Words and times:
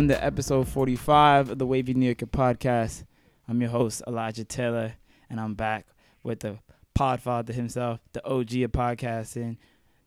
Welcome 0.00 0.16
to 0.16 0.24
episode 0.24 0.66
45 0.66 1.50
of 1.50 1.58
the 1.58 1.66
Wavy 1.66 1.92
New 1.92 2.06
Yorker 2.06 2.24
podcast. 2.24 3.04
I'm 3.46 3.60
your 3.60 3.68
host, 3.68 4.02
Elijah 4.06 4.44
Taylor, 4.46 4.94
and 5.28 5.38
I'm 5.38 5.52
back 5.52 5.84
with 6.22 6.40
the 6.40 6.56
podfather 6.98 7.52
himself, 7.52 8.00
the 8.14 8.26
OG 8.26 8.62
of 8.62 8.72
podcasting, 8.72 9.58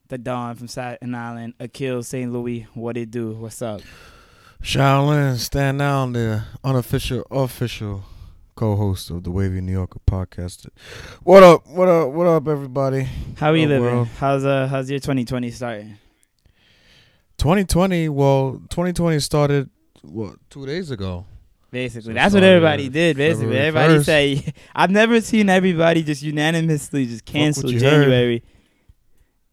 the 0.08 0.18
Don 0.18 0.56
from 0.56 0.68
Staten 0.68 1.14
Island, 1.14 1.54
Akil 1.60 2.02
St. 2.02 2.34
Louis. 2.34 2.66
What 2.74 2.98
it 2.98 3.12
do? 3.12 3.34
What's 3.34 3.62
up? 3.62 3.82
Shaolin, 4.64 5.38
stand 5.38 5.78
down, 5.78 6.14
the 6.14 6.44
unofficial, 6.64 7.28
official 7.30 8.04
co-host 8.56 9.12
of 9.12 9.24
the 9.24 9.30
Wavy 9.30 9.62
New 9.62 9.74
Yorker 9.74 10.00
podcast. 10.10 10.68
What 11.22 11.44
up? 11.44 11.68
What 11.68 11.88
up? 11.88 12.10
What 12.10 12.26
up, 12.26 12.48
everybody? 12.48 13.08
How 13.38 13.52
are 13.52 13.56
you 13.56 13.68
living? 13.68 13.84
world? 13.84 14.08
How's 14.18 14.44
uh 14.44 14.66
how's 14.66 14.90
your 14.90 15.00
2020 15.00 15.52
starting? 15.52 15.98
2020. 17.38 18.10
Well, 18.10 18.54
2020 18.70 19.20
started 19.20 19.70
what 20.04 20.36
two 20.50 20.66
days 20.66 20.92
ago. 20.92 21.26
Basically, 21.72 22.14
that's 22.14 22.34
what 22.36 22.44
everybody 22.44 22.88
did. 22.88 23.18
Basically, 23.18 23.46
February 23.56 23.68
everybody 23.68 23.94
1st. 23.96 24.06
say 24.06 24.54
I've 24.76 24.92
never 24.92 25.20
seen 25.22 25.50
everybody 25.50 26.04
just 26.04 26.22
unanimously 26.22 27.08
just 27.08 27.26
cancel 27.26 27.72
you 27.72 27.80
heard. 27.80 28.02
January. 28.04 28.44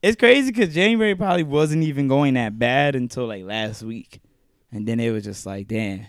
It's 0.03 0.17
crazy 0.17 0.51
because 0.51 0.75
January 0.75 1.15
probably 1.15 1.43
wasn't 1.45 1.83
even 1.85 2.09
going 2.09 2.35
that 2.35 2.59
bad 2.59 2.95
until 2.95 3.27
like 3.27 3.45
last 3.45 3.83
week, 3.83 4.21
and 4.73 4.87
then 4.87 5.01
it 5.01 5.11
was 5.11 5.25
just 5.25 5.47
like, 5.47 5.67
damn. 5.69 6.07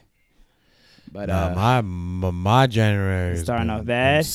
But 1.12 1.28
Nah, 1.30 1.48
uh, 1.48 1.56
my, 1.56 1.82
my 1.82 2.32
my 2.32 2.68
January 2.68 3.38
starting 3.38 3.68
been- 3.68 3.76
off 3.80 3.86
bad? 3.86 4.26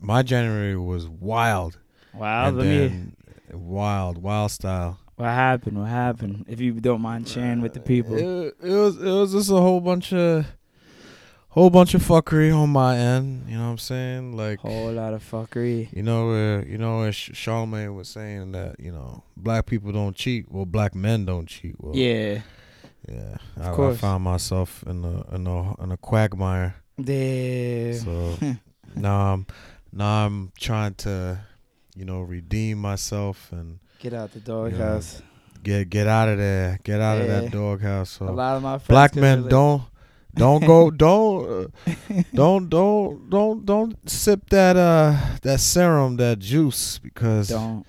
My 0.00 0.22
January 0.22 0.76
was 0.76 1.08
wild. 1.08 1.78
Wild, 2.14 2.54
let 2.56 2.66
me. 2.66 3.12
wild, 3.52 4.18
wild 4.18 4.50
style. 4.50 4.98
What 5.20 5.28
happened? 5.30 5.78
What 5.78 5.88
happened? 5.88 6.46
If 6.48 6.60
you 6.60 6.72
don't 6.80 7.02
mind 7.02 7.28
sharing 7.28 7.60
with 7.60 7.74
the 7.74 7.80
people. 7.80 8.16
It, 8.16 8.56
it 8.62 8.72
was 8.72 8.96
it 8.96 9.04
was 9.10 9.32
just 9.32 9.50
a 9.50 9.56
whole 9.60 9.80
bunch 9.80 10.12
of 10.12 10.46
whole 11.50 11.68
bunch 11.68 11.94
of 11.94 12.02
fuckery 12.02 12.54
on 12.56 12.70
my 12.70 12.96
end. 12.96 13.44
You 13.48 13.56
know 13.58 13.64
what 13.64 13.70
I'm 13.72 13.78
saying? 13.78 14.36
Like 14.36 14.60
Whole 14.60 14.92
lot 14.92 15.12
of 15.14 15.22
fuckery. 15.28 15.92
you 15.94 16.02
know 16.02 16.28
where 16.28 16.64
you 16.66 16.78
know 16.78 16.98
where 17.00 17.12
Sh- 17.12 17.30
Charlamagne 17.32 17.94
was 17.94 18.08
saying 18.08 18.52
that 18.52 18.80
you 18.80 18.92
know 18.92 19.22
black 19.36 19.66
people 19.66 19.92
don't 19.92 20.16
cheat. 20.16 20.50
Well, 20.50 20.64
black 20.64 20.94
men 20.94 21.24
don't 21.26 21.46
cheat. 21.46 21.74
Well, 21.78 21.94
Yeah. 21.96 22.40
yeah. 23.08 23.36
Of 23.56 23.62
I, 23.66 23.70
I 23.70 23.74
course. 23.74 23.98
found 24.00 24.24
myself 24.24 24.82
in 24.86 25.04
a 25.04 25.34
in 25.34 25.46
a 25.46 25.82
in 25.82 25.92
a 25.92 25.96
quagmire. 25.96 26.76
Damn. 27.02 27.94
So 27.94 28.36
now 28.94 29.32
I'm 29.34 29.46
now 29.92 30.24
I'm 30.26 30.52
trying 30.58 30.94
to 31.06 31.40
you 31.96 32.04
know 32.04 32.20
redeem 32.22 32.78
myself 32.78 33.50
and 33.52 33.80
Get 34.00 34.14
out 34.14 34.32
the 34.32 34.40
doghouse. 34.40 35.20
get 35.62 35.90
get 35.90 36.06
out 36.06 36.28
of 36.28 36.38
there. 36.38 36.78
Get 36.82 37.00
out 37.00 37.20
of 37.20 37.26
that 37.28 37.50
doghouse. 37.50 38.10
So 38.10 38.28
A 38.28 38.30
lot 38.30 38.56
of 38.56 38.62
my 38.62 38.78
friends. 38.78 38.88
black 38.88 39.14
men 39.16 39.46
don't 39.48 39.82
don't 40.34 40.64
go 40.64 40.90
don't 41.06 41.72
uh, 42.08 42.22
don't 42.32 42.68
don't 42.70 43.28
don't 43.30 43.66
don't 43.66 44.10
sip 44.10 44.48
that 44.50 44.76
uh 44.76 45.16
that 45.42 45.60
serum 45.60 46.16
that 46.16 46.38
juice 46.38 46.98
because 46.98 47.48
Don't. 47.48 47.84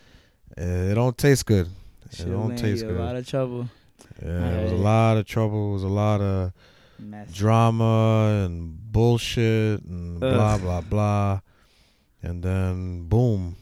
it 0.57 0.95
don't 0.95 1.15
taste 1.17 1.45
good 1.45 1.69
it 2.11 2.25
don't 2.25 2.57
taste 2.57 2.83
good 2.85 2.97
A 2.97 3.03
lot 3.03 3.15
of 3.15 3.27
trouble. 3.27 3.69
yeah 4.21 4.47
it 4.57 4.63
was 4.63 4.71
a 4.71 4.75
lot 4.75 5.17
of 5.17 5.25
trouble 5.27 5.69
it 5.69 5.73
was 5.73 5.83
a 5.83 5.87
lot 5.87 6.19
of 6.19 6.51
Mess. 6.99 7.31
drama 7.31 8.43
and 8.45 8.75
bullshit 8.91 9.83
and 9.83 10.19
blah 10.19 10.57
blah 10.57 10.81
blah 10.81 11.39
and 12.23 12.41
then 12.43 13.03
boom 13.07 13.55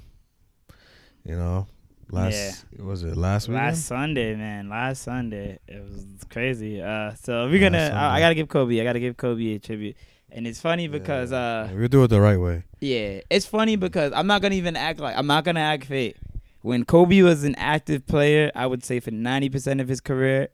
you 1.26 1.36
know 1.36 1.68
last 2.12 2.66
was 2.78 3.04
it 3.04 3.18
last 3.18 3.48
week 3.48 3.56
Last 3.56 3.86
Sunday, 3.86 4.36
man. 4.36 4.70
Last 4.70 5.04
Sunday, 5.04 5.60
it 5.68 5.82
was 5.82 6.06
crazy. 6.30 6.82
Uh, 6.82 7.14
so 7.16 7.48
we're 7.48 7.60
gonna. 7.60 7.92
I, 7.94 8.18
I 8.18 8.20
gotta 8.20 8.36
give 8.36 8.48
Kobe. 8.48 8.80
I 8.80 8.84
gotta 8.84 9.00
give 9.00 9.18
Kobe 9.18 9.56
a 9.56 9.60
tribute. 9.60 9.96
And 10.32 10.46
it's 10.46 10.62
funny 10.62 10.88
because, 10.88 11.32
uh, 11.32 11.70
we 11.76 11.88
do 11.88 12.04
it 12.04 12.10
the 12.10 12.22
right 12.22 12.40
way 12.40 12.64
yeah, 12.80 13.22
it's 13.30 13.46
funny 13.46 13.76
because 13.76 14.14
I'm 14.14 14.28
not 14.28 14.42
gonna 14.42 14.56
even 14.56 14.76
act 14.76 15.00
like 15.00 15.16
I'm 15.18 15.28
not 15.28 15.44
gonna 15.44 15.60
act 15.60 15.86
fake. 15.86 16.16
When 16.62 16.86
Kobe 16.86 17.22
was 17.22 17.44
an 17.44 17.56
active 17.56 18.06
player, 18.06 18.52
I 18.54 18.68
would 18.68 18.84
say 18.84 19.00
for 19.00 19.12
90% 19.12 19.80
of 19.80 19.88
his 19.88 20.02
career, 20.02 20.50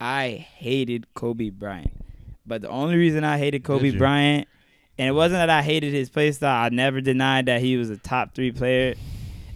I 0.00 0.46
hated 0.56 1.06
Kobe 1.14 1.50
Bryant. 1.50 1.92
But 2.44 2.62
the 2.62 2.68
only 2.68 2.96
reason 2.96 3.22
I 3.22 3.38
hated 3.38 3.62
Kobe? 3.62 3.96
Bryant, 3.96 4.48
and 4.98 5.08
it 5.08 5.12
wasn't 5.12 5.38
that 5.38 5.50
I 5.50 5.62
hated 5.62 5.92
his 5.92 6.10
play 6.10 6.32
style. 6.32 6.64
I 6.64 6.68
never 6.70 7.00
denied 7.00 7.46
that 7.46 7.60
he 7.60 7.76
was 7.76 7.90
a 7.90 7.96
top 7.96 8.34
three 8.34 8.50
player. 8.52 8.94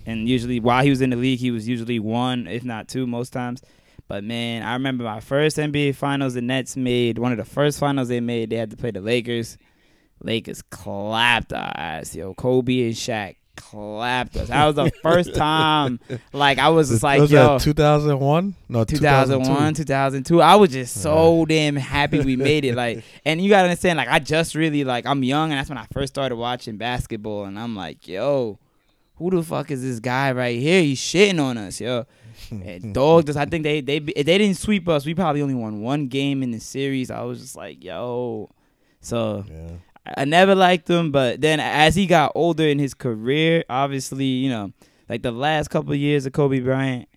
And 0.09 0.27
usually, 0.27 0.59
while 0.59 0.83
he 0.83 0.89
was 0.89 1.03
in 1.03 1.11
the 1.11 1.17
league, 1.17 1.39
he 1.39 1.51
was 1.51 1.69
usually 1.69 1.99
one, 1.99 2.47
if 2.47 2.65
not 2.65 2.89
two, 2.89 3.07
most 3.07 3.31
times. 3.31 3.61
But 4.09 4.25
man, 4.25 4.63
I 4.63 4.73
remember 4.73 5.05
my 5.05 5.21
first 5.21 5.59
NBA 5.59 5.97
Finals. 5.97 6.33
The 6.33 6.41
Nets 6.41 6.79
made 6.79 7.19
one 7.19 7.31
of 7.31 7.37
the 7.37 7.45
first 7.45 7.79
finals 7.79 8.09
they 8.09 8.21
made. 8.21 8.49
They 8.49 8.57
had 8.57 8.71
to 8.71 8.77
play 8.79 8.91
the 8.91 9.03
Lakers. 9.03 9.59
Lakers 10.23 10.63
clapped 10.63 11.53
our 11.53 11.73
ass, 11.77 12.17
yo. 12.17 12.33
Kobe 12.33 12.87
and 12.87 12.95
Shaq 12.95 13.37
clapped 13.55 14.35
us. 14.39 14.49
That 14.49 14.65
was 14.65 14.77
the 14.77 14.91
first 15.03 15.35
time, 15.35 16.01
like 16.33 16.59
I 16.59 16.71
was 16.71 16.89
just 16.89 17.03
like, 17.03 17.21
was 17.21 17.31
yo, 17.31 17.59
2001 17.59 18.55
no 18.71 18.85
2001, 18.85 19.75
2002. 19.75 19.85
2002. 19.85 20.41
I 20.41 20.57
was 20.57 20.71
just 20.71 21.03
so 21.03 21.45
damn 21.45 21.77
happy 21.77 22.21
we 22.21 22.37
made 22.37 22.65
it. 22.65 22.75
Like, 22.75 23.05
and 23.27 23.43
you 23.43 23.51
gotta 23.51 23.65
understand, 23.65 23.99
like, 23.99 24.09
I 24.09 24.21
just 24.21 24.55
really 24.55 24.85
like 24.85 25.05
I'm 25.05 25.23
young, 25.23 25.51
and 25.51 25.59
that's 25.59 25.69
when 25.69 25.77
I 25.77 25.87
first 25.93 26.15
started 26.15 26.37
watching 26.37 26.79
basketball, 26.79 27.45
and 27.45 27.59
I'm 27.59 27.77
like, 27.77 28.09
yo, 28.09 28.59
who 29.19 29.31
the 29.31 29.43
fuck 29.43 29.71
is 29.71 29.83
this 29.83 30.01
guy 30.01 30.33
right 30.33 30.59
here? 30.59 30.83
He's 30.83 31.01
shitting 31.01 31.41
on 31.41 31.59
us, 31.59 31.81
yo. 31.81 32.07
Dogged 32.93 33.31
us. 33.31 33.37
I 33.37 33.45
think 33.45 33.65
they 33.65 33.81
they 33.81 33.97
if 33.97 34.27
they 34.27 34.39
didn't 34.39 34.57
sweep 34.57 34.89
us. 34.89 35.05
We 35.05 35.15
probably 35.15 35.43
only 35.43 35.55
won 35.55 35.81
one 35.81 36.07
game 36.07 36.43
in 36.43 36.51
the 36.53 36.61
series. 36.61 37.11
I 37.11 37.23
was 37.23 37.41
just 37.41 37.57
like, 37.57 37.83
yo. 37.83 38.51
So 39.01 39.45
yeah 39.51 39.77
I 40.17 40.25
never 40.25 40.55
liked 40.55 40.89
him, 40.89 41.11
but 41.11 41.41
then 41.41 41.61
as 41.61 41.95
he 41.95 42.07
got 42.07 42.33
older 42.35 42.65
in 42.65 42.79
his 42.79 42.95
career, 42.95 43.65
obviously, 43.69 44.25
you 44.25 44.51
know, 44.51 44.73
like 45.09 45.23
the 45.23 45.33
last 45.33 45.69
couple 45.69 45.93
of 45.93 45.99
years 45.99 46.27
of 46.27 46.33
Kobe 46.33 46.61
Bryant, 46.61 47.09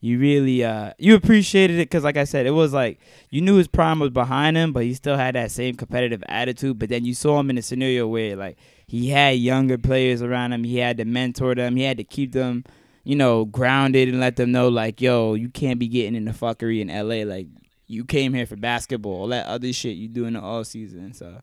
you 0.00 0.18
really 0.18 0.64
uh 0.64 0.92
you 0.98 1.14
appreciated 1.14 1.74
it 1.74 1.90
because, 1.90 2.04
like 2.04 2.16
I 2.16 2.24
said, 2.24 2.46
it 2.46 2.52
was 2.52 2.72
like 2.72 2.98
you 3.28 3.40
knew 3.42 3.56
his 3.56 3.68
prime 3.68 3.98
was 3.98 4.10
behind 4.10 4.56
him, 4.56 4.72
but 4.72 4.84
he 4.84 4.94
still 4.94 5.16
had 5.16 5.34
that 5.34 5.50
same 5.50 5.74
competitive 5.74 6.22
attitude. 6.26 6.78
But 6.78 6.88
then 6.88 7.04
you 7.04 7.14
saw 7.14 7.38
him 7.38 7.50
in 7.50 7.58
a 7.58 7.62
scenario 7.62 8.08
where 8.08 8.34
like 8.34 8.56
he 8.86 9.10
had 9.10 9.36
younger 9.36 9.76
players 9.76 10.22
around 10.22 10.52
him, 10.52 10.64
he 10.64 10.78
had 10.78 10.96
to 10.96 11.04
mentor 11.04 11.54
them, 11.54 11.76
he 11.76 11.82
had 11.82 11.98
to 11.98 12.04
keep 12.04 12.32
them, 12.32 12.64
you 13.04 13.14
know, 13.14 13.44
grounded 13.44 14.08
and 14.08 14.20
let 14.20 14.36
them 14.36 14.52
know 14.52 14.68
like, 14.68 15.00
yo, 15.02 15.34
you 15.34 15.50
can't 15.50 15.78
be 15.78 15.88
getting 15.88 16.14
in 16.14 16.24
the 16.24 16.32
fuckery 16.32 16.80
in 16.80 16.88
LA. 16.88 17.30
Like 17.30 17.48
you 17.86 18.04
came 18.04 18.32
here 18.32 18.46
for 18.46 18.56
basketball, 18.56 19.12
all 19.12 19.28
that 19.28 19.46
other 19.46 19.72
shit 19.72 19.96
you 19.96 20.08
do 20.08 20.24
in 20.24 20.32
the 20.32 20.40
off 20.40 20.66
season. 20.66 21.12
So 21.12 21.42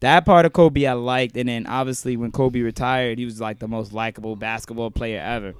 that 0.00 0.24
part 0.24 0.46
of 0.46 0.54
Kobe 0.54 0.86
I 0.86 0.94
liked, 0.94 1.36
and 1.36 1.48
then 1.48 1.66
obviously 1.66 2.16
when 2.16 2.32
Kobe 2.32 2.60
retired, 2.60 3.18
he 3.18 3.26
was 3.26 3.40
like 3.40 3.58
the 3.58 3.68
most 3.68 3.92
likable 3.92 4.34
basketball 4.34 4.90
player 4.90 5.20
ever. 5.20 5.54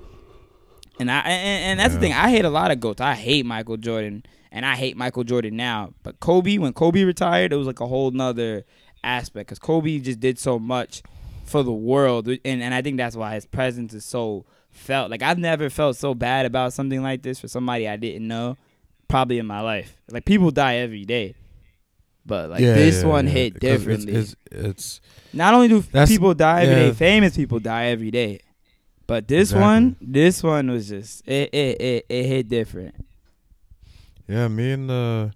And 0.99 1.11
I 1.11 1.19
and, 1.21 1.65
and 1.65 1.81
that's 1.81 1.95
the 1.95 2.01
thing. 2.01 2.13
I 2.13 2.31
hate 2.31 2.45
a 2.45 2.51
lot 2.51 2.71
of 2.71 2.81
goats. 2.81 3.01
I 3.01 3.15
hate 3.15 3.45
Michael 3.45 3.77
Jordan, 3.77 4.25
and 4.51 4.65
I 4.65 4.77
hate 4.77 4.97
Michael 4.97 5.25
Jordan 5.25 5.57
now. 5.57 5.93
But 6.03 6.21
Kobe, 6.21 6.59
when 6.59 6.73
Kobe 6.73 7.03
retired, 7.05 7.53
it 7.53 7.57
was 7.57 7.67
like 7.67 7.81
a 7.81 7.87
whole 7.87 8.11
nother 8.11 8.65
aspect 9.05 9.49
because 9.49 9.59
Kobe 9.59 9.99
just 9.99 10.21
did 10.21 10.39
so 10.39 10.59
much 10.59 11.03
for 11.45 11.63
the 11.63 11.73
world, 11.73 12.29
and 12.29 12.41
and 12.63 12.73
I 12.75 12.81
think 12.83 12.97
that's 12.97 13.15
why 13.17 13.35
his 13.35 13.45
presence 13.47 13.93
is 13.95 14.05
so 14.05 14.47
felt. 14.71 15.11
Like 15.11 15.23
I've 15.23 15.39
never 15.39 15.69
felt 15.71 15.97
so 15.97 16.15
bad 16.15 16.47
about 16.47 16.73
something 16.73 17.03
like 17.03 17.23
this 17.23 17.39
for 17.41 17.49
somebody 17.49 17.87
I 17.89 17.97
didn't 17.97 18.27
know, 18.27 18.57
probably 19.07 19.39
in 19.39 19.47
my 19.47 19.61
life. 19.61 19.97
Like 20.11 20.25
people 20.25 20.51
die 20.51 20.77
every 20.77 21.05
day. 21.05 21.35
But 22.25 22.51
like 22.51 22.59
this 22.61 23.03
yeah, 23.03 23.09
one 23.09 23.27
yeah, 23.27 23.33
hit 23.33 23.55
'cause 23.55 23.63
it's- 23.63 23.79
differently. 23.79 24.13
It's, 24.15 24.37
it's, 24.51 25.01
Not 25.33 25.55
only 25.55 25.69
do 25.69 25.81
people 26.09 26.35
die 26.35 26.63
every 26.63 26.75
day, 26.75 26.87
yeah. 26.89 26.93
famous 26.93 27.37
people 27.37 27.61
die 27.61 27.85
every 27.87 28.11
day. 28.11 28.41
But 29.07 29.29
this 29.29 29.51
Exactly. 29.51 29.63
one, 29.63 29.97
this 30.01 30.43
one 30.43 30.71
was 30.71 30.89
just 30.89 31.27
it 31.29 31.55
it, 31.55 31.81
it, 31.81 32.07
it 32.09 32.27
hit 32.27 32.49
different. 32.49 32.95
yeah. 34.29 34.49
Me 34.49 34.73
and 34.73 34.91
uh, 34.91 35.29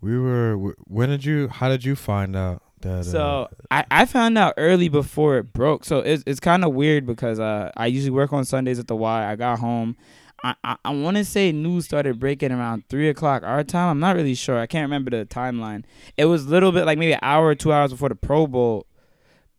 we 0.00 0.18
were. 0.18 0.56
When 0.86 1.08
did 1.10 1.24
you? 1.24 1.48
How 1.48 1.68
did 1.68 1.84
you 1.84 1.94
find 1.96 2.34
out 2.34 2.62
that? 2.80 3.04
So 3.04 3.20
uh, 3.20 3.46
I, 3.70 3.84
I 3.90 4.04
found 4.06 4.38
out 4.38 4.54
early 4.56 4.88
before 4.88 5.36
it 5.38 5.52
broke. 5.52 5.84
So 5.84 5.98
it's 5.98 6.22
it's 6.26 6.40
kind 6.40 6.64
of 6.64 6.72
weird 6.72 7.06
because 7.06 7.38
uh 7.38 7.70
I 7.76 7.86
usually 7.86 8.10
work 8.10 8.32
on 8.32 8.44
Sundays 8.44 8.78
at 8.78 8.86
the 8.88 8.96
Y. 8.96 9.30
I 9.30 9.36
got 9.36 9.58
home. 9.58 9.96
I 10.42 10.54
I, 10.64 10.76
I 10.84 10.90
want 10.94 11.18
to 11.18 11.24
say 11.26 11.52
news 11.52 11.84
started 11.84 12.18
breaking 12.18 12.52
around 12.52 12.84
three 12.88 13.08
o'clock 13.10 13.42
our 13.44 13.62
time. 13.64 13.90
I'm 13.90 14.00
not 14.00 14.16
really 14.16 14.34
sure. 14.34 14.58
I 14.58 14.66
can't 14.66 14.84
remember 14.84 15.10
the 15.10 15.26
timeline. 15.26 15.84
It 16.16 16.24
was 16.24 16.46
a 16.46 16.48
little 16.48 16.72
bit 16.72 16.86
like 16.86 16.96
maybe 16.98 17.12
an 17.12 17.20
hour 17.22 17.46
or 17.48 17.54
two 17.54 17.70
hours 17.72 17.90
before 17.92 18.08
the 18.08 18.14
Pro 18.16 18.46
Bowl. 18.46 18.86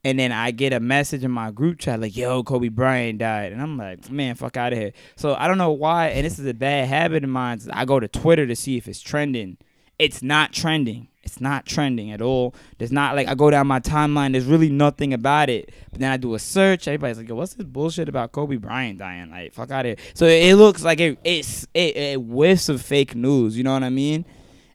And 0.05 0.19
then 0.19 0.33
I 0.33 0.51
get 0.51 0.73
a 0.73 0.81
message 0.81 1.23
in 1.23 1.31
my 1.31 1.51
group 1.51 1.79
chat 1.79 2.01
like, 2.01 2.15
"Yo, 2.15 2.43
Kobe 2.43 2.67
Bryant 2.67 3.19
died," 3.19 3.53
and 3.53 3.61
I'm 3.61 3.77
like, 3.77 4.09
"Man, 4.11 4.35
fuck 4.35 4.57
out 4.57 4.73
of 4.73 4.79
here." 4.79 4.91
So 5.15 5.35
I 5.35 5.47
don't 5.47 5.57
know 5.57 5.71
why, 5.71 6.09
and 6.09 6.25
this 6.25 6.39
is 6.39 6.45
a 6.45 6.53
bad 6.53 6.89
habit 6.89 7.23
of 7.23 7.29
mine. 7.29 7.61
I 7.71 7.85
go 7.85 7.99
to 7.99 8.07
Twitter 8.09 8.45
to 8.45 8.55
see 8.55 8.75
if 8.75 8.87
it's 8.87 8.99
trending. 8.99 9.57
It's 9.97 10.21
not 10.21 10.51
trending. 10.51 11.07
It's 11.23 11.39
not 11.39 11.65
trending 11.65 12.11
at 12.11 12.21
all. 12.21 12.53
There's 12.77 12.91
not 12.91 13.15
like 13.15 13.29
I 13.29 13.35
go 13.35 13.49
down 13.49 13.67
my 13.67 13.79
timeline. 13.79 14.33
There's 14.33 14.43
really 14.43 14.69
nothing 14.69 15.13
about 15.13 15.49
it. 15.49 15.71
But 15.91 16.01
then 16.01 16.11
I 16.11 16.17
do 16.17 16.33
a 16.33 16.39
search. 16.39 16.85
Everybody's 16.85 17.17
like, 17.17 17.29
Yo, 17.29 17.35
"What's 17.35 17.53
this 17.53 17.65
bullshit 17.65 18.09
about 18.09 18.33
Kobe 18.33 18.57
Bryant 18.57 18.99
dying?" 18.99 19.31
Like, 19.31 19.53
fuck 19.53 19.71
out 19.71 19.85
of 19.85 19.97
here. 19.97 20.07
So 20.15 20.25
it 20.25 20.55
looks 20.55 20.83
like 20.83 20.99
it 20.99 21.17
it's 21.23 21.65
it, 21.73 21.95
it 21.95 22.19
whiffs 22.19 22.67
of 22.67 22.81
fake 22.81 23.15
news. 23.15 23.57
You 23.57 23.63
know 23.63 23.71
what 23.71 23.83
I 23.83 23.89
mean? 23.89 24.25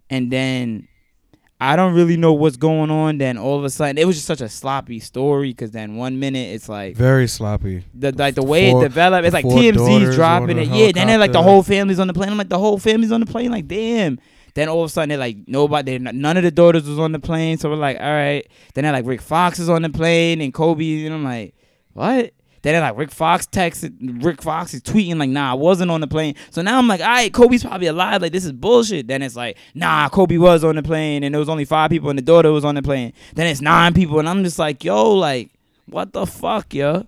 And 0.09 0.33
then 0.33 0.88
I 1.61 1.75
don't 1.75 1.95
really 1.95 2.17
know 2.17 2.33
what's 2.35 2.57
going 2.57 2.91
on. 2.91 3.19
Then 3.19 3.37
all 3.37 3.59
of 3.59 3.65
a 3.65 3.71
sudden, 3.71 3.99
it 3.99 4.07
was 4.07 4.15
just 4.17 4.27
such 4.29 4.41
a 4.41 4.49
sloppy 4.49 5.01
story. 5.01 5.49
Because 5.51 5.73
then 5.73 5.97
one 5.97 6.21
minute 6.21 6.55
it's 6.55 6.69
like 6.69 6.97
Very 6.97 7.27
sloppy. 7.27 7.85
the 7.95 8.13
like 8.13 8.37
the 8.37 8.45
way 8.45 8.71
Four- 8.71 8.85
it 8.85 8.89
developed, 8.89 9.27
it's 9.27 9.35
like 9.35 9.45
TMZ's 9.45 10.15
dropping 10.15 10.59
it. 10.59 10.69
Yeah, 10.69 10.93
then 10.93 11.09
they're 11.09 11.19
like 11.19 11.33
the 11.33 11.43
whole 11.43 11.63
family's 11.63 11.99
on 11.99 12.07
the 12.07 12.15
plane. 12.15 12.31
I'm 12.31 12.39
like 12.39 12.49
the 12.49 12.59
whole 12.59 12.79
family's 12.79 13.11
on 13.13 13.21
the 13.21 13.27
plane. 13.27 13.51
Like 13.51 13.67
damn. 13.67 14.19
Then 14.55 14.69
all 14.69 14.83
of 14.83 14.89
a 14.89 14.93
sudden 14.93 15.09
they're 15.11 15.19
like 15.19 15.37
nobody, 15.47 15.99
not- 15.99 16.15
none 16.15 16.37
of 16.37 16.43
the 16.45 16.51
daughters 16.51 16.89
was 16.89 16.99
on 16.99 17.13
the 17.13 17.19
plane. 17.21 17.59
So 17.59 17.69
we're 17.71 17.77
like, 17.77 17.99
all 17.99 18.07
right. 18.07 18.47
Then 18.75 18.85
they're 18.85 18.93
like 18.93 19.07
Rick 19.07 19.21
Fox 19.21 19.59
is 19.59 19.69
on 19.69 19.83
the 19.83 19.91
plane 19.91 20.41
and 20.41 20.55
Kobe, 20.55 21.05
and 21.05 21.15
I'm 21.15 21.25
like, 21.25 21.55
what? 21.93 22.33
Then 22.63 22.81
like 22.81 22.97
Rick 22.97 23.11
Fox 23.11 23.47
texted 23.47 24.25
Rick 24.25 24.43
Fox 24.43 24.75
is 24.75 24.83
tweeting 24.83 25.17
like, 25.19 25.31
nah, 25.31 25.53
I 25.53 25.55
wasn't 25.55 25.91
on 25.91 26.01
the 26.01 26.07
plane. 26.07 26.35
So 26.51 26.61
now 26.63 26.79
I'm 26.79 26.89
like, 26.89 27.01
all 27.01 27.07
right, 27.07 27.33
Kobe's 27.33 27.63
probably 27.65 27.87
alive. 27.87 28.21
Like 28.23 28.33
this 28.33 28.45
is 28.45 28.53
bullshit. 28.53 29.07
Then 29.07 29.23
it's 29.23 29.37
like, 29.37 29.57
nah, 29.75 30.09
Kobe 30.09 30.37
was 30.39 30.65
on 30.65 30.77
the 30.77 30.83
plane 30.83 31.23
and 31.25 31.35
there 31.35 31.39
was 31.41 31.49
only 31.49 31.65
five 31.65 31.91
people 31.91 32.11
and 32.11 32.19
the 32.19 32.23
daughter 32.23 32.51
was 32.53 32.65
on 32.65 32.75
the 32.75 32.83
plane. 32.83 33.13
Then 33.35 33.47
it's 33.47 33.61
nine 33.61 33.95
people 33.95 34.19
and 34.19 34.29
I'm 34.29 34.43
just 34.45 34.59
like, 34.59 34.83
yo, 34.85 35.13
like, 35.15 35.51
what 35.87 36.13
the 36.13 36.27
fuck, 36.27 36.75
yo? 36.75 37.07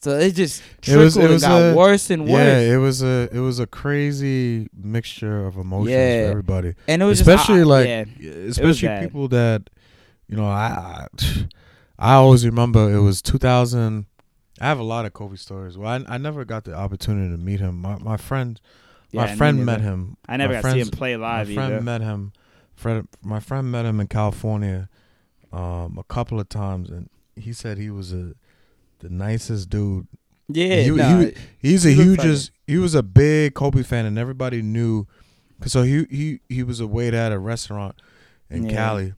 So 0.00 0.18
it 0.18 0.32
just 0.34 0.62
It 0.86 0.96
was- 0.96 1.16
it 1.16 1.30
was 1.30 1.42
and 1.44 1.50
got 1.52 1.58
a- 1.72 1.76
worse 1.76 2.10
and 2.10 2.22
worse. 2.24 2.30
Yeah, 2.32 2.58
it 2.58 2.76
was 2.76 3.02
a 3.02 3.28
it 3.32 3.38
was 3.38 3.60
a 3.60 3.66
crazy 3.68 4.68
mixture 4.76 5.46
of 5.46 5.56
emotions 5.56 5.90
Yeah. 5.92 6.24
for 6.24 6.30
everybody. 6.30 6.74
and 6.88 7.00
it 7.02 7.04
was 7.04 7.20
Especially 7.20 7.58
just, 7.60 7.68
like 7.68 7.86
yeah. 7.86 8.04
especially 8.48 9.06
people 9.06 9.28
that 9.28 9.70
you 10.28 10.36
know 10.36 10.46
I, 10.46 11.06
I 11.20 11.46
I 12.00 12.14
always 12.14 12.44
remember 12.44 12.92
it 12.92 13.00
was 13.00 13.22
2000 13.22 14.06
I 14.62 14.66
have 14.66 14.78
a 14.78 14.82
lot 14.84 15.04
of 15.06 15.12
Kobe 15.12 15.36
stories. 15.36 15.76
Well, 15.76 15.90
I, 16.08 16.14
I 16.14 16.18
never 16.18 16.44
got 16.44 16.64
the 16.64 16.74
opportunity 16.74 17.30
to 17.34 17.36
meet 17.42 17.60
him. 17.60 17.80
My 17.80 17.98
my 17.98 18.16
friend 18.16 18.60
my 19.12 19.34
friend 19.34 19.66
met 19.66 19.80
him. 19.82 20.16
I 20.28 20.36
never 20.38 20.54
my 20.54 20.62
got 20.62 20.68
to 20.68 20.74
see 20.74 20.80
him 20.80 20.88
play 20.88 21.16
live 21.16 21.48
my 21.48 21.54
friend 21.54 21.72
either. 21.74 21.82
met 21.82 22.00
him. 22.00 22.32
Fred, 22.74 23.06
my 23.22 23.40
friend 23.40 23.70
met 23.70 23.84
him 23.84 24.00
in 24.00 24.06
California 24.06 24.88
um, 25.52 25.98
a 25.98 26.04
couple 26.04 26.40
of 26.40 26.48
times, 26.48 26.88
and 26.90 27.10
he 27.36 27.52
said 27.52 27.76
he 27.78 27.90
was 27.90 28.12
a 28.12 28.32
the 29.00 29.08
nicest 29.10 29.68
dude. 29.68 30.06
yeah, 30.48 30.76
he- 30.82 30.90
nah, 30.90 31.18
he- 31.20 31.34
He's 31.58 31.84
a 31.84 31.90
He 31.90 31.96
looks 32.04 32.22
huge, 32.24 32.40
like 32.40 32.50
he 32.66 32.78
was 32.78 32.94
a 32.94 33.02
big 33.02 33.54
Kobe 33.54 33.82
fan, 33.82 34.06
and 34.06 34.16
everybody 34.18 34.62
knew. 34.62 35.06
'cause 35.60 35.72
So 35.72 35.82
he 35.82 36.06
he 36.10 36.40
he 36.48 36.62
was 36.62 36.80
a 36.80 36.86
waiter 36.86 37.16
at 37.18 37.32
a 37.32 37.38
restaurant 37.38 37.96
in 38.48 38.64
Yeah. 38.64 38.74
Cali. 38.76 39.14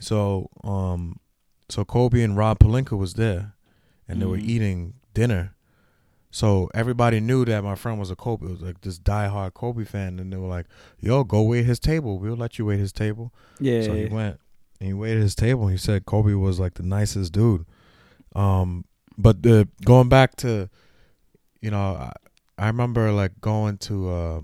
So 0.00 0.48
um, 0.64 1.18
so 1.68 1.84
Kobe 1.84 2.22
and 2.22 2.36
Rob 2.36 2.58
Pelinka 2.58 2.96
was 2.96 3.14
there, 3.14 3.54
and 4.08 4.20
they 4.20 4.26
were 4.26 4.36
Mhm. 4.38 4.48
eating 4.48 4.94
dinner. 5.14 5.54
So 6.30 6.70
everybody 6.72 7.20
knew 7.20 7.44
that 7.44 7.62
my 7.62 7.74
friend 7.74 7.98
was 7.98 8.10
a 8.10 8.16
Kobe. 8.16 8.46
It 8.46 8.50
was 8.52 8.60
like 8.62 8.80
this 8.80 8.98
diehard 8.98 9.52
Kobe 9.54 9.84
fan, 9.84 10.18
and 10.18 10.32
they 10.32 10.36
were 10.38 10.48
like, 10.48 10.66
"Yo, 10.98 11.24
go 11.24 11.42
wait 11.42 11.66
his 11.66 11.78
table. 11.78 12.18
We'll 12.18 12.36
let 12.36 12.58
you 12.58 12.64
wait 12.64 12.78
his 12.80 12.92
table." 12.92 13.32
yeah, 13.60 13.82
So 13.82 13.94
he 13.94 14.06
went 14.06 14.40
and 14.80 14.86
he 14.88 14.94
waited 14.94 15.22
his 15.22 15.34
table. 15.34 15.68
He 15.68 15.76
said 15.76 16.06
Kobe 16.06 16.32
was 16.32 16.58
like 16.58 16.74
the 16.74 16.82
nicest 16.82 17.32
dude. 17.32 17.66
Um, 18.34 18.86
but 19.18 19.42
the 19.42 19.68
going 19.84 20.08
back 20.08 20.36
to, 20.36 20.70
you 21.60 21.70
know, 21.70 21.96
I, 21.96 22.12
I 22.58 22.66
remember 22.68 23.12
like 23.12 23.40
going 23.42 23.76
to 23.78 24.08
uh, 24.10 24.40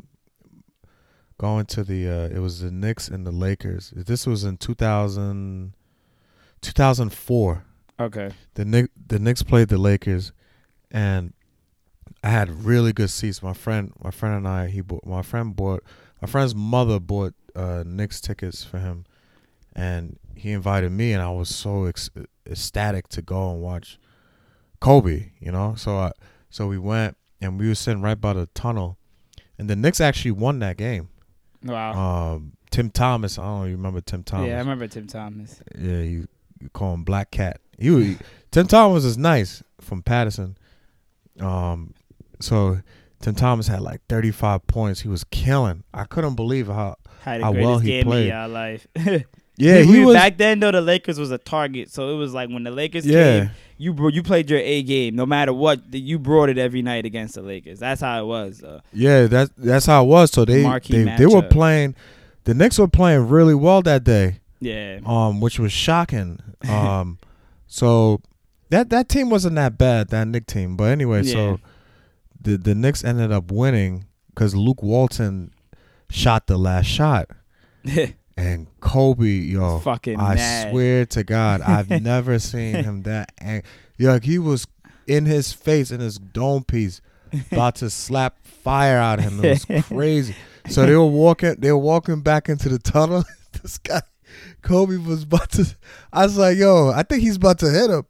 going 1.38 1.64
to 1.66 1.84
the 1.84 2.06
uh, 2.06 2.28
it 2.36 2.40
was 2.40 2.60
the 2.60 2.70
Knicks 2.70 3.08
and 3.08 3.26
the 3.26 3.32
Lakers. 3.32 3.94
This 3.96 4.26
was 4.26 4.44
in 4.44 4.58
2000, 4.58 5.72
2004. 6.60 7.64
Okay. 8.00 8.30
The 8.54 8.64
Knick, 8.64 8.90
the 9.06 9.18
Knicks 9.18 9.42
played 9.42 9.68
the 9.68 9.78
Lakers, 9.78 10.32
and 10.90 11.32
I 12.22 12.30
had 12.30 12.64
really 12.64 12.92
good 12.92 13.10
seats. 13.10 13.42
My 13.42 13.52
friend, 13.52 13.92
my 14.02 14.10
friend 14.10 14.34
and 14.34 14.48
I, 14.48 14.68
he 14.68 14.80
bought. 14.80 15.04
My 15.06 15.22
friend 15.22 15.54
bought. 15.54 15.84
My 16.20 16.26
friend's 16.26 16.54
mother 16.54 16.98
bought 16.98 17.34
uh, 17.54 17.84
Knicks 17.86 18.20
tickets 18.20 18.64
for 18.64 18.78
him, 18.78 19.04
and 19.74 20.18
he 20.34 20.52
invited 20.52 20.90
me, 20.92 21.12
and 21.12 21.22
I 21.22 21.30
was 21.30 21.54
so 21.54 21.84
ec- 21.84 22.26
ecstatic 22.48 23.08
to 23.08 23.22
go 23.22 23.52
and 23.52 23.60
watch 23.60 23.98
Kobe. 24.80 25.30
You 25.40 25.52
know, 25.52 25.74
so 25.76 25.96
I, 25.96 26.12
so 26.50 26.66
we 26.66 26.78
went, 26.78 27.16
and 27.40 27.58
we 27.58 27.68
were 27.68 27.74
sitting 27.74 28.02
right 28.02 28.20
by 28.20 28.32
the 28.32 28.46
tunnel, 28.54 28.98
and 29.58 29.70
the 29.70 29.76
Knicks 29.76 30.00
actually 30.00 30.32
won 30.32 30.58
that 30.58 30.76
game. 30.76 31.08
Wow. 31.64 31.92
Um, 32.34 32.52
Tim 32.70 32.90
Thomas, 32.90 33.38
I 33.38 33.42
don't 33.42 33.60
know, 33.60 33.64
you 33.66 33.76
remember 33.76 34.00
Tim 34.00 34.22
Thomas? 34.22 34.48
yeah, 34.48 34.56
I 34.56 34.58
remember 34.58 34.86
Tim 34.86 35.06
Thomas. 35.06 35.60
Yeah, 35.76 36.00
you, 36.00 36.28
you 36.60 36.68
call 36.70 36.94
him 36.94 37.04
Black 37.04 37.30
Cat. 37.30 37.60
He, 37.78 37.90
was- 37.90 38.16
Tim 38.50 38.66
Thomas 38.66 39.04
is 39.04 39.18
nice 39.18 39.62
from 39.80 40.02
Paterson. 40.02 40.56
Um, 41.40 41.94
so 42.40 42.78
Tim 43.20 43.34
Thomas 43.34 43.66
had 43.68 43.80
like 43.80 44.00
35 44.08 44.66
points. 44.66 45.00
He 45.00 45.08
was 45.08 45.24
killing. 45.24 45.84
I 45.92 46.04
couldn't 46.04 46.34
believe 46.34 46.66
how. 46.66 46.96
How 47.20 47.52
well 47.52 47.78
he 47.78 48.02
played. 48.02 48.32
life. 48.32 48.86
Yeah, 49.60 49.80
he 49.80 50.04
was. 50.04 50.14
back 50.14 50.38
then 50.38 50.60
though. 50.60 50.70
The 50.70 50.80
Lakers 50.80 51.18
was 51.18 51.32
a 51.32 51.38
target, 51.38 51.90
so 51.90 52.10
it 52.10 52.16
was 52.16 52.32
like 52.32 52.48
when 52.48 52.62
the 52.62 52.70
Lakers 52.70 53.04
yeah, 53.04 53.40
came, 53.40 53.50
you 53.76 54.08
you 54.10 54.22
played 54.22 54.48
your 54.48 54.60
A 54.60 54.84
game, 54.84 55.16
no 55.16 55.26
matter 55.26 55.52
what. 55.52 55.92
You 55.92 56.20
brought 56.20 56.48
it 56.48 56.58
every 56.58 56.80
night 56.80 57.04
against 57.04 57.34
the 57.34 57.42
Lakers. 57.42 57.80
That's 57.80 58.00
how 58.00 58.22
it 58.22 58.26
was. 58.26 58.58
Though. 58.58 58.80
yeah. 58.92 59.26
That 59.26 59.50
that's 59.58 59.86
how 59.86 60.04
it 60.04 60.06
was. 60.06 60.30
So 60.30 60.44
they 60.44 60.62
Marquee 60.62 61.02
they, 61.02 61.16
they 61.16 61.26
were 61.26 61.42
playing. 61.42 61.96
The 62.44 62.54
Knicks 62.54 62.78
were 62.78 62.86
playing 62.86 63.28
really 63.28 63.54
well 63.56 63.82
that 63.82 64.04
day. 64.04 64.38
Yeah. 64.60 65.00
Um, 65.04 65.40
which 65.40 65.58
was 65.58 65.72
shocking. 65.72 66.38
Um, 66.68 67.18
so 67.68 68.20
that 68.70 68.90
that 68.90 69.08
team 69.08 69.30
wasn't 69.30 69.54
that 69.54 69.78
bad. 69.78 70.08
That 70.08 70.26
Knick 70.26 70.46
team, 70.46 70.76
but 70.76 70.84
anyway, 70.90 71.22
Yeah. 71.22 71.32
so 71.32 71.60
the 72.40 72.56
the 72.58 72.74
Knicks 72.74 73.04
ended 73.04 73.30
up 73.30 73.52
winning 73.52 74.06
because 74.30 74.56
Luke 74.56 74.82
Walton 74.82 75.52
shot 76.10 76.46
the 76.48 76.58
last 76.58 76.86
shot. 76.86 77.28
And 78.36 78.68
Kobe, 78.78 79.26
yo, 79.26 79.80
fucking 79.80 80.20
I 80.20 80.36
mad. 80.36 80.70
swear 80.70 81.04
to 81.06 81.24
God, 81.24 81.60
I've 81.60 81.90
never 82.02 82.38
seen 82.38 82.76
him 82.76 83.02
that. 83.02 83.32
Ang- 83.38 83.64
yo, 83.96 84.12
like 84.12 84.22
he 84.22 84.38
was 84.38 84.64
in 85.08 85.24
his 85.26 85.52
face 85.52 85.90
in 85.90 85.98
his 85.98 86.20
dome 86.20 86.62
piece, 86.62 87.00
about 87.50 87.74
to 87.76 87.90
slap 87.90 88.36
fire 88.46 88.98
out 88.98 89.18
of 89.18 89.24
him. 89.24 89.44
It 89.44 89.68
was 89.68 89.84
crazy. 89.86 90.36
So 90.68 90.86
they 90.86 90.94
were 90.94 91.04
walking. 91.04 91.56
They 91.58 91.72
were 91.72 91.78
walking 91.78 92.20
back 92.20 92.48
into 92.48 92.68
the 92.68 92.78
tunnel. 92.78 93.24
this 93.60 93.76
guy, 93.78 94.02
Kobe, 94.62 94.96
was 94.96 95.22
about 95.24 95.50
to. 95.52 95.66
I 96.12 96.24
was 96.24 96.36
like, 96.36 96.56
yo, 96.56 96.90
I 96.90 97.02
think 97.02 97.22
he's 97.22 97.36
about 97.36 97.58
to 97.60 97.70
hit 97.70 97.90
him. 97.90 98.04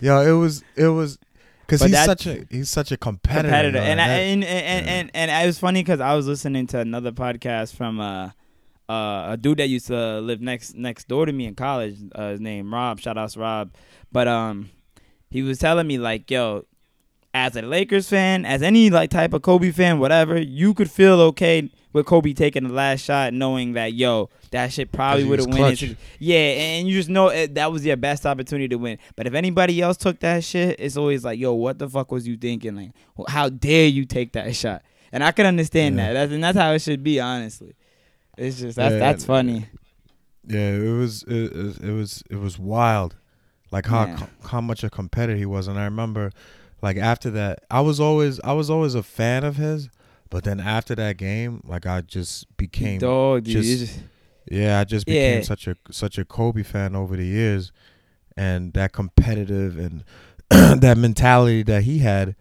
Yo, 0.00 0.20
it 0.20 0.38
was 0.38 0.62
it 0.76 0.88
was 0.88 1.18
because 1.66 1.82
he's 1.82 2.04
such 2.04 2.26
a 2.26 2.46
he's 2.50 2.70
such 2.70 2.92
a 2.92 2.96
competitor. 2.96 3.48
competitor. 3.48 3.78
And, 3.78 4.00
I, 4.00 4.08
and, 4.08 4.44
and, 4.44 4.66
and 4.66 4.88
and 4.88 5.10
and 5.14 5.44
it 5.44 5.46
was 5.46 5.58
funny 5.58 5.82
because 5.82 6.00
I 6.00 6.14
was 6.14 6.26
listening 6.26 6.66
to 6.68 6.78
another 6.78 7.10
podcast 7.10 7.74
from 7.74 8.00
uh, 8.00 8.30
uh, 8.88 9.32
a 9.32 9.38
dude 9.40 9.58
that 9.58 9.68
used 9.68 9.88
to 9.88 10.20
live 10.20 10.40
next 10.40 10.74
next 10.74 11.08
door 11.08 11.26
to 11.26 11.32
me 11.32 11.46
in 11.46 11.54
college. 11.54 11.96
Uh, 12.14 12.30
his 12.30 12.40
name 12.40 12.72
Rob. 12.72 13.00
Shout 13.00 13.18
out 13.18 13.30
to 13.30 13.40
Rob. 13.40 13.74
But 14.12 14.28
um, 14.28 14.70
he 15.30 15.42
was 15.42 15.58
telling 15.58 15.86
me 15.86 15.98
like, 15.98 16.30
yo, 16.30 16.66
as 17.34 17.56
a 17.56 17.62
Lakers 17.62 18.08
fan, 18.08 18.46
as 18.46 18.62
any 18.62 18.88
like 18.90 19.10
type 19.10 19.32
of 19.34 19.42
Kobe 19.42 19.72
fan, 19.72 19.98
whatever, 19.98 20.40
you 20.40 20.72
could 20.72 20.90
feel 20.90 21.20
okay 21.20 21.68
with 21.92 22.06
Kobe 22.06 22.32
taking 22.32 22.66
the 22.68 22.72
last 22.72 23.00
shot, 23.04 23.32
knowing 23.34 23.72
that 23.74 23.92
yo, 23.92 24.30
that 24.52 24.72
shit 24.72 24.92
probably 24.92 25.24
would 25.24 25.40
have 25.40 25.48
won. 25.48 25.76
Yeah, 26.18 26.36
and 26.38 26.88
you 26.88 26.94
just 26.94 27.08
know 27.08 27.28
it, 27.28 27.54
that 27.56 27.70
was 27.72 27.84
your 27.84 27.96
best 27.96 28.24
opportunity 28.24 28.68
to 28.68 28.76
win. 28.76 28.98
But 29.16 29.26
if 29.26 29.34
anybody 29.34 29.80
else 29.82 29.96
took 29.96 30.20
that 30.20 30.44
shit, 30.44 30.78
it's 30.78 30.96
always 30.96 31.24
like, 31.24 31.38
yo, 31.38 31.52
what 31.54 31.78
the 31.78 31.88
fuck 31.88 32.10
was 32.12 32.26
you 32.26 32.36
thinking? 32.36 32.74
Like, 32.76 32.90
how 33.28 33.48
dare 33.48 33.86
you 33.88 34.04
take 34.04 34.32
that 34.32 34.54
shot? 34.54 34.82
And 35.12 35.22
I 35.22 35.30
can 35.32 35.46
understand 35.46 35.96
Yeah. 35.96 36.08
that. 36.08 36.12
That's, 36.14 36.32
and 36.32 36.42
that's 36.42 36.58
how 36.58 36.72
it 36.72 36.82
should 36.82 37.02
be, 37.04 37.20
honestly. 37.20 37.74
It's 38.36 38.58
just 38.60 38.76
that's 38.76 38.92
Yeah, 38.92 38.98
that's 38.98 39.24
funny. 39.24 39.66
Yeah, 40.46 40.70
it 40.72 40.98
was 40.98 41.22
it, 41.24 41.52
it, 41.56 41.80
it 41.84 41.92
was 41.92 42.22
it 42.28 42.36
was 42.36 42.58
wild, 42.58 43.16
like 43.70 43.86
how 43.86 44.06
Yeah. 44.06 44.26
how 44.48 44.60
much 44.60 44.82
a 44.84 44.90
competitor 44.90 45.36
he 45.38 45.46
was, 45.46 45.68
and 45.68 45.78
I 45.78 45.84
remember, 45.84 46.32
like 46.84 46.96
after 46.98 47.30
that, 47.30 47.64
I 47.70 47.80
was 47.80 47.98
always 47.98 48.38
I 48.44 48.52
was 48.52 48.68
always 48.70 48.94
a 48.94 49.02
fan 49.02 49.42
of 49.42 49.56
his, 49.56 49.88
but 50.30 50.44
then 50.44 50.60
after 50.60 50.94
that 50.96 51.16
game, 51.16 51.62
like 51.66 51.86
I 51.86 52.02
just 52.02 52.54
became 52.56 52.98
Dog, 53.00 53.44
dude. 53.44 53.62
just- 53.62 53.78
just- 53.86 54.00
yeah, 54.50 54.78
I 54.78 54.84
just 54.84 55.06
became 55.06 55.38
Yeah. 55.38 55.42
such 55.44 55.66
a 55.66 55.74
such 55.90 56.18
a 56.18 56.24
Kobe 56.24 56.62
fan 56.62 56.94
over 56.94 57.16
the 57.16 57.24
years, 57.24 57.72
and 58.36 58.72
that 58.74 58.92
competitive 58.92 59.78
and 59.78 60.04
that 60.82 60.98
mentality 60.98 61.62
that 61.62 61.84
he 61.84 61.98
had, 62.00 62.36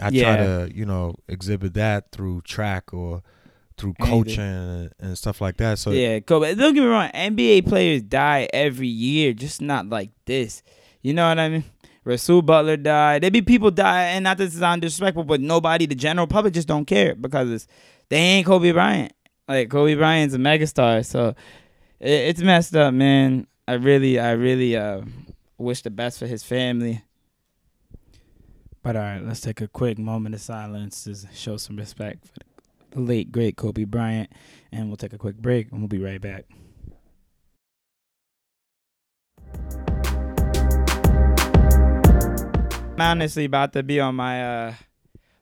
I 0.00 0.10
Yeah. 0.10 0.22
try 0.22 0.36
to 0.44 0.70
you 0.76 0.84
know 0.84 1.14
exhibit 1.26 1.72
that 1.74 2.12
through 2.12 2.42
track 2.42 2.92
or 2.92 3.22
through 3.78 3.94
coaching 4.02 4.42
and, 4.42 4.92
and 5.00 5.16
stuff 5.16 5.40
like 5.40 5.56
that. 5.56 5.78
So 5.78 5.92
yeah, 5.92 6.18
Kobe. 6.20 6.54
Don't 6.54 6.74
get 6.74 6.80
me 6.82 6.86
wrong. 6.86 7.08
NBA 7.14 7.62
players 7.66 8.02
die 8.02 8.48
every 8.52 8.88
year, 8.88 9.32
just 9.32 9.62
not 9.62 9.88
like 9.88 10.10
this. 10.26 10.62
You 11.00 11.14
know 11.14 11.28
what 11.28 11.38
I 11.38 11.48
mean? 11.48 11.64
Rasual 12.04 12.42
Butler 12.42 12.76
died. 12.76 13.22
There 13.22 13.30
be 13.30 13.42
people 13.42 13.70
die, 13.70 14.04
and 14.04 14.24
not 14.24 14.38
that 14.38 14.44
this 14.44 14.58
sound 14.58 14.82
disrespectful, 14.82 15.24
but 15.24 15.40
nobody, 15.40 15.86
the 15.86 15.94
general 15.94 16.26
public, 16.26 16.54
just 16.54 16.68
don't 16.68 16.86
care 16.86 17.14
because 17.14 17.66
they 18.08 18.16
ain't 18.16 18.46
Kobe 18.46 18.72
Bryant. 18.72 19.12
Like 19.46 19.70
Kobe 19.70 19.94
Bryant's 19.94 20.34
a 20.34 20.38
megastar, 20.38 21.04
so 21.04 21.34
it, 22.00 22.10
it's 22.10 22.40
messed 22.40 22.76
up, 22.76 22.94
man. 22.94 23.46
I 23.66 23.74
really, 23.74 24.18
I 24.18 24.32
really 24.32 24.76
uh, 24.76 25.02
wish 25.58 25.82
the 25.82 25.90
best 25.90 26.18
for 26.18 26.26
his 26.26 26.42
family. 26.42 27.02
But 28.82 28.96
all 28.96 29.02
right, 29.02 29.22
let's 29.22 29.40
take 29.40 29.60
a 29.60 29.68
quick 29.68 29.98
moment 29.98 30.34
of 30.34 30.40
silence 30.40 31.04
to 31.04 31.14
show 31.34 31.56
some 31.56 31.76
respect 31.76 32.26
for 32.26 32.34
the 32.90 33.00
late 33.00 33.32
great 33.32 33.56
Kobe 33.56 33.84
Bryant, 33.84 34.30
and 34.72 34.88
we'll 34.88 34.96
take 34.96 35.12
a 35.12 35.18
quick 35.18 35.36
break, 35.36 35.70
and 35.70 35.80
we'll 35.80 35.88
be 35.88 35.98
right 35.98 36.20
back. 36.20 36.46
Honestly 43.00 43.44
about 43.44 43.72
to 43.74 43.82
be 43.82 44.00
on 44.00 44.14
my 44.14 44.44
uh 44.44 44.74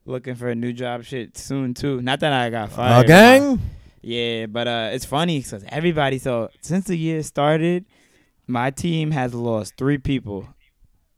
looking 0.05 0.35
for 0.35 0.49
a 0.49 0.55
new 0.55 0.73
job 0.73 1.05
shit 1.05 1.37
soon 1.37 1.75
too. 1.75 2.01
Not 2.01 2.21
that 2.21 2.33
I 2.33 2.51
got 2.51 2.73
fired. 2.73 3.05
Uh, 3.05 3.09
gang. 3.09 3.61
Yeah, 4.03 4.47
but 4.47 4.69
uh, 4.69 4.91
it's 4.93 5.05
funny 5.05 5.41
because 5.41 5.65
everybody. 5.69 6.19
So 6.19 6.49
since 6.61 6.87
the 6.87 6.97
year 6.97 7.23
started, 7.25 7.87
my 8.47 8.71
team 8.71 9.11
has 9.11 9.35
lost 9.35 9.75
three 9.77 9.99
people. 9.99 10.49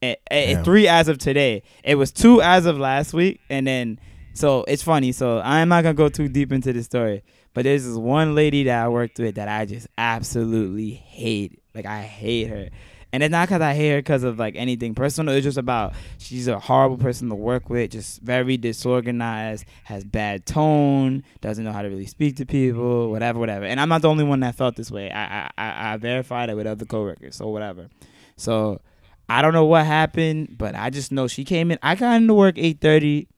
Damn. 0.00 0.64
three 0.64 0.88
as 0.88 1.08
of 1.08 1.18
today. 1.18 1.64
It 1.84 1.96
was 1.96 2.12
two 2.12 2.40
as 2.40 2.66
of 2.66 2.78
last 2.78 3.12
week, 3.12 3.40
and 3.50 3.66
then 3.66 4.00
so 4.32 4.64
it's 4.68 4.82
funny. 4.82 5.12
So 5.12 5.40
I'm 5.40 5.68
not 5.68 5.82
gonna 5.82 5.94
go 5.94 6.08
too 6.08 6.28
deep 6.28 6.52
into 6.52 6.72
the 6.72 6.82
story, 6.82 7.24
but 7.52 7.64
there's 7.64 7.84
this 7.84 7.96
one 7.96 8.34
lady 8.34 8.64
that 8.64 8.84
I 8.84 8.88
worked 8.88 9.18
with 9.18 9.34
that 9.34 9.48
I 9.48 9.66
just 9.66 9.88
absolutely 9.98 10.92
hate. 10.92 11.60
Like 11.74 11.86
I 11.86 12.02
hate 12.02 12.48
her. 12.48 12.68
And 13.12 13.22
it's 13.22 13.32
not 13.32 13.48
because 13.48 13.62
I 13.62 13.74
hate 13.74 13.90
her 13.90 13.98
because 13.98 14.22
of 14.22 14.38
like 14.38 14.54
anything 14.56 14.94
personal. 14.94 15.34
It's 15.34 15.44
just 15.44 15.56
about 15.56 15.94
she's 16.18 16.46
a 16.46 16.58
horrible 16.58 16.98
person 16.98 17.28
to 17.30 17.34
work 17.34 17.70
with, 17.70 17.92
just 17.92 18.20
very 18.20 18.56
disorganized, 18.56 19.64
has 19.84 20.04
bad 20.04 20.44
tone, 20.44 21.24
doesn't 21.40 21.64
know 21.64 21.72
how 21.72 21.82
to 21.82 21.88
really 21.88 22.06
speak 22.06 22.36
to 22.36 22.46
people, 22.46 23.10
whatever, 23.10 23.38
whatever. 23.38 23.64
And 23.64 23.80
I'm 23.80 23.88
not 23.88 24.02
the 24.02 24.10
only 24.10 24.24
one 24.24 24.40
that 24.40 24.56
felt 24.56 24.76
this 24.76 24.90
way. 24.90 25.10
I 25.10 25.50
I, 25.56 25.92
I, 25.92 25.96
verified 25.96 26.50
it 26.50 26.54
with 26.54 26.66
other 26.66 26.84
coworkers, 26.84 27.36
so 27.36 27.48
whatever. 27.48 27.88
So 28.36 28.80
I 29.28 29.40
don't 29.40 29.54
know 29.54 29.64
what 29.64 29.86
happened, 29.86 30.56
but 30.58 30.74
I 30.74 30.90
just 30.90 31.10
know 31.10 31.28
she 31.28 31.44
came 31.44 31.70
in. 31.70 31.78
I 31.82 31.94
got 31.94 32.16
into 32.16 32.34
work 32.34 32.58
eight 32.58 32.80
thirty, 32.82 33.28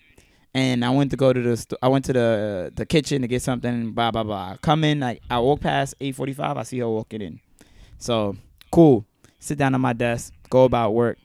and 0.53 0.85
I 0.85 0.91
went 0.91 1.13
to 1.13 1.17
go 1.17 1.33
to 1.33 1.41
the 1.41 1.57
st- 1.57 1.79
I 1.81 1.87
went 1.87 2.05
to 2.07 2.13
the 2.13 2.73
the 2.75 2.87
kitchen 2.87 3.23
to 3.23 3.29
get 3.29 3.43
something. 3.43 3.93
Blah 3.93 4.11
blah 4.11 4.25
blah. 4.25 4.57
Come 4.63 4.83
in 4.83 4.99
like 4.99 5.23
I 5.31 5.39
walk 5.39 5.61
past 5.61 5.95
eight 6.01 6.17
forty 6.17 6.33
five. 6.33 6.57
I 6.57 6.65
see 6.65 6.81
her 6.81 6.89
walking 6.89 7.23
in. 7.23 7.41
So 7.99 8.37
cool. 8.73 9.07
Sit 9.41 9.59
down 9.59 9.75
at 9.75 9.81
my 9.81 9.93
desk. 9.93 10.33
Go 10.49 10.65
about 10.65 10.95
work. 10.95 11.19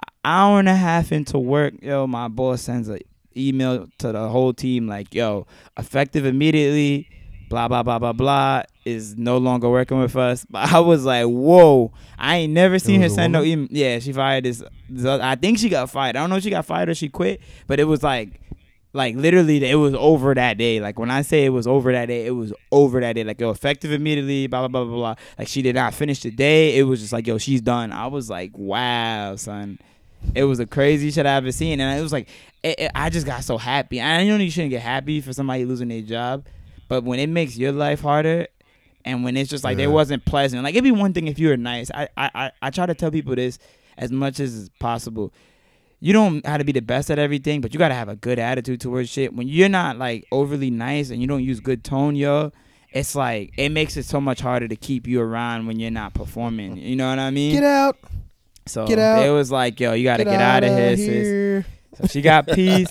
An 0.00 0.12
hour 0.24 0.58
and 0.60 0.68
a 0.68 0.76
half 0.76 1.10
into 1.10 1.38
work, 1.38 1.74
yo, 1.82 2.06
my 2.06 2.28
boss 2.28 2.62
sends 2.62 2.88
an 2.88 3.00
email 3.36 3.88
to 3.98 4.12
the 4.12 4.28
whole 4.28 4.52
team 4.52 4.86
like, 4.86 5.14
yo, 5.14 5.46
effective 5.76 6.24
immediately. 6.24 7.08
Blah 7.50 7.68
blah 7.68 7.82
blah 7.82 7.98
blah 7.98 8.12
blah 8.12 8.62
is 8.84 9.16
no 9.16 9.38
longer 9.38 9.68
working 9.68 9.98
with 9.98 10.16
us. 10.16 10.46
But 10.48 10.72
I 10.72 10.80
was 10.80 11.04
like, 11.04 11.26
whoa! 11.26 11.92
I 12.18 12.36
ain't 12.36 12.52
never 12.52 12.78
seen 12.78 13.02
her 13.02 13.08
send 13.08 13.32
no 13.32 13.42
email. 13.42 13.68
Yeah, 13.70 13.98
she 13.98 14.12
fired 14.12 14.44
this, 14.44 14.62
this. 14.88 15.04
I 15.04 15.34
think 15.36 15.58
she 15.58 15.68
got 15.68 15.90
fired. 15.90 16.16
I 16.16 16.20
don't 16.20 16.30
know 16.30 16.36
if 16.36 16.42
she 16.42 16.50
got 16.50 16.64
fired 16.64 16.88
or 16.88 16.94
she 16.94 17.08
quit, 17.08 17.40
but 17.66 17.80
it 17.80 17.84
was 17.84 18.02
like 18.02 18.40
like 18.94 19.16
literally 19.16 19.62
it 19.68 19.74
was 19.74 19.92
over 19.94 20.34
that 20.34 20.56
day. 20.56 20.80
Like 20.80 20.98
when 20.98 21.10
i 21.10 21.20
say 21.22 21.44
it 21.44 21.50
was 21.50 21.66
over 21.66 21.92
that 21.92 22.06
day 22.06 22.24
it 22.26 22.30
was 22.30 22.52
over 22.72 23.00
that 23.00 23.12
day. 23.14 23.24
Like 23.24 23.40
yo 23.40 23.50
effective 23.50 23.92
immediately 23.92 24.46
blah 24.46 24.60
blah 24.60 24.68
blah 24.68 24.84
blah 24.84 24.94
blah. 24.96 25.14
Like 25.38 25.48
she 25.48 25.60
did 25.60 25.74
not 25.74 25.92
finish 25.92 26.20
the 26.20 26.30
day. 26.30 26.78
It 26.78 26.84
was 26.84 27.00
just 27.00 27.12
like 27.12 27.26
yo 27.26 27.36
she's 27.38 27.60
done. 27.60 27.92
I 27.92 28.06
was 28.06 28.30
like 28.30 28.52
wow 28.56 29.36
son. 29.36 29.78
It 30.34 30.44
was 30.44 30.56
the 30.58 30.66
crazy 30.66 31.10
shit 31.10 31.26
i 31.26 31.34
ever 31.34 31.52
seen. 31.52 31.80
And 31.80 31.98
it 31.98 32.02
was 32.02 32.12
like 32.12 32.28
it, 32.62 32.78
it- 32.80 32.92
i 32.94 33.10
just 33.10 33.26
got 33.26 33.44
so 33.44 33.58
happy. 33.58 34.00
I 34.00 34.24
know 34.24 34.36
you 34.36 34.50
shouldn't 34.50 34.70
get 34.70 34.80
happy 34.82 35.20
for 35.20 35.32
somebody 35.32 35.64
losing 35.64 35.88
their 35.88 36.00
job 36.02 36.46
but 36.88 37.02
when 37.02 37.18
it 37.18 37.28
makes 37.28 37.56
your 37.56 37.72
life 37.72 38.00
harder 38.00 38.46
and 39.06 39.24
when 39.24 39.36
it's 39.36 39.50
just 39.50 39.64
like 39.64 39.78
Yeah. 39.78 39.84
it 39.84 39.88
wasn't 39.90 40.24
pleasant. 40.24 40.62
Like 40.62 40.74
it'd 40.74 40.84
be 40.84 40.90
one 40.92 41.12
thing 41.12 41.26
if 41.28 41.38
you 41.38 41.48
were 41.48 41.56
nice. 41.56 41.90
I, 41.92 42.08
I 42.16 42.30
i 42.34 42.50
i 42.62 42.70
try 42.70 42.86
to 42.86 42.94
tell 42.94 43.10
people 43.10 43.34
this 43.34 43.58
as 43.98 44.10
much 44.12 44.38
as 44.40 44.70
possible 44.78 45.32
you 46.04 46.12
don't 46.12 46.44
have 46.44 46.58
to 46.58 46.64
be 46.64 46.72
the 46.72 46.82
best 46.82 47.10
at 47.10 47.18
everything, 47.18 47.62
but 47.62 47.72
you 47.72 47.78
gotta 47.78 47.94
have 47.94 48.10
a 48.10 48.16
good 48.16 48.38
attitude 48.38 48.78
towards 48.78 49.08
shit. 49.08 49.34
When 49.34 49.48
you're 49.48 49.70
not 49.70 49.96
like 49.96 50.26
overly 50.30 50.68
nice 50.68 51.08
and 51.08 51.18
you 51.18 51.26
don't 51.26 51.42
use 51.42 51.60
good 51.60 51.82
tone, 51.82 52.14
yo, 52.14 52.52
it's 52.90 53.14
like 53.14 53.54
it 53.56 53.70
makes 53.70 53.96
it 53.96 54.04
so 54.04 54.20
much 54.20 54.40
harder 54.40 54.68
to 54.68 54.76
keep 54.76 55.06
you 55.06 55.22
around 55.22 55.66
when 55.66 55.80
you're 55.80 55.90
not 55.90 56.12
performing. 56.12 56.76
You 56.76 56.94
know 56.94 57.08
what 57.08 57.18
I 57.18 57.30
mean? 57.30 57.54
Get 57.54 57.64
out. 57.64 57.96
so 58.66 58.86
get 58.86 58.98
out. 58.98 59.24
it 59.24 59.30
was 59.30 59.50
like, 59.50 59.80
yo, 59.80 59.94
you 59.94 60.04
gotta 60.04 60.24
get, 60.24 60.42
out 60.42 60.62
of 60.62 60.76
here, 60.76 60.94
sis. 60.94 61.06
here. 61.06 61.66
So 61.94 62.06
she 62.08 62.20
got 62.20 62.48
peace, 62.54 62.90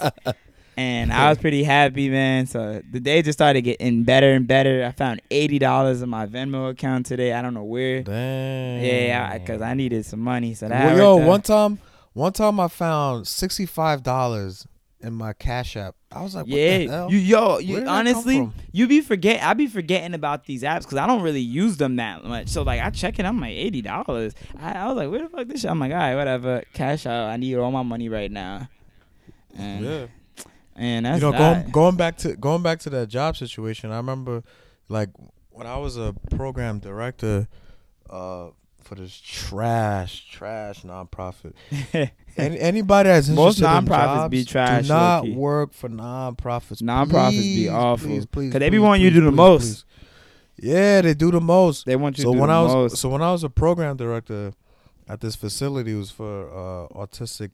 and 0.76 1.14
I 1.14 1.30
was 1.30 1.38
pretty 1.38 1.64
happy, 1.64 2.10
man. 2.10 2.48
So 2.48 2.82
the 2.92 3.00
day 3.00 3.22
just 3.22 3.38
started 3.38 3.62
getting 3.62 4.06
better 4.06 4.34
and 4.34 4.48
better. 4.48 4.84
I 4.84 4.92
found 4.92 5.22
eighty 5.30 5.60
dollars 5.60 6.02
in 6.02 6.10
my 6.10 6.26
Venmo 6.26 6.72
account 6.72 7.06
today. 7.06 7.34
I 7.34 7.44
don't 7.44 7.54
know 7.54 7.64
where. 7.64 8.02
Damn. 8.02 8.84
Yeah, 8.84 9.38
because 9.38 9.62
I, 9.62 9.76
needed 9.76 10.04
some 10.04 10.22
money. 10.22 10.56
So 10.56 10.68
that 10.68 10.96
Well, 10.96 11.20
yo, 11.20 11.28
one 11.28 11.44
time, 11.44 11.78
one 12.14 12.34
time 12.34 12.60
I 12.60 12.68
found 12.68 13.28
sixty 13.28 13.66
five 13.66 14.04
dollars 14.04 14.68
in 15.04 15.14
my 15.14 15.34
Cash 15.34 15.76
App. 15.76 15.96
I 16.12 16.24
was 16.24 16.36
like, 16.36 16.46
what 16.46 16.52
the 16.52 16.58
yeah, 16.58 16.90
hell? 16.90 17.12
you 17.12 17.18
yo, 17.18 17.58
you 17.58 17.76
did 17.76 17.84
that 17.84 17.86
come 17.88 17.96
honestly, 17.96 18.50
you 18.72 18.88
be 18.88 19.02
forget. 19.02 19.44
I 19.44 19.54
be 19.54 19.68
forgetting 19.68 20.14
about 20.14 20.46
these 20.46 20.64
apps 20.64 20.82
because 20.82 20.98
I 20.98 21.08
don't 21.08 21.22
really 21.22 21.42
use 21.42 21.78
them 21.78 21.98
that 21.98 22.24
much. 22.24 22.48
So 22.48 22.64
like, 22.64 22.82
I 22.82 22.90
check 22.90 23.20
it. 23.20 23.26
I'm 23.26 23.40
like 23.40 23.52
eighty 23.54 23.82
dollars. 23.82 24.34
I, 24.60 24.74
I 24.74 24.88
was 24.88 24.96
like, 24.96 25.10
where 25.10 25.22
the 25.22 25.30
fuck 25.30 25.48
this 25.48 25.62
shit? 25.62 25.70
I'm 25.70 25.80
like, 25.80 25.92
all 25.92 25.98
right, 25.98 26.16
whatever. 26.16 26.64
Cash 26.74 27.06
out. 27.06 27.30
I 27.30 27.38
need 27.38 27.58
all 27.58 27.72
my 27.72 27.84
money 27.84 28.10
right 28.10 28.32
now. 28.32 28.70
And 29.56 29.86
yeah. 29.86 30.06
and 30.76 31.06
that's 31.06 31.22
you 31.22 31.32
know, 31.32 31.38
that. 31.38 31.64
going 31.64 31.72
going 31.72 31.96
back 31.96 32.18
to 32.20 32.36
going 32.36 32.64
back 32.64 32.80
to 32.80 32.90
that 32.92 33.10
job 33.10 33.36
situation, 33.38 33.92
I 33.92 33.98
remember 33.98 34.44
like 34.88 35.10
when 35.50 35.68
I 35.68 35.78
was 35.78 35.98
a 35.98 36.16
program 36.32 36.80
director 36.80 37.48
uh, 38.10 38.50
for 38.84 38.96
this 38.96 39.20
trash 39.20 40.30
trash 40.32 40.82
nonprofit. 40.84 41.54
Any, 42.36 42.60
anybody 42.60 43.10
that's 43.10 43.30
Most 43.30 43.60
interested 43.60 43.78
in 43.78 43.86
nonprofits 43.86 44.16
jobs, 44.16 44.32
be 44.32 44.46
trash, 44.46 44.84
Do 44.84 44.90
not 44.94 45.24
low-key. 45.24 45.36
work 45.36 45.74
for 45.74 45.88
nonprofits. 45.90 46.82
Nonprofits 46.82 47.32
be 47.42 47.70
awful. 47.70 48.08
please, 48.08 48.26
please, 48.26 48.52
'Cause 48.52 48.60
they 48.60 48.70
be 48.70 48.80
wanting 48.80 49.04
you 49.04 49.10
to 49.12 49.16
do 49.16 49.22
the 49.26 49.30
please, 49.32 49.36
most. 49.38 49.62
please. 49.62 49.86
Yeah, 50.72 51.02
they 51.02 51.14
do 51.14 51.32
the 51.32 51.42
most. 51.42 51.86
they 51.86 51.96
want 51.96 52.18
you 52.18 52.24
So 52.24 52.32
to 52.32 52.36
do 52.36 52.40
when 52.42 52.50
the 52.50 52.56
I 52.56 52.62
was 52.62 52.74
most. 52.74 52.98
so 52.98 53.10
when 53.10 53.22
I 53.22 53.32
was 53.32 53.44
a 53.44 53.50
program 53.50 53.98
director 53.98 54.54
at 55.08 55.22
this 55.22 55.36
facility, 55.36 55.92
it 55.94 55.98
was 55.98 56.12
for 56.12 56.48
uh, 56.50 56.88
autistic 56.98 57.52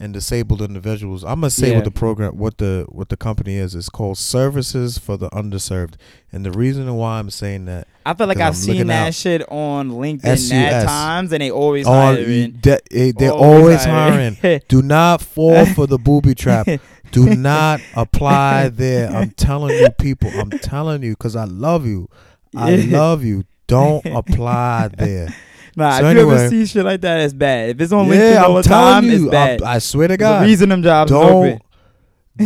and 0.00 0.12
disabled 0.12 0.60
individuals. 0.60 1.22
I'm 1.24 1.40
gonna 1.40 1.50
say 1.50 1.70
Yeah. 1.70 1.76
what 1.76 1.84
the 1.84 1.90
program, 1.90 2.36
what 2.36 2.58
the 2.58 2.84
what 2.88 3.08
the 3.10 3.16
company 3.16 3.54
is. 3.56 3.74
It's 3.74 3.88
called 3.88 4.18
Services 4.18 4.98
for 4.98 5.16
the 5.16 5.30
Underserved, 5.30 5.94
and 6.32 6.44
the 6.44 6.50
reason 6.50 6.92
why 6.94 7.18
I'm 7.20 7.30
saying 7.30 7.66
that 7.66 7.86
I 8.04 8.14
feel 8.14 8.26
like 8.26 8.38
I've 8.38 8.48
I'm 8.48 8.54
seen 8.54 8.86
that 8.88 9.14
shit 9.14 9.42
on 9.50 9.90
LinkedIn 9.90 10.52
at 10.52 10.86
times, 10.86 11.32
and 11.32 11.40
they 11.40 11.50
always 11.50 11.86
hiring. 11.86 12.52
de- 12.60 12.80
eh, 12.92 13.12
they're 13.16 13.30
always 13.32 13.84
hiring. 13.84 14.36
Do 14.68 14.82
not 14.82 15.22
fall 15.22 15.64
for 15.66 15.86
the 15.86 15.98
booby 15.98 16.34
trap. 16.34 16.66
Do 17.12 17.34
not 17.36 17.80
apply 17.94 18.70
there. 18.70 19.08
I'm 19.10 19.30
telling 19.30 19.78
you, 19.78 19.88
people. 19.90 20.30
I'm 20.34 20.50
telling 20.50 21.02
you 21.04 21.12
because 21.12 21.36
I 21.36 21.44
love 21.44 21.86
you. 21.86 22.08
I 22.56 22.74
love 22.76 23.22
you. 23.24 23.44
Don't 23.68 24.04
apply 24.20 24.88
there. 24.88 25.32
Nah, 25.76 25.98
So 25.98 26.06
if 26.06 26.16
you 26.16 26.30
ever 26.30 26.48
see 26.48 26.66
shit 26.66 26.84
like 26.84 27.00
that, 27.00 27.20
it's 27.20 27.34
bad. 27.34 27.70
If 27.70 27.80
it's 27.80 27.92
on 27.92 28.06
LinkedIn 28.06 28.34
yeah, 28.34 28.42
all 28.44 28.56
I'm 28.56 28.62
the 28.62 28.68
time, 28.68 29.04
you. 29.04 29.12
it's 29.12 29.30
bad. 29.30 29.62
I, 29.62 29.74
I 29.74 29.78
swear 29.78 30.08
to 30.08 30.16
God. 30.16 30.42
a 30.42 30.46
reason 30.46 30.68
them 30.68 30.82
jobs 30.82 31.10
don't 31.10 31.60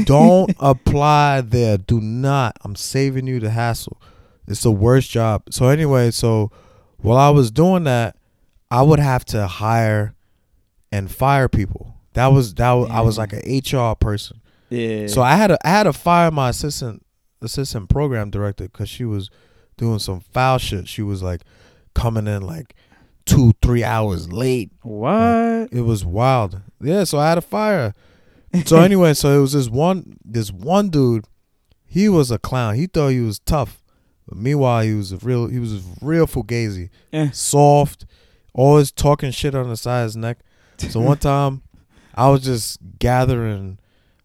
don't 0.05 0.55
apply 0.61 1.43
there. 1.43 1.79
Do 1.79 2.01
not. 2.01 2.57
I'm 2.63 2.77
saving 2.77 3.27
you 3.27 3.41
the 3.41 3.51
hassle. 3.51 4.01
It's 4.47 4.63
the 4.63 4.73
worst 4.73 5.11
job. 5.11 5.43
So 5.51 5.69
anyway, 5.69 6.11
so 6.11 6.51
while 6.99 7.19
I 7.19 7.31
was 7.31 7.51
doing 7.51 7.85
that, 7.85 8.17
I 8.71 8.83
would 8.83 8.99
have 8.99 9.25
to 9.27 9.47
hire 9.47 10.15
and 10.91 11.11
fire 11.11 11.49
people. 11.49 11.95
That 12.15 12.29
was 12.29 12.55
that 12.55 12.73
was, 12.73 12.91
I 12.91 13.01
was 13.01 13.19
like 13.19 13.33
an 13.33 13.43
HR 13.47 13.95
person. 13.95 14.41
Yeah. 14.71 15.07
So 15.07 15.23
I 15.23 15.37
had 15.37 15.49
to 15.49 15.59
I 15.65 15.71
had 15.71 15.85
to 15.85 15.93
fire 15.93 16.31
my 16.31 16.51
assistant 16.51 17.05
assistant 17.41 17.89
program 17.89 18.31
director 18.31 18.65
because 18.65 18.89
she 18.89 19.05
was 19.05 19.31
doing 19.77 19.99
some 19.99 20.21
foul 20.21 20.59
shit. 20.59 20.89
She 20.89 21.03
was 21.03 21.23
like 21.23 21.43
coming 21.95 22.27
in 22.27 22.43
like 22.43 22.75
two 23.29 23.53
three 23.63 23.85
hours 23.85 24.33
late. 24.33 24.71
what? 24.83 25.69
It 25.71 25.85
was 25.85 26.05
wild. 26.05 26.61
Yeah, 26.81 27.05
so 27.05 27.19
I 27.19 27.29
had 27.29 27.39
a 27.39 27.43
fire. 27.43 27.95
So 28.65 28.77
anyway, 28.81 29.15
so 29.15 29.39
it 29.39 29.41
was 29.41 29.53
this 29.53 29.69
one 29.69 30.17
this 30.25 30.51
one 30.51 30.89
dude. 30.91 31.27
He 31.85 32.09
was 32.09 32.31
a 32.31 32.39
clown. 32.39 32.75
He 32.75 32.87
thought 32.87 33.09
he 33.09 33.21
was 33.21 33.39
tough. 33.39 33.83
But 34.27 34.37
meanwhile, 34.39 34.83
he 34.83 34.95
was 34.95 35.13
a 35.13 35.17
real 35.19 35.47
he 35.47 35.59
was 35.59 35.75
a 35.75 35.81
real 36.03 36.27
fugazi. 36.27 36.91
Eh. 37.13 37.31
Soft, 37.33 38.07
always 38.53 38.91
talking 38.93 39.31
shit 39.31 39.55
on 39.55 39.69
the 39.69 39.77
side 39.77 40.01
of 40.01 40.05
his 40.05 40.17
neck. 40.17 40.39
So 40.79 41.01
one 41.13 41.19
time, 41.19 41.63
I 42.15 42.29
was 42.29 42.43
just 42.43 42.79
gathering 42.99 43.79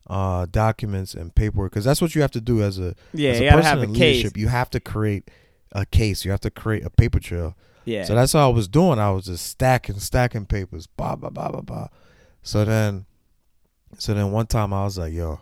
uh, 0.08 0.46
documents 0.50 1.14
and 1.14 1.34
paperwork 1.34 1.72
because 1.72 1.86
that's 1.86 2.02
what 2.02 2.16
you 2.16 2.22
have 2.22 2.32
to 2.32 2.42
do 2.42 2.62
as 2.62 2.80
a 2.80 2.96
yeah, 3.14 3.32
as 3.32 3.40
a 3.42 3.50
person 3.52 3.84
in 3.84 3.94
case. 3.94 4.18
leadership. 4.18 4.38
You 4.38 4.48
have 4.50 4.70
to 4.72 4.80
create 4.80 5.30
a 5.72 5.86
case. 5.86 6.26
You 6.26 6.32
have 6.32 6.42
to 6.42 6.52
create 6.52 6.86
a 6.86 6.90
paper 6.90 7.20
trail. 7.20 7.56
Yeah. 7.86 8.06
So 8.06 8.16
that's 8.16 8.34
all 8.36 8.52
I 8.52 8.54
was 8.54 8.68
doing. 8.68 9.00
I 9.00 9.12
was 9.12 9.26
just 9.26 9.46
stacking, 9.46 10.00
stacking 10.00 10.46
papers. 10.46 10.88
Blah 10.88 11.16
blah 11.16 11.30
blah 11.30 11.50
blah 11.50 11.62
blah. 11.62 11.88
So 12.42 12.66
then, 12.66 13.06
so 13.98 14.14
then 14.14 14.32
one 14.32 14.48
time 14.48 14.74
I 14.74 14.84
was 14.84 14.98
like, 14.98 15.14
"Yo, 15.14 15.40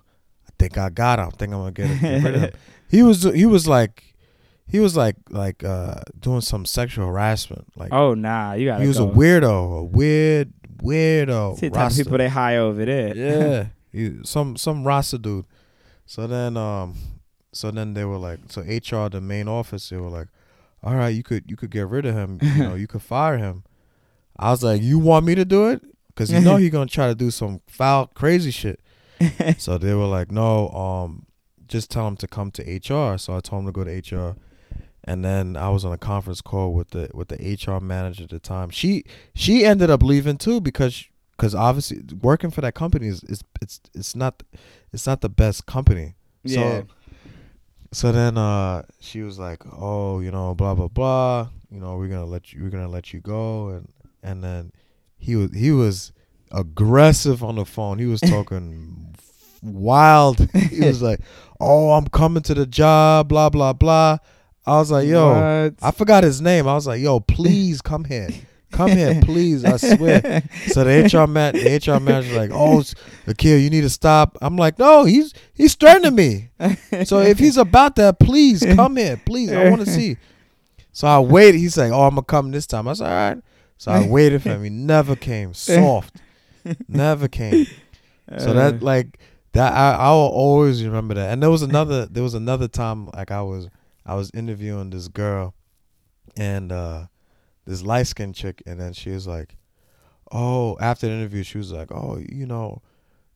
I 0.48 0.52
think 0.60 0.78
I 0.78 0.90
got 0.90 1.20
him. 1.20 1.28
I 1.28 1.30
think 1.32 1.54
I'm 1.54 1.60
gonna 1.60 1.72
get, 1.72 1.88
him, 1.88 2.00
get 2.00 2.24
rid 2.24 2.36
of 2.36 2.42
him." 2.42 2.52
He 2.90 3.04
was 3.04 3.24
he 3.24 3.46
was 3.46 3.70
like, 3.70 4.16
he 4.68 4.80
was 4.80 4.98
like 4.98 5.16
like 5.30 5.64
uh 5.64 6.02
doing 6.20 6.42
some 6.42 6.66
sexual 6.66 7.08
harassment. 7.08 7.66
Like 7.78 7.94
Oh 7.94 8.14
nah, 8.16 8.52
you 8.54 8.66
gotta. 8.68 8.82
he 8.82 8.88
was 8.90 8.98
go. 8.98 9.10
a 9.10 9.12
weirdo, 9.14 9.80
a 9.80 9.84
weird 9.86 10.52
weirdo. 10.76 11.58
See 11.58 11.70
the 11.70 11.76
type 11.76 11.92
of 11.92 11.98
people 11.98 12.18
they 12.18 12.28
high 12.28 12.58
over 12.58 12.84
there. 12.84 13.16
yeah, 13.16 13.66
he, 13.94 14.18
some 14.24 14.58
some 14.58 14.84
Rasta 14.84 15.18
dude. 15.18 15.46
So 16.06 16.28
then 16.28 16.58
um, 16.58 16.96
so 17.54 17.72
then 17.72 17.94
they 17.94 18.04
were 18.06 18.18
like, 18.18 18.40
so 18.50 18.62
HR, 18.62 19.10
the 19.10 19.22
main 19.22 19.48
office, 19.48 19.90
they 19.90 19.98
were 19.98 20.10
like, 20.10 20.28
all 20.84 20.96
right, 20.96 21.10
you 21.10 21.24
could 21.24 21.50
you 21.50 21.56
could 21.56 21.72
get 21.72 21.88
rid 21.88 22.06
of 22.06 22.16
him. 22.16 22.40
You 22.42 22.64
know, 22.64 22.76
you 22.82 22.88
could 22.88 23.02
fire 23.02 23.38
him. 23.38 23.64
I 24.38 24.50
was 24.52 24.64
like, 24.64 24.82
you 24.82 24.98
want 24.98 25.26
me 25.26 25.36
to 25.36 25.46
do 25.46 25.70
it? 25.70 25.84
Because 26.08 26.32
you 26.32 26.42
know 26.42 26.58
he's 26.58 26.72
gonna 26.72 26.88
try 26.88 27.08
to 27.08 27.16
do 27.16 27.32
some 27.32 27.62
foul, 27.68 28.08
crazy 28.08 28.52
shit. 28.52 28.80
so 29.58 29.78
they 29.78 29.94
were 29.94 30.06
like, 30.06 30.32
no, 30.32 30.70
um, 30.70 31.26
just 31.68 31.92
tell 31.92 32.08
him 32.08 32.18
to 32.18 32.28
come 32.28 32.52
to 32.52 32.64
HR. 32.64 33.18
So 33.18 33.36
I 33.36 33.40
told 33.40 33.62
him 33.62 33.66
to 33.68 33.72
go 33.72 33.84
to 33.84 33.92
HR, 34.16 34.36
and 35.04 35.24
then 35.24 35.56
I 35.56 35.70
was 35.70 35.86
on 35.86 35.94
a 35.94 35.98
conference 35.98 36.42
call 36.42 36.74
with 36.74 36.90
the 36.90 37.10
with 37.14 37.30
the 37.30 37.38
HR 37.38 37.80
manager 37.80 38.24
at 38.24 38.30
the 38.30 38.40
time. 38.40 38.70
She 38.72 39.04
she 39.36 39.64
ended 39.66 39.90
up 39.90 40.02
leaving 40.02 40.38
too 40.38 40.60
because 40.60 41.06
because 41.38 41.56
obviously 41.56 42.02
working 42.22 42.52
for 42.52 42.62
that 42.62 42.74
company 42.76 43.08
is, 43.08 43.24
is 43.24 43.44
it's 43.62 43.80
it's 43.94 44.16
not 44.16 44.44
it's 44.92 45.08
not 45.08 45.22
the 45.22 45.30
best 45.30 45.66
company. 45.66 46.16
yeah. 46.44 46.82
So 46.82 46.88
so 47.92 48.12
then 48.12 48.38
uh 48.38 48.84
she 49.00 49.22
was 49.22 49.38
like, 49.38 49.64
"Oh, 49.66 50.20
you 50.20 50.32
know, 50.32 50.56
blah 50.56 50.74
blah 50.76 50.88
blah. 50.88 51.50
You 51.70 51.80
know, 51.80 51.98
we're 51.98 52.08
gonna 52.08 52.26
let 52.26 52.54
you 52.54 52.64
we're 52.64 52.70
gonna 52.70 52.88
let 52.88 53.14
you 53.14 53.20
go." 53.20 53.70
And 53.70 53.88
and 54.24 54.44
then 54.44 54.72
he 55.18 55.36
was 55.36 55.52
he 55.54 55.72
was 55.72 56.12
aggressive 56.52 57.44
on 57.44 57.56
the 57.56 57.66
phone. 57.66 58.00
He 58.00 58.06
was 58.06 58.22
talking 58.22 59.16
wild. 59.64 60.40
He 60.54 60.86
was 60.86 61.02
like, 61.10 61.20
"Oh, 61.60 61.92
I'm 61.92 62.08
coming 62.08 62.44
to 62.44 62.54
the 62.54 62.66
job. 62.66 63.28
Blah 63.30 63.50
blah 63.50 63.74
blah." 63.74 64.18
I 64.66 64.78
was 64.78 64.92
like, 64.92 65.08
"Yo." 65.08 65.34
What? 65.34 65.74
I 65.82 65.92
forgot 65.92 66.24
his 66.24 66.42
name. 66.42 66.68
I 66.68 66.74
was 66.74 66.88
like, 66.88 67.02
"Yo, 67.02 67.20
please 67.20 67.82
come 67.82 68.06
here, 68.06 68.30
come 68.72 68.92
here, 68.92 69.22
please." 69.22 69.64
I 69.66 69.78
swear. 69.78 70.44
So 70.68 70.84
the 70.84 71.04
HR 71.04 71.28
man, 71.38 71.54
the 71.54 71.76
HR 71.76 72.00
manager, 72.00 72.36
like, 72.38 72.52
"Oh, 72.54 72.84
Akil, 73.28 73.58
you 73.58 73.70
need 73.70 73.82
to 73.82 73.90
stop." 73.90 74.38
I'm 74.42 74.56
like, 74.58 74.80
"No, 74.80 75.04
he's 75.06 75.34
he's 75.54 75.76
threatening 75.76 76.16
me." 76.16 76.50
So 77.06 77.20
if 77.20 77.40
he's 77.40 77.58
about 77.58 77.96
that, 77.98 78.20
please 78.20 78.66
come 78.76 78.96
here, 78.98 79.20
please. 79.26 79.52
I 79.52 79.70
want 79.70 79.82
to 79.86 79.90
see. 79.90 80.18
So 80.94 81.08
I 81.08 81.20
waited. 81.20 81.60
He's 81.60 81.78
like, 81.78 81.92
"Oh, 81.92 82.04
I'm 82.04 82.16
gonna 82.16 82.24
come 82.24 82.52
this 82.52 82.68
time." 82.68 82.88
I 82.88 82.94
said, 82.94 83.06
"All 83.08 83.12
right." 83.32 83.38
So 83.78 83.92
I 83.92 84.08
waited 84.08 84.44
for 84.44 84.50
him. 84.50 84.64
He 84.64 84.70
never 84.70 85.16
came. 85.16 85.54
Soft, 85.54 86.18
never 86.88 87.28
came. 87.28 87.66
So 88.38 88.52
Uh, 88.52 88.54
that 88.54 88.84
like 88.84 89.20
that 89.54 89.74
I 89.74 89.94
I 89.96 90.10
will 90.12 90.30
always 90.34 90.84
remember 90.84 91.14
that. 91.16 91.32
And 91.34 91.42
there 91.42 91.50
was 91.50 91.62
another 91.64 92.06
there 92.06 92.24
was 92.24 92.34
another 92.36 92.68
time 92.68 93.08
like 93.16 93.32
I 93.32 93.42
was 93.42 93.68
I 94.06 94.16
was 94.16 94.32
interviewing 94.34 94.90
this 94.92 95.08
girl 95.08 95.54
and 96.38 96.72
uh 96.72 97.08
this 97.72 97.82
light 97.84 98.08
skinned 98.08 98.36
chick 98.36 98.62
and 98.66 98.80
then 98.80 98.94
she 98.94 99.10
was 99.12 99.26
like, 99.28 99.56
Oh, 100.32 100.78
after 100.80 101.08
the 101.08 101.14
interview 101.14 101.44
she 101.44 101.58
was 101.58 101.72
like, 101.72 101.92
Oh, 101.92 102.18
you 102.30 102.46
know, 102.46 102.82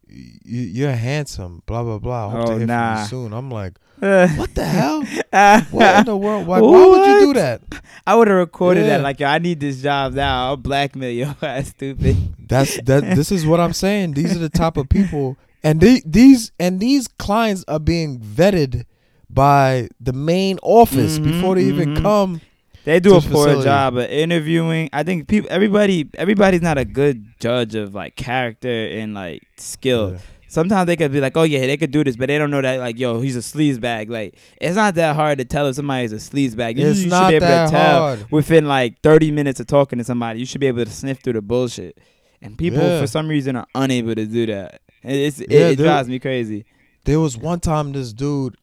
y- 0.10 0.24
you're 0.46 0.92
handsome, 0.92 1.62
blah 1.66 1.84
blah 1.84 2.00
blah. 2.00 2.28
I 2.28 2.32
hope 2.32 2.42
Oh, 2.42 2.52
to 2.54 2.58
hear 2.60 2.68
nah. 2.68 2.96
from 2.96 3.02
you 3.04 3.08
soon. 3.30 3.34
I'm 3.34 3.50
like, 3.52 3.74
What 4.00 4.54
the 4.56 4.66
hell? 4.66 5.02
What 5.72 6.00
in 6.00 6.06
the 6.06 6.18
world? 6.18 6.48
Why, 6.48 6.60
why 6.62 6.86
would 6.88 7.06
you 7.08 7.20
do 7.28 7.34
that? 7.40 7.62
I 8.08 8.16
would 8.16 8.28
have 8.28 8.38
recorded 8.38 8.82
Yeah. 8.86 8.98
that 8.98 9.04
like, 9.04 9.20
yo, 9.20 9.28
I 9.28 9.40
need 9.40 9.60
this 9.60 9.82
job 9.82 10.14
now. 10.14 10.48
I'll 10.48 10.58
blackmail 10.58 11.12
your 11.12 11.36
ass, 11.42 11.70
stupid. 11.70 12.16
That's 12.48 12.80
that. 12.84 13.16
This 13.16 13.32
is 13.32 13.46
what 13.46 13.60
I'm 13.60 13.74
saying. 13.74 14.14
These 14.14 14.36
are 14.36 14.40
the 14.40 14.50
type 14.50 14.78
of 14.78 14.88
people, 14.90 15.36
and 15.64 15.82
they, 15.82 16.02
these 16.06 16.52
and 16.60 16.80
these 16.80 17.08
clients 17.08 17.66
are 17.68 17.80
being 17.80 18.20
vetted 18.20 18.86
by 19.30 19.90
the 20.00 20.14
main 20.14 20.60
office 20.62 21.18
Mhm, 21.20 21.24
before 21.24 21.56
they 21.56 21.64
even 21.64 21.96
mhm. 21.96 22.02
come. 22.04 22.42
They 22.86 23.00
do 23.00 23.16
a 23.16 23.22
poor 23.22 23.46
facility. 23.48 23.64
job 23.64 23.98
of 23.98 24.10
interviewing. 24.10 24.90
I 24.94 25.04
think 25.04 25.28
people, 25.28 25.50
everybody, 25.52 26.10
everybody's 26.16 26.62
not 26.62 26.78
a 26.78 26.86
good 26.86 27.26
judge 27.40 27.76
of 27.76 27.94
like 27.96 28.16
character 28.16 28.70
and 28.88 29.14
like 29.14 29.42
skill. 29.58 30.14
Yeah. 30.14 30.18
Sometimes 30.48 30.86
they 30.88 30.96
could 30.96 31.12
be 31.12 31.20
like, 31.20 31.36
oh 31.36 31.44
yeah, 31.44 31.62
they 31.62 31.76
could 31.76 31.92
do 31.92 32.04
this, 32.04 32.16
but 32.16 32.28
they 32.28 32.38
don't 32.38 32.52
know 32.52 32.62
that 32.62 32.80
like, 32.80 32.98
yo, 32.98 33.20
he's 33.20 33.36
a 33.36 33.40
sleaze 33.40 33.82
bag. 33.82 34.10
Like, 34.10 34.38
it's 34.62 34.76
not 34.76 34.96
that 34.96 35.16
hard 35.16 35.40
to 35.40 35.46
tell 35.46 35.68
if 35.68 35.76
somebody's 35.76 36.14
a 36.14 36.18
sleaze 36.18 36.56
bag. 36.56 36.78
You, 36.80 36.88
It's 36.88 37.00
you 37.04 37.10
should 37.10 37.28
be 37.30 37.36
able 37.36 37.48
to 37.48 37.68
tell 37.70 38.00
hard. 38.00 38.32
within 38.32 38.66
like 38.68 39.02
30 39.02 39.32
minutes 39.32 39.60
of 39.60 39.68
talking 39.68 39.98
to 39.98 40.06
somebody. 40.06 40.40
You 40.40 40.46
should 40.46 40.62
be 40.62 40.68
able 40.68 40.86
to 40.86 40.92
sniff 40.92 41.20
through 41.22 41.34
the 41.34 41.42
bullshit. 41.42 41.98
And 42.42 42.58
people, 42.58 42.80
Yeah. 42.80 43.02
for 43.02 43.08
some 43.08 43.28
reason, 43.28 43.56
are 43.56 43.66
unable 43.76 44.14
to 44.16 44.26
do 44.26 44.46
that. 44.46 44.82
It's, 45.04 45.40
it, 45.42 45.52
Yeah, 45.52 45.60
it 45.70 45.76
they're- 45.78 45.88
drives 45.88 46.08
me 46.08 46.20
crazy. 46.20 46.66
There 47.06 47.20
was 47.20 47.38
one 47.38 47.60
time 47.60 47.92
this 47.92 48.14
dude, 48.14 48.56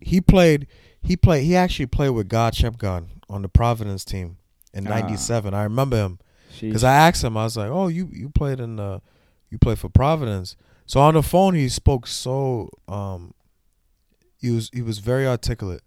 he 0.00 0.20
played, 0.20 0.66
he 1.02 1.16
played, 1.16 1.44
he 1.44 1.56
actually 1.56 1.86
played 1.86 2.10
with 2.10 2.28
God 2.28 2.52
Shammgod 2.54 3.06
on 3.28 3.42
the 3.42 3.48
Providence 3.48 4.04
team 4.04 4.36
in 4.72 4.86
Ah. 4.86 4.90
'97. 4.90 5.54
I 5.54 5.62
remember 5.64 5.96
him 5.96 6.18
because 6.60 6.84
I 6.84 6.92
asked 6.94 7.22
him. 7.24 7.36
I 7.36 7.44
was 7.44 7.56
like, 7.56 7.70
"Oh, 7.70 7.88
you 7.88 8.08
you 8.12 8.28
played 8.28 8.60
in 8.60 8.76
the, 8.76 9.00
you 9.50 9.58
played 9.58 9.78
for 9.78 9.88
Providence." 9.88 10.56
So 10.86 11.00
on 11.00 11.14
the 11.14 11.22
phone, 11.22 11.54
he 11.54 11.68
spoke 11.68 12.06
so 12.06 12.70
um, 12.88 13.32
he 14.38 14.50
was 14.50 14.70
he 14.72 14.82
was 14.82 14.98
very 14.98 15.26
articulate. 15.26 15.82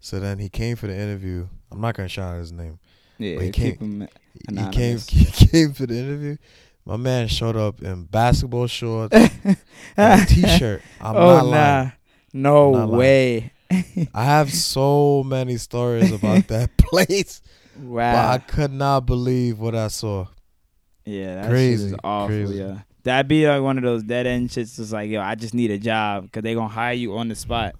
So 0.00 0.20
then 0.20 0.38
he 0.38 0.48
came 0.48 0.76
for 0.76 0.86
the 0.86 0.94
interview. 0.96 1.48
I'm 1.72 1.80
not 1.80 1.96
gonna 1.96 2.08
shout 2.08 2.34
out 2.34 2.38
his 2.38 2.52
name. 2.52 2.78
yeah, 3.18 3.40
he 3.40 3.50
can't- 3.50 3.80
He 3.80 4.70
came 4.70 4.98
he 5.08 5.24
came 5.24 5.72
for 5.72 5.86
the 5.86 5.98
interview. 5.98 6.36
My 6.84 6.96
man 6.96 7.26
showed 7.26 7.56
up 7.56 7.82
in 7.82 8.04
basketball 8.04 8.68
shorts 8.68 9.12
and 9.96 10.22
a 10.22 10.24
t-shirt. 10.26 10.82
I'm 11.00 11.16
oh 11.16 11.20
not 11.20 11.44
nah, 11.46 11.50
lying. 11.50 11.92
no 12.32 12.70
Not 12.72 12.90
lying. 12.90 13.50
Way. 13.96 14.08
I 14.14 14.24
have 14.24 14.52
so 14.52 15.22
many 15.24 15.56
stories 15.56 16.10
about 16.12 16.48
that 16.48 16.76
place, 16.76 17.40
but 17.76 17.82
Wow. 17.84 18.30
I 18.32 18.38
could 18.38 18.72
not 18.72 19.06
believe 19.06 19.58
what 19.58 19.74
I 19.74 19.88
saw. 19.88 20.26
yeah, 21.04 21.36
that 21.42 21.50
crazy, 21.50 21.90
shit 21.90 22.00
awful. 22.02 22.28
crazy. 22.28 22.54
Yeah, 22.56 22.78
that'd 23.02 23.28
be 23.28 23.46
like 23.46 23.62
one 23.62 23.76
of 23.78 23.84
those 23.84 24.02
dead 24.02 24.26
end 24.26 24.48
shits. 24.50 24.76
Just 24.76 24.92
like 24.92 25.10
yo, 25.10 25.20
I 25.20 25.34
just 25.34 25.54
need 25.54 25.70
a 25.70 25.78
job 25.78 26.24
because 26.24 26.42
they 26.42 26.54
gonna 26.54 26.68
hire 26.68 26.94
you 26.94 27.16
on 27.16 27.28
the 27.28 27.34
spot. 27.34 27.74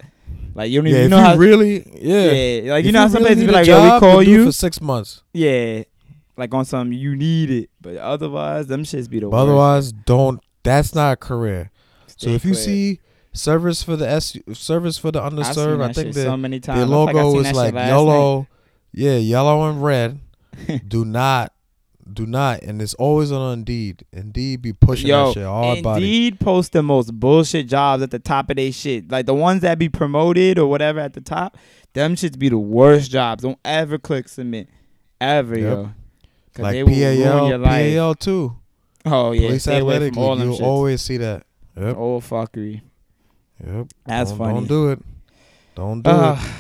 Like 0.55 0.71
you 0.71 0.81
don't 0.81 0.87
Yeah, 0.91 0.99
even 0.99 1.05
if 1.05 1.11
know 1.11 1.19
you 1.19 1.25
how. 1.25 1.37
really, 1.37 2.01
yeah, 2.01 2.31
yeah, 2.33 2.73
like 2.73 2.85
you 2.85 2.89
If 2.89 2.95
know 2.95 3.01
how 3.01 3.07
really 3.07 3.13
some 3.13 3.23
places 3.23 3.39
need 3.39 3.47
be 3.47 3.53
a 3.53 3.57
like, 3.57 3.67
yo, 3.67 3.83
we 3.95 4.01
call 4.01 4.17
then 4.19 4.25
do 4.27 4.31
it 4.33 4.35
you. 4.39 4.45
for 4.47 4.53
six 4.53 4.81
months. 4.81 5.23
Yeah, 5.33 5.83
like 6.37 6.53
on 6.55 6.65
some 6.65 6.93
you 6.93 7.17
need 7.17 7.51
it, 7.51 7.71
but 7.81 7.97
otherwise 7.97 8.67
them 8.67 8.83
shits 8.85 9.09
be 9.09 9.21
the 9.21 9.27
But 9.29 9.33
worst. 9.37 9.43
otherwise, 9.49 9.93
don't. 9.93 10.41
That's 10.63 10.95
not 10.95 11.13
a 11.13 11.17
career. 11.17 11.71
So 12.09 12.15
Stay 12.29 12.35
if 12.35 12.45
you 12.45 12.55
see 12.55 13.01
service 13.37 13.83
for 13.83 13.97
the 13.97 14.09
S, 14.09 14.37
service 14.53 14.99
for 14.99 15.11
the 15.11 15.21
underserved, 15.21 15.83
I 15.83 15.93
think 15.93 16.15
the 16.15 16.23
so 16.23 16.37
many 16.37 16.61
times. 16.61 16.81
the 16.81 16.85
I 16.87 17.07
think 17.07 17.11
I 17.19 17.23
logo 17.23 17.33
seen 17.43 17.47
is 17.47 17.57
like 17.57 17.75
yellow, 17.75 18.47
yeah, 18.93 19.17
yellow 19.17 19.69
and 19.71 19.83
red. 19.83 20.21
do 20.89 21.05
not, 21.05 21.53
do 22.11 22.27
not, 22.27 22.63
and 22.63 22.81
it's 22.81 22.95
always 22.95 23.31
on 23.31 23.53
Indeed. 23.59 24.05
Indeed 24.13 24.63
be 24.63 24.73
pushing 24.73 25.09
Yo, 25.09 25.27
that 25.27 25.35
shit 25.35 25.45
hard 25.45 25.83
body. 25.83 26.05
Indeed 26.05 26.41
post 26.41 26.73
the 26.73 26.83
most 26.83 27.13
bullshit 27.13 27.69
jobs 27.69 28.03
at 28.03 28.11
the 28.11 28.19
top 28.19 28.51
of 28.51 28.57
their 28.57 28.73
shit. 28.73 29.11
Like 29.11 29.27
the 29.27 29.35
ones 29.35 29.61
that 29.63 29.79
be 29.79 29.89
promoted 29.89 30.59
or 30.59 30.67
whatever 30.69 31.01
at 31.01 31.13
the 31.13 31.21
top, 31.21 31.59
them 31.93 32.15
shits 32.15 32.39
be 32.39 32.49
the 32.49 32.59
worst 32.59 33.11
jobs. 33.11 33.43
Don't 33.43 33.59
ever 33.65 33.99
click 33.99 34.29
submit. 34.29 34.69
Ever, 35.21 35.59
Yep. 35.59 35.63
yo. 35.63 35.93
Like 36.59 36.73
they 36.73 36.85
PAL, 36.85 37.49
your 37.49 37.59
life. 37.59 37.95
PAL 37.95 38.15
too. 38.15 38.57
Oh 39.05 39.33
yeah, 39.33 39.49
Police 39.49 39.69
athletic 39.69 40.15
from 40.15 40.23
all 40.23 40.31
league. 40.31 40.39
them 40.41 40.53
You'll 40.53 40.65
always 40.65 41.03
see 41.03 41.19
that. 41.19 41.45
Yep, 41.79 41.97
Old 41.97 42.23
fuckery. 42.25 42.81
Yep. 43.65 43.87
That's 44.05 44.31
don't, 44.31 44.39
funny. 44.39 44.53
Don't 44.61 44.67
do 44.69 44.91
it. 44.91 44.99
Don't 45.75 46.03
do 46.03 46.11
Uh, 46.11 46.39
it. 46.41 46.51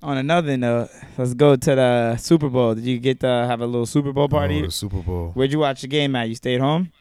on 0.02 0.16
another 0.18 0.56
note, 0.56 0.88
let's 1.16 1.34
go 1.34 1.56
to 1.56 1.74
the 1.74 2.16
Super 2.16 2.48
Bowl. 2.48 2.74
Did 2.74 2.84
you 2.84 2.98
get 2.98 3.20
to 3.20 3.26
have 3.26 3.60
a 3.60 3.66
little 3.66 3.86
Super 3.86 4.12
Bowl 4.12 4.28
party? 4.28 4.64
Oh, 4.64 4.68
Super 4.68 5.02
Bowl. 5.02 5.30
Where'd 5.34 5.52
you 5.52 5.58
watch 5.60 5.80
the 5.82 5.88
game 5.88 6.14
at? 6.16 6.28
You 6.28 6.34
stayed 6.34 6.60
home? 6.60 6.92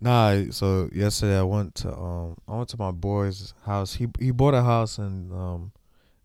Nah, 0.00 0.44
so 0.50 0.88
yesterday 0.92 1.38
I 1.38 1.42
went 1.42 1.74
to 1.76 1.92
um 1.92 2.36
I 2.46 2.54
went 2.56 2.68
to 2.70 2.78
my 2.78 2.92
boy's 2.92 3.52
house. 3.66 3.94
He 3.94 4.06
he 4.20 4.30
bought 4.30 4.54
a 4.54 4.62
house 4.62 4.98
in 4.98 5.32
um 5.32 5.72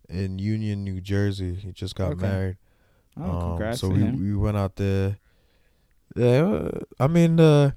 in 0.09 0.37
Union, 0.37 0.83
New 0.83 1.01
Jersey. 1.01 1.55
He 1.55 1.71
just 1.71 1.95
got 1.95 2.11
Okay. 2.13 2.21
married. 2.21 2.57
Oh, 3.19 3.23
Um, 3.31 3.41
congrats 3.41 3.79
so 3.79 3.89
to 3.89 3.95
we 3.95 4.01
him. 4.03 4.19
we 4.19 4.35
went 4.35 4.57
out 4.57 4.75
there. 4.75 5.17
Yeah, 6.15 6.69
I 6.99 7.07
mean 7.07 7.39
uh 7.39 7.71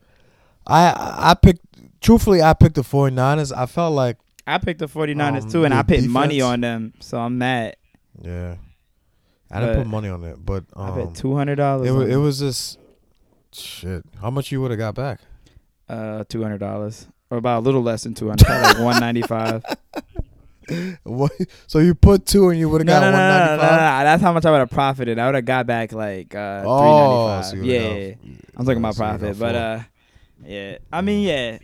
I 0.67 1.31
I 1.31 1.35
picked 1.35 1.66
truthfully 2.07 2.41
I 2.43 2.53
picked 2.55 2.77
the 2.77 2.83
49ers. 2.83 3.53
I 3.57 3.67
felt 3.67 3.95
like 3.95 4.17
I 4.47 4.59
picked 4.59 4.79
the 4.81 4.87
49ers 4.89 5.43
Um, 5.45 5.51
too, 5.51 5.65
and 5.65 5.75
I 5.75 5.83
put 5.83 6.05
money 6.05 6.41
on 6.41 6.61
them, 6.61 6.95
so 7.01 7.19
I'm 7.19 7.37
mad. 7.39 7.77
yeah. 8.23 8.57
I 9.51 9.61
didn't 9.61 9.75
But 9.77 9.83
put 9.83 9.91
money 9.91 10.09
on 10.09 10.25
it, 10.25 10.45
but 10.45 10.65
um 10.75 10.93
I 10.93 10.97
bet 11.05 11.15
two 11.15 11.37
hundred 11.37 11.55
dollars. 11.57 11.87
it 11.89 11.93
was 11.93 12.09
it 12.09 12.17
was 12.17 12.39
just 12.41 12.79
shit. 13.53 14.03
How 14.21 14.29
much 14.31 14.51
you 14.51 14.61
would 14.61 14.71
have 14.73 14.79
got 14.79 14.95
back? 14.97 15.21
uh 15.89 16.25
two 16.29 16.43
hundred 16.43 16.59
dollars, 16.59 17.07
or 17.31 17.39
about 17.39 17.61
a 17.61 17.65
little 17.65 17.81
less 17.83 18.03
than 18.03 18.15
two 18.15 18.29
hundred, 18.29 18.49
like 18.49 18.79
one 18.81 18.99
ninety 19.01 19.23
five. 19.23 19.63
What? 21.05 21.31
So 21.69 21.79
you 21.79 21.95
put 21.95 22.27
two 22.27 22.49
and 22.49 22.59
you 22.59 22.69
would 22.69 22.81
have 22.81 22.87
No, 22.87 22.95
got 22.95 23.01
no, 23.03 23.11
no, 23.13 23.19
one 23.19 23.29
no, 23.29 23.39
no, 23.39 23.57
no, 23.57 23.71
no, 23.71 24.05
That's 24.05 24.21
how 24.21 24.33
much 24.33 24.45
I 24.47 24.51
would 24.51 24.59
have 24.59 24.71
profited. 24.71 25.17
I 25.17 25.27
would 25.27 25.37
have 25.37 25.45
got 25.45 25.65
back 25.65 25.93
like 25.93 26.35
uh 26.35 26.63
three 26.63 26.69
Oh, 26.71 27.27
ninety 27.29 27.49
so 27.49 27.57
yeah, 27.65 27.95
yeah. 27.95 28.15
I'm 28.57 28.65
talking 28.67 28.79
about 28.79 28.97
so 28.97 28.99
profit, 29.05 29.39
but 29.39 29.55
uh, 29.55 29.79
yeah. 30.45 30.79
I 30.93 31.03
mean, 31.03 31.23
yeah. 31.23 31.59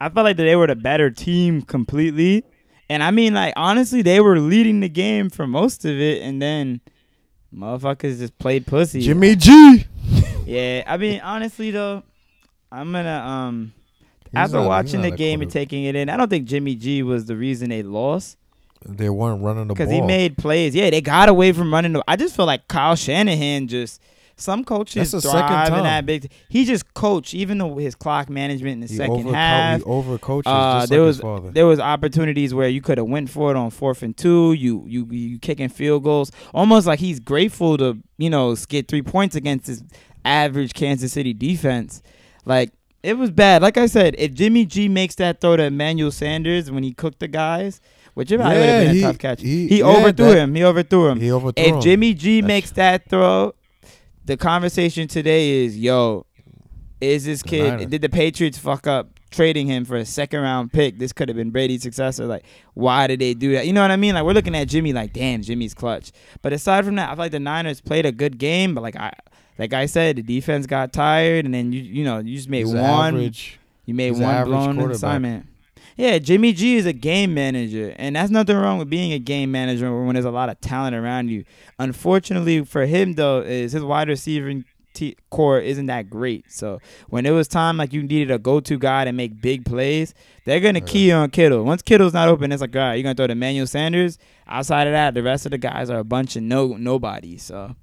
I 0.00 0.08
felt 0.08 0.24
like 0.24 0.36
they 0.36 0.56
were 0.56 0.66
the 0.66 0.74
better 0.76 1.10
team 1.10 1.62
completely, 1.62 2.44
And 2.88 3.02
I 3.02 3.10
mean, 3.10 3.34
like 3.34 3.52
honestly, 3.56 4.02
they 4.02 4.20
were 4.20 4.38
leading 4.40 4.80
the 4.80 4.88
game 4.88 5.28
for 5.30 5.46
most 5.46 5.84
of 5.84 5.98
it, 6.00 6.22
and 6.22 6.40
then 6.40 6.80
motherfuckers 7.54 8.18
just 8.18 8.38
played 8.38 8.66
pussy. 8.66 9.00
Jimmy 9.00 9.36
G. 9.36 9.84
Yeah, 10.46 10.82
I 10.84 10.96
mean, 10.96 11.20
honestly 11.20 11.70
though, 11.70 12.02
I'm 12.72 12.90
gonna 12.90 13.18
um 13.20 13.72
He's 14.24 14.30
after 14.34 14.56
not- 14.56 14.66
watching 14.66 15.02
the 15.02 15.12
game 15.12 15.42
and 15.42 15.50
taking 15.50 15.84
it 15.84 15.94
in, 15.94 16.08
I 16.08 16.16
don't 16.16 16.28
think 16.28 16.46
Jimmy 16.48 16.74
G 16.74 17.04
was 17.04 17.26
the 17.26 17.36
reason 17.36 17.68
they 17.70 17.82
lost 17.84 18.36
they 18.84 19.10
weren't 19.10 19.42
running 19.44 19.68
the 19.68 19.74
ball. 19.74 19.86
because 19.86 19.90
he 19.92 20.00
made 20.00 20.38
plays. 20.38 20.74
Yeah, 20.74 20.88
they 20.90 21.02
got 21.02 21.28
away 21.28 21.52
from 21.52 21.72
running. 21.72 21.92
The, 21.92 22.02
I 22.08 22.16
just 22.16 22.34
feel 22.34 22.46
like 22.46 22.66
Kyle 22.66 22.96
Shanahan 22.96 23.68
just. 23.68 24.00
Some 24.40 24.64
coaches 24.64 25.10
That's 25.12 25.24
thrive 25.24 25.68
in 25.72 25.84
that 25.84 26.06
big. 26.06 26.30
He 26.48 26.64
just 26.64 26.94
coached, 26.94 27.34
even 27.34 27.58
though 27.58 27.76
his 27.76 27.94
clock 27.94 28.28
management 28.30 28.72
in 28.74 28.80
the 28.80 28.86
He 28.86 28.96
second 28.96 29.24
overco- 29.26 29.34
half. 29.34 29.78
He 29.80 29.84
overcoaches 29.84 30.50
Uh, 30.50 30.86
there 30.88 31.00
like 31.00 31.06
was 31.06 31.16
his 31.16 31.22
father. 31.22 31.50
there 31.50 31.66
was 31.66 31.78
opportunities 31.80 32.54
where 32.54 32.68
you 32.68 32.80
could 32.80 32.98
have 32.98 33.06
went 33.06 33.28
for 33.30 33.50
it 33.50 33.56
on 33.56 33.70
fourth 33.70 34.02
and 34.02 34.16
two. 34.16 34.52
You 34.54 34.84
you 34.88 35.06
you 35.10 35.38
kicking 35.38 35.68
field 35.68 36.04
goals, 36.04 36.32
almost 36.54 36.86
like 36.86 36.98
he's 37.00 37.20
grateful 37.20 37.76
to 37.78 37.98
you 38.18 38.30
know 38.30 38.54
get 38.68 38.88
three 38.88 39.02
points 39.02 39.36
against 39.36 39.66
his 39.66 39.82
average 40.24 40.72
Kansas 40.74 41.12
City 41.12 41.32
defense. 41.34 42.02
Like 42.44 42.72
it 43.02 43.16
was 43.16 43.30
bad. 43.30 43.62
Like 43.62 43.76
I 43.78 43.86
said, 43.86 44.14
if 44.18 44.32
Jimmy 44.34 44.64
G 44.66 44.88
makes 44.88 45.14
that 45.16 45.40
throw 45.40 45.56
to 45.56 45.64
Emmanuel 45.64 46.10
Sanders 46.10 46.70
when 46.70 46.82
he 46.82 46.92
cooked 46.92 47.20
the 47.20 47.28
guys, 47.28 47.80
which 48.14 48.30
it 48.30 48.36
probably 48.38 48.58
would 48.58 48.68
have 48.68 48.82
Yeah, 48.82 48.86
been 48.88 48.94
he- 48.94 49.00
a 49.02 49.06
tough 49.06 49.18
catch. 49.18 49.40
he- 49.40 49.68
He, 49.68 49.78
yeah, 49.78 49.84
overthrew 49.86 50.26
that- 50.32 50.36
him. 50.38 50.54
He 50.54 50.62
overthrew 50.64 51.08
him. 51.08 51.20
he 51.20 51.30
overthrew 51.32 51.64
if 51.64 51.74
him. 51.76 51.80
Jimmy 51.80 52.12
G 52.12 52.40
That's- 52.42 52.48
makes 52.48 52.70
that 52.72 53.08
throw, 53.08 53.54
the 54.30 54.36
conversation 54.36 55.08
today 55.08 55.64
is, 55.64 55.76
yo, 55.76 56.24
is 57.00 57.24
this 57.24 57.42
kid 57.42 57.90
did 57.90 58.00
the 58.00 58.08
Patriots 58.08 58.58
fuck 58.58 58.86
up 58.86 59.18
trading 59.32 59.66
him 59.66 59.84
for 59.84 59.96
a 59.96 60.04
second 60.04 60.40
round 60.40 60.72
pick? 60.72 61.00
This 61.00 61.12
could 61.12 61.28
have 61.28 61.36
been 61.36 61.50
Brady's 61.50 61.82
successor. 61.82 62.26
Like, 62.26 62.44
why 62.74 63.08
did 63.08 63.18
they 63.20 63.34
do 63.34 63.54
that? 63.54 63.66
You 63.66 63.72
know 63.72 63.82
what 63.82 63.90
I 63.90 63.96
mean? 63.96 64.14
Like 64.14 64.22
we're 64.22 64.32
looking 64.34 64.54
at 64.54 64.68
Jimmy 64.68 64.92
like, 64.92 65.12
damn, 65.12 65.42
Jimmy's 65.42 65.74
clutch. 65.74 66.12
But 66.42 66.52
aside 66.52 66.84
from 66.84 66.94
that, 66.94 67.08
I 67.08 67.14
feel 67.14 67.24
like 67.24 67.32
the 67.32 67.40
Niners 67.40 67.80
played 67.80 68.06
a 68.06 68.12
good 68.12 68.38
game, 68.38 68.72
but 68.72 68.82
like 68.82 68.94
I 68.94 69.12
like 69.58 69.72
I 69.72 69.86
said, 69.86 70.14
the 70.14 70.22
defense 70.22 70.64
got 70.66 70.92
tired 70.92 71.44
and 71.44 71.52
then 71.52 71.72
you 71.72 71.80
you 71.80 72.04
know, 72.04 72.18
you 72.18 72.36
just 72.36 72.48
made 72.48 72.66
He's 72.66 72.74
one 72.74 73.16
average. 73.16 73.58
you 73.84 73.94
made 73.94 74.10
He's 74.12 74.20
one 74.20 74.44
blown 74.44 74.90
assignment. 74.92 75.46
Yeah, 76.00 76.18
Jimmy 76.18 76.54
G 76.54 76.76
is 76.76 76.86
a 76.86 76.94
game 76.94 77.34
manager, 77.34 77.94
and 77.98 78.16
that's 78.16 78.30
nothing 78.30 78.56
wrong 78.56 78.78
with 78.78 78.88
being 78.88 79.12
a 79.12 79.18
game 79.18 79.50
manager 79.50 79.94
when 80.02 80.14
there's 80.14 80.24
a 80.24 80.30
lot 80.30 80.48
of 80.48 80.58
talent 80.60 80.96
around 80.96 81.28
you. 81.28 81.44
Unfortunately 81.78 82.64
for 82.64 82.86
him, 82.86 83.16
though, 83.16 83.40
is 83.40 83.72
his 83.72 83.82
wide 83.82 84.08
receiving 84.08 84.64
t- 84.94 85.14
core 85.28 85.60
isn't 85.60 85.86
that 85.86 86.08
great. 86.08 86.50
So 86.50 86.78
when 87.10 87.26
it 87.26 87.32
was 87.32 87.48
time, 87.48 87.76
like 87.76 87.92
you 87.92 88.02
needed 88.02 88.30
a 88.30 88.38
go-to 88.38 88.78
guy 88.78 89.04
to 89.04 89.12
make 89.12 89.42
big 89.42 89.66
plays, 89.66 90.14
they're 90.46 90.60
gonna 90.60 90.78
Yeah. 90.78 90.86
key 90.86 91.12
on 91.12 91.28
Kittle. 91.28 91.64
Once 91.64 91.82
Kittle's 91.82 92.14
not 92.14 92.28
open, 92.28 92.50
it's 92.50 92.62
like, 92.62 92.74
all 92.74 92.80
right, 92.80 92.94
you're 92.94 93.02
gonna 93.02 93.14
throw 93.14 93.26
to 93.26 93.32
Emmanuel 93.32 93.66
Sanders. 93.66 94.16
Outside 94.48 94.86
of 94.86 94.94
that, 94.94 95.12
the 95.12 95.22
rest 95.22 95.44
of 95.44 95.50
the 95.52 95.58
guys 95.58 95.90
are 95.90 95.98
a 95.98 96.04
bunch 96.04 96.34
of 96.34 96.42
no 96.42 96.68
nobodies. 96.78 97.42
So. 97.42 97.76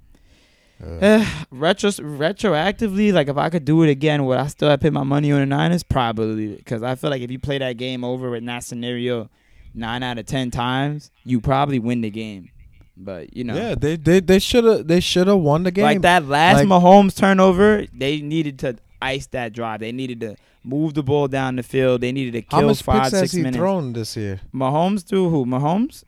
Uh, 0.82 0.98
Eh, 1.00 1.26
retro 1.50 1.90
retroactively, 1.90 3.12
like 3.12 3.28
if 3.28 3.36
I 3.36 3.48
could 3.50 3.64
do 3.64 3.82
it 3.82 3.90
again, 3.90 4.24
would 4.26 4.38
I 4.38 4.46
still 4.46 4.68
have 4.70 4.80
put 4.80 4.92
my 4.92 5.02
money 5.02 5.32
on 5.32 5.40
the 5.40 5.46
Niners? 5.46 5.82
Probably, 5.82 6.54
because 6.56 6.82
I 6.82 6.94
feel 6.94 7.10
like 7.10 7.22
if 7.22 7.30
you 7.30 7.38
play 7.38 7.58
that 7.58 7.76
game 7.76 8.04
over 8.04 8.36
in 8.36 8.44
that 8.46 8.64
scenario, 8.64 9.28
nine 9.74 10.02
out 10.02 10.18
of 10.18 10.26
ten 10.26 10.50
times, 10.50 11.10
you 11.24 11.40
probably 11.40 11.78
win 11.78 12.00
the 12.00 12.10
game. 12.10 12.50
But 12.96 13.36
you 13.36 13.44
know, 13.44 13.54
Yeah, 13.56 13.74
they 13.76 13.96
they 13.96 14.20
they 14.20 14.38
should 14.38 14.64
have 14.64 14.86
they 14.86 15.00
should 15.00 15.26
have 15.28 15.38
won 15.38 15.62
the 15.64 15.70
game. 15.70 15.84
like 15.84 16.02
that 16.02 16.26
last 16.26 16.64
Like- 16.64 16.68
Mahomes 16.68 17.16
turnover, 17.16 17.86
they 17.92 18.20
needed 18.20 18.58
to 18.60 18.76
ice 19.00 19.26
that 19.28 19.52
drive. 19.52 19.80
They 19.80 19.92
needed 19.92 20.20
to 20.20 20.36
move 20.64 20.94
the 20.94 21.02
ball 21.04 21.28
down 21.28 21.56
the 21.56 21.62
field. 21.62 22.00
They 22.00 22.10
needed 22.12 22.32
to 22.34 22.42
How 22.54 22.58
kill 22.60 22.68
much 22.68 22.82
five 22.82 23.02
picks 23.04 23.10
has 23.12 23.20
six 23.20 23.32
he 23.32 23.38
minutes. 23.42 23.56
thrown 23.56 23.92
this 23.92 24.16
year? 24.16 24.40
Mahomes 24.52 25.04
threw 25.06 25.30
who? 25.30 25.44
Mahomes? 25.46 26.02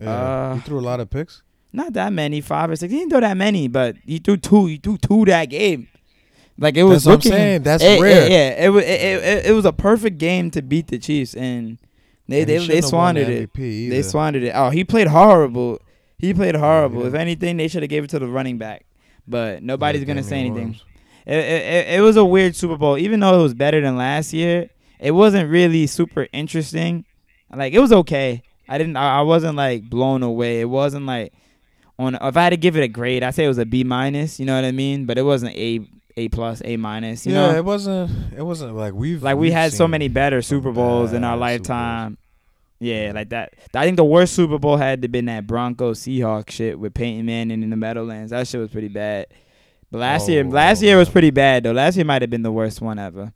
Yeah, 0.00 0.10
Uh, 0.10 0.54
he 0.54 0.60
threw 0.60 0.78
a 0.78 0.80
lot 0.80 1.00
of 1.00 1.10
picks. 1.10 1.42
Not 1.72 1.92
that 1.92 2.12
many, 2.12 2.40
five 2.40 2.70
or 2.70 2.76
six. 2.76 2.92
He 2.92 2.98
didn't 2.98 3.10
throw 3.10 3.20
that 3.20 3.36
many, 3.36 3.68
but 3.68 3.96
he 4.04 4.18
threw 4.18 4.36
two. 4.36 4.66
He 4.66 4.76
threw 4.78 4.96
two 4.98 5.24
that 5.26 5.46
game. 5.46 5.88
Like 6.58 6.76
it 6.76 6.82
was 6.82 7.04
That's 7.04 7.24
what 7.24 7.32
I'm 7.32 7.38
saying. 7.38 7.62
That's 7.62 7.82
it- 7.82 7.98
it- 7.98 8.02
rare. 8.02 8.28
yeah, 8.30 8.64
it 8.66 8.68
was. 8.70 8.84
It, 8.84 8.88
it, 9.00 9.22
it, 9.24 9.46
it 9.46 9.52
was 9.52 9.64
a 9.64 9.72
perfect 9.72 10.18
game 10.18 10.50
to 10.50 10.62
beat 10.62 10.88
the 10.88 10.98
Chiefs, 10.98 11.34
and 11.34 11.78
they 12.28 12.42
And 12.42 12.50
he 12.50 12.58
they, 12.66 12.80
they 12.80 12.88
won 12.90 13.14
the 13.14 13.20
it. 13.22 13.52
MVP 13.52 13.56
They 13.88 13.98
either. 13.98 14.02
squandered 14.02 14.42
it. 14.42 14.52
Oh, 14.54 14.70
he 14.70 14.84
played 14.84 15.06
horrible. 15.06 15.80
He 16.18 16.34
played 16.34 16.54
horrible. 16.56 17.06
If 17.06 17.14
anything, 17.14 17.56
they 17.56 17.68
should 17.68 17.82
have 17.82 17.88
gave 17.88 18.04
it 18.04 18.10
to 18.10 18.18
the 18.18 18.26
running 18.28 18.58
back. 18.58 18.84
But 19.26 19.62
nobody's 19.62 20.02
Yeah, 20.02 20.08
gonna 20.08 20.22
say 20.22 20.40
anything. 20.40 20.76
It, 21.26 21.36
it, 21.36 21.62
it, 21.64 21.98
it 21.98 22.00
was 22.02 22.16
a 22.16 22.24
weird 22.24 22.56
Super 22.56 22.76
Bowl. 22.76 22.98
Even 22.98 23.20
though 23.20 23.38
it 23.38 23.42
was 23.42 23.54
better 23.54 23.80
than 23.80 23.96
last 23.96 24.32
year, 24.32 24.68
it 24.98 25.12
wasn't 25.12 25.48
really 25.50 25.86
super 25.86 26.26
interesting. 26.32 27.04
Like 27.54 27.72
it 27.72 27.78
was 27.80 27.92
okay. 27.92 28.42
I 28.68 28.76
didn't. 28.76 28.96
I, 28.96 29.18
I 29.18 29.22
wasn't 29.22 29.56
like 29.56 29.88
blown 29.88 30.22
away. 30.22 30.60
It 30.60 30.66
wasn't 30.68 31.06
like 31.06 31.32
on. 32.00 32.14
If 32.16 32.36
I 32.36 32.42
had 32.44 32.50
to 32.50 32.56
give 32.56 32.76
it 32.76 32.82
a 32.82 32.88
grade, 32.88 33.22
I'd 33.22 33.34
say 33.34 33.44
it 33.44 33.48
was 33.48 33.58
a 33.58 33.66
B 33.66 33.84
minus. 33.84 34.40
You 34.40 34.46
know 34.46 34.54
what 34.54 34.64
I 34.64 34.72
mean? 34.72 35.06
But 35.06 35.18
it 35.18 35.22
wasn't 35.22 35.54
A 35.56 35.80
A 36.16 36.28
plus 36.28 36.62
A 36.64 36.76
minus. 36.76 37.26
You 37.26 37.34
yeah, 37.34 37.52
know, 37.52 37.56
it 37.56 37.64
wasn't. 37.64 38.10
It 38.36 38.42
wasn't 38.42 38.74
like 38.74 38.94
we've 38.94 39.22
like 39.22 39.36
we 39.36 39.42
we've 39.48 39.52
had 39.52 39.72
so 39.72 39.86
many 39.86 40.08
better 40.08 40.42
Super 40.42 40.72
Bowls 40.72 41.12
in 41.12 41.24
our 41.24 41.36
lifetime. 41.36 42.18
Yeah, 42.82 43.12
like 43.14 43.28
that. 43.28 43.52
I 43.74 43.84
think 43.84 43.98
the 43.98 44.04
worst 44.04 44.34
Super 44.34 44.58
Bowl 44.58 44.76
had 44.78 45.02
to 45.02 45.08
been 45.08 45.26
that 45.26 45.46
Broncos 45.46 46.00
Seahawks 46.00 46.50
shit 46.50 46.78
with 46.78 46.94
Peyton 46.94 47.26
Manning 47.26 47.62
in 47.62 47.68
the 47.68 47.76
Meadowlands. 47.76 48.30
That 48.30 48.48
shit 48.48 48.60
was 48.60 48.70
pretty 48.70 48.88
bad. 48.88 49.26
But 49.90 49.98
last 49.98 50.28
year, 50.30 50.44
Oh, 50.46 50.48
last 50.48 50.82
oh, 50.82 50.86
year 50.86 50.96
was 50.96 51.10
pretty 51.10 51.30
bad 51.30 51.64
though. 51.64 51.72
Last 51.72 51.96
year 51.96 52.04
might 52.06 52.22
have 52.22 52.30
been 52.30 52.42
the 52.42 52.52
worst 52.52 52.80
one 52.80 52.98
ever. 52.98 53.32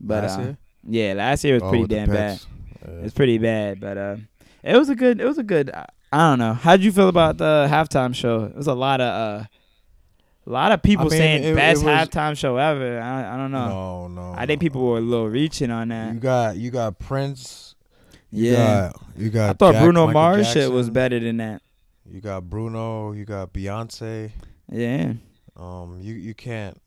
But 0.00 0.22
Last 0.22 0.38
uh, 0.38 0.42
year? 0.42 0.58
yeah, 0.84 1.12
last 1.14 1.42
year 1.42 1.54
was 1.54 1.62
Oh, 1.64 1.70
pretty 1.70 1.86
damn 1.86 2.10
bad. 2.10 2.40
Yeah. 2.86 2.90
It's 3.02 3.14
pretty 3.14 3.38
bad, 3.38 3.80
but 3.80 3.98
uh, 3.98 4.16
it 4.62 4.76
was 4.76 4.88
a 4.88 4.94
good. 4.94 5.20
It 5.20 5.26
was 5.26 5.38
a 5.38 5.42
good. 5.42 5.70
I, 6.12 6.30
don't 6.30 6.38
know. 6.38 6.54
How'd 6.54 6.80
you 6.82 6.92
feel 6.92 7.08
about 7.08 7.38
the 7.38 7.68
halftime 7.70 8.14
show? 8.14 8.44
It 8.44 8.56
was 8.56 8.66
a 8.66 8.74
lot 8.74 9.00
of 9.00 9.06
uh, 9.06 9.44
a 10.46 10.50
lot 10.50 10.72
of 10.72 10.82
people 10.82 11.06
I 11.06 11.10
mean, 11.10 11.18
saying 11.18 11.44
it- 11.44 11.52
it 11.52 11.56
best 11.56 11.84
was- 11.84 11.92
halftime 12.08 12.36
show 12.36 12.56
ever. 12.56 13.00
I, 13.00 13.34
I 13.34 13.36
don't 13.36 13.52
know. 13.52 13.68
No, 13.68 14.08
no. 14.08 14.34
I 14.36 14.46
think 14.46 14.60
people 14.60 14.82
were 14.86 14.98
a 14.98 15.02
little 15.02 15.28
reaching 15.28 15.70
on 15.70 15.88
that. 15.88 16.14
You 16.14 16.20
got 16.20 16.56
you 16.56 16.70
got 16.70 16.98
Prince. 16.98 17.74
You 18.32 18.52
yeah, 18.52 18.90
got, 18.92 19.02
you 19.16 19.30
got. 19.30 19.50
I 19.50 19.52
thought 19.54 19.72
Jack- 19.72 19.82
Bruno 19.82 20.06
Michael 20.06 20.20
Mars 20.20 20.52
shit 20.52 20.70
was 20.70 20.88
better 20.90 21.18
than 21.18 21.38
that. 21.38 21.62
You 22.08 22.20
got 22.20 22.48
Bruno. 22.48 23.12
You 23.12 23.24
got 23.24 23.52
Beyonce. 23.52 24.30
Yeah, 24.70 25.14
Um, 25.56 25.98
you 26.00 26.14
you 26.14 26.34
can't 26.34 26.80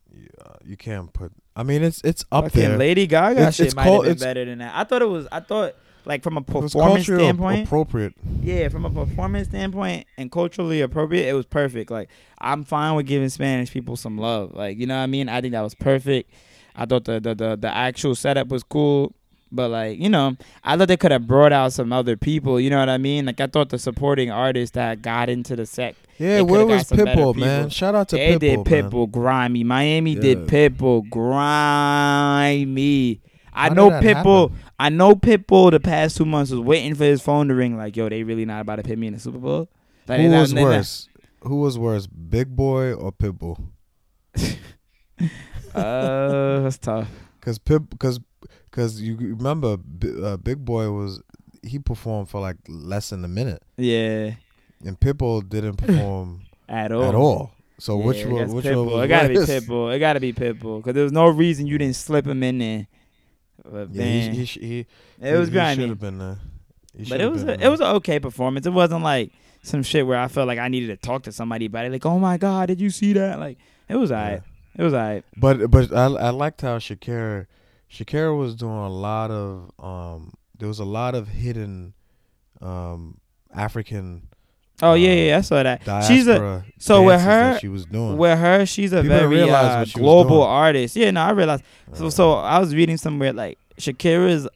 you, 0.65 0.77
can't 0.77 1.11
put. 1.11 1.31
I 1.55 1.63
mean, 1.63 1.83
it's 1.83 2.01
it's 2.03 2.23
up 2.31 2.45
Fucking 2.45 2.61
there. 2.61 2.77
Lady 2.77 3.07
Gaga 3.07 3.39
It's- 3.39 3.55
shit 3.55 3.67
it's 3.67 3.75
might 3.75 3.83
cul- 3.83 4.03
have 4.03 4.17
been 4.19 4.25
better 4.25 4.45
than 4.45 4.59
that. 4.59 4.73
I 4.75 4.83
thought 4.85 5.01
it 5.01 5.09
was. 5.09 5.27
I 5.31 5.39
thought 5.41 5.75
like 6.05 6.23
from 6.23 6.37
a 6.37 6.41
It 6.41 6.49
was 6.49 6.73
performance 6.73 7.05
standpoint. 7.05 7.67
appropriate. 7.67 8.13
Yeah, 8.41 8.69
from 8.69 8.85
a 8.85 8.89
performance 8.89 9.47
standpoint 9.49 10.07
and 10.17 10.31
culturally 10.31 10.81
appropriate, 10.81 11.27
it 11.29 11.33
was 11.33 11.45
perfect. 11.45 11.91
Like 11.91 12.09
I'm 12.39 12.63
fine 12.63 12.95
with 12.95 13.07
giving 13.07 13.29
Spanish 13.29 13.71
people 13.71 13.95
some 13.95 14.17
love. 14.17 14.53
Like 14.53 14.77
you 14.77 14.87
know 14.87 14.97
what 14.97 15.03
I 15.03 15.07
mean? 15.07 15.29
I 15.29 15.41
think 15.41 15.53
that 15.53 15.61
was 15.61 15.75
perfect. 15.75 16.31
I 16.75 16.85
thought 16.85 17.05
the 17.05 17.19
the 17.19 17.35
the, 17.35 17.55
the 17.57 17.73
actual 17.75 18.15
setup 18.15 18.47
was 18.49 18.63
cool. 18.63 19.13
But 19.55 19.69
like, 19.69 19.99
you 19.99 20.09
know, 20.09 20.35
I 20.63 20.75
thought 20.75 20.87
they 20.87 20.97
could 20.97 21.11
have 21.11 21.27
brought 21.27 21.53
out 21.53 21.73
some 21.73 21.93
other 21.93 22.17
people, 22.17 22.59
you 22.59 22.71
know 22.71 22.79
what 22.79 22.89
I 22.89 22.97
mean? 22.97 23.27
Like 23.27 23.39
I 23.39 23.45
thought 23.45 23.69
the 23.69 23.77
supporting 23.77 24.31
artists 24.31 24.73
that 24.73 25.03
got 25.03 25.29
into 25.29 25.55
the 25.55 25.67
set. 25.67 25.95
Yeah, 26.17 26.41
where 26.41 26.65
was 26.65 26.85
Pitbull, 26.85 27.35
man? 27.35 27.69
Shout 27.69 27.93
out 27.93 28.09
to 28.09 28.15
they 28.15 28.31
Pitbull, 28.31 28.39
They 28.39 28.55
did 28.55 28.67
man. 28.67 28.89
Pitbull 28.91 29.11
grimy. 29.11 29.63
Miami 29.63 30.15
did 30.15 30.39
Yeah. 30.39 30.45
Pitbull 30.69 31.07
grimy. 31.07 31.61
I 33.55 33.67
How 33.67 33.73
know 33.75 33.89
did 33.91 34.01
Pitbull. 34.03 34.49
happen? 34.49 34.59
I 34.85 34.89
know 34.89 35.15
Pitbull. 35.15 35.71
The 35.71 35.79
past 35.79 36.17
two 36.17 36.25
months 36.25 36.51
was 36.51 36.59
waiting 36.59 36.93
for 36.95 37.05
his 37.05 37.21
phone 37.21 37.47
to 37.47 37.55
ring. 37.55 37.77
Like, 37.77 37.95
yo, 37.95 38.09
they 38.09 38.23
really 38.23 38.45
not 38.45 38.61
about 38.61 38.77
to 38.77 38.83
put 38.83 38.97
me 38.97 39.07
in 39.07 39.13
the 39.13 39.19
Super 39.19 39.37
Bowl. 39.37 39.69
Like, 40.07 40.19
Who 40.19 40.29
not- 40.29 40.41
was 40.41 40.53
they 40.53 40.61
not- 40.63 40.69
worse? 40.69 41.09
Who 41.41 41.55
was 41.57 41.77
worse, 41.77 42.07
Big 42.07 42.55
Boy 42.55 42.93
or 42.93 43.11
Pitbull? 43.11 43.59
Uh, 45.73 46.59
that's 46.61 46.77
tough. 46.77 47.07
Cause 47.41 47.57
Pip, 47.57 47.97
cause, 47.97 48.19
cause 48.71 49.01
you 49.01 49.15
remember, 49.17 49.77
uh, 50.23 50.37
Big 50.37 50.63
Boy 50.63 50.91
was 50.91 51.19
he 51.63 51.79
performed 51.79 52.29
for 52.29 52.39
like 52.39 52.57
less 52.67 53.09
than 53.09 53.25
a 53.25 53.27
minute, 53.27 53.63
Yeah, 53.77 54.33
and 54.85 54.99
Pitbull 54.99 55.47
didn't 55.49 55.77
perform 55.77 56.41
at 56.69 56.91
all. 56.91 57.03
at 57.05 57.15
all. 57.15 57.51
So 57.79 57.99
Yeah, 57.99 58.05
which 58.05 58.25
one? 58.25 58.53
Which 58.53 58.65
Pitbull. 58.65 58.91
one 58.91 59.03
It 59.03 59.07
gotta 59.07 59.29
be? 59.29 59.35
Pitbull. 59.35 59.95
It 59.95 59.99
gotta 59.99 60.19
be 60.19 60.31
Pitbull. 60.31 60.83
Cause 60.83 60.93
there 60.93 61.03
was 61.03 61.11
no 61.11 61.27
reason 61.27 61.65
you 61.65 61.77
didn't 61.79 61.95
slip 61.95 62.27
him 62.27 62.43
in 62.43 62.59
there. 62.59 62.87
But 63.63 63.89
Yeah, 63.91 64.03
man, 64.03 64.33
he, 64.33 64.45
he, 64.45 64.67
he, 64.67 64.85
it 65.21 65.37
was 65.37 65.49
grimy. 65.49 65.81
should 65.81 65.89
have 65.89 65.99
been 65.99 66.17
there. 66.17 66.37
He 66.97 67.05
But 67.09 67.21
it 67.21 67.31
was 67.31 67.43
a, 67.43 67.45
there. 67.45 67.57
it 67.61 67.69
was 67.69 67.79
an 67.79 67.87
okay 67.97 68.19
performance. 68.19 68.65
It 68.65 68.73
wasn't 68.73 69.03
like 69.03 69.31
some 69.63 69.81
shit 69.83 70.05
where 70.05 70.19
I 70.19 70.27
felt 70.27 70.47
like 70.47 70.59
I 70.59 70.67
needed 70.67 70.87
to 70.87 70.97
talk 70.97 71.23
to 71.23 71.31
somebody 71.31 71.65
about 71.65 71.85
it. 71.85 71.91
Like, 71.91 72.05
oh 72.05 72.19
my 72.19 72.37
god, 72.37 72.67
did 72.67 72.81
you 72.81 72.89
see 72.89 73.13
that? 73.13 73.39
Like, 73.39 73.57
it 73.89 73.95
was 73.95 74.11
Yeah. 74.11 74.39
It 74.75 74.83
was 74.83 74.93
alright. 74.93 75.23
But 75.37 75.69
but 75.71 75.93
I 75.93 76.05
I 76.05 76.29
liked 76.31 76.61
how 76.61 76.77
Shakira 76.77 77.45
Shakira 77.91 78.37
was 78.37 78.55
doing 78.55 78.71
a 78.73 78.89
lot 78.89 79.31
of 79.31 79.71
um 79.79 80.33
there 80.57 80.67
was 80.67 80.79
a 80.79 80.85
lot 80.85 81.15
of 81.15 81.27
hidden 81.29 81.93
um 82.61 83.19
African 83.53 84.27
Oh 84.83 84.93
yeah, 84.95 85.09
uh, 85.09 85.13
yeah, 85.13 85.37
I 85.37 85.41
saw 85.41 85.63
that. 85.63 86.03
She's 86.07 86.27
a 86.27 86.63
so 86.77 87.03
with 87.03 87.21
her 87.21 87.57
she 87.59 87.67
was 87.69 87.85
doing. 87.85 88.17
with 88.17 88.37
her, 88.37 88.65
she's 88.65 88.91
a 88.93 89.01
People 89.01 89.17
very 89.17 89.49
uh, 89.49 89.85
global 89.93 90.43
artist. 90.43 90.95
Yeah, 90.95 91.11
no, 91.11 91.21
I 91.21 91.31
realized. 91.31 91.63
So 91.93 92.07
Uh, 92.07 92.09
so 92.09 92.33
I 92.33 92.59
was 92.59 92.75
reading 92.75 92.97
somewhere 92.97 93.33
like 93.33 93.57
Shakira's 93.77 94.47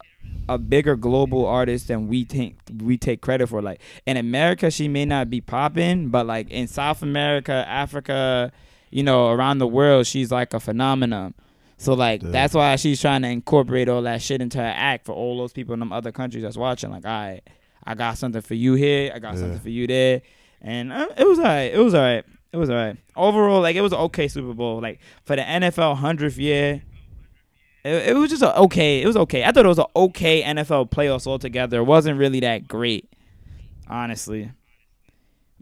a 0.50 0.58
bigger 0.58 0.96
global 0.96 1.46
artist 1.46 1.88
than 1.88 2.08
we 2.08 2.24
think 2.24 2.58
we 2.82 2.98
take 2.98 3.22
credit 3.22 3.48
for. 3.48 3.62
Like 3.62 3.82
in 4.06 4.18
America, 4.18 4.72
she 4.72 4.88
may 4.88 5.06
not 5.06 5.30
be 5.30 5.42
popping, 5.42 6.10
but 6.10 6.26
like 6.26 6.50
in 6.50 6.68
South 6.68 7.02
America, 7.02 7.66
Africa, 7.68 8.52
you 8.92 9.04
know, 9.04 9.30
around 9.30 9.58
the 9.60 9.68
world, 9.68 10.08
she's 10.08 10.32
like 10.32 10.54
a 10.54 10.60
phenomenon. 10.60 11.34
So 11.78 11.94
like 11.94 12.24
Yeah. 12.24 12.30
that's 12.32 12.54
why 12.54 12.76
she's 12.78 13.00
trying 13.00 13.22
to 13.22 13.28
incorporate 13.30 13.88
all 13.90 14.02
that 14.04 14.22
shit 14.22 14.42
into 14.42 14.58
her 14.58 14.74
act 14.76 15.06
for 15.06 15.14
all 15.14 15.38
those 15.38 15.54
people 15.54 15.74
in 15.74 15.80
them 15.80 15.92
other 15.94 16.12
countries 16.12 16.44
that's 16.44 16.58
watching. 16.58 16.92
Like, 16.92 17.06
all 17.06 17.12
right, 17.12 17.42
I 17.88 17.96
got 17.96 18.18
something 18.18 18.42
for 18.42 18.54
you 18.54 18.74
here, 18.74 19.12
I 19.16 19.20
got 19.20 19.36
Yeah. 19.36 19.40
something 19.42 19.60
for 19.60 19.70
you 19.70 19.88
there, 19.88 20.22
and 20.62 20.92
uh, 20.92 21.08
it 21.18 21.26
was 21.28 21.40
alright. 21.40 21.74
It 21.74 21.80
was 21.80 21.96
alright. 21.96 22.26
It 22.52 22.58
was 22.58 22.70
alright. 22.70 22.98
Overall, 23.16 23.62
like 23.62 23.76
it 23.76 23.82
was 23.82 23.94
an 23.94 24.00
okay 24.00 24.28
Super 24.28 24.54
Bowl. 24.54 24.82
Like 24.82 25.00
for 25.24 25.36
the 25.36 25.42
NFL 25.42 25.98
hundredth 25.98 26.38
year, 26.38 26.82
it, 27.86 28.10
it 28.10 28.16
was 28.16 28.30
just 28.30 28.44
a 28.44 28.58
okay. 28.60 29.02
It 29.02 29.08
was 29.08 29.16
okay. 29.18 29.44
I 29.44 29.52
thought 29.52 29.66
it 29.66 29.70
was 29.70 29.80
an 29.80 29.86
okay 29.96 30.44
NFL 30.44 30.90
playoffs 30.92 31.26
altogether. 31.28 31.80
It 31.80 31.84
wasn't 31.86 32.20
really 32.20 32.40
that 32.42 32.68
great, 32.68 33.10
honestly. 33.88 34.52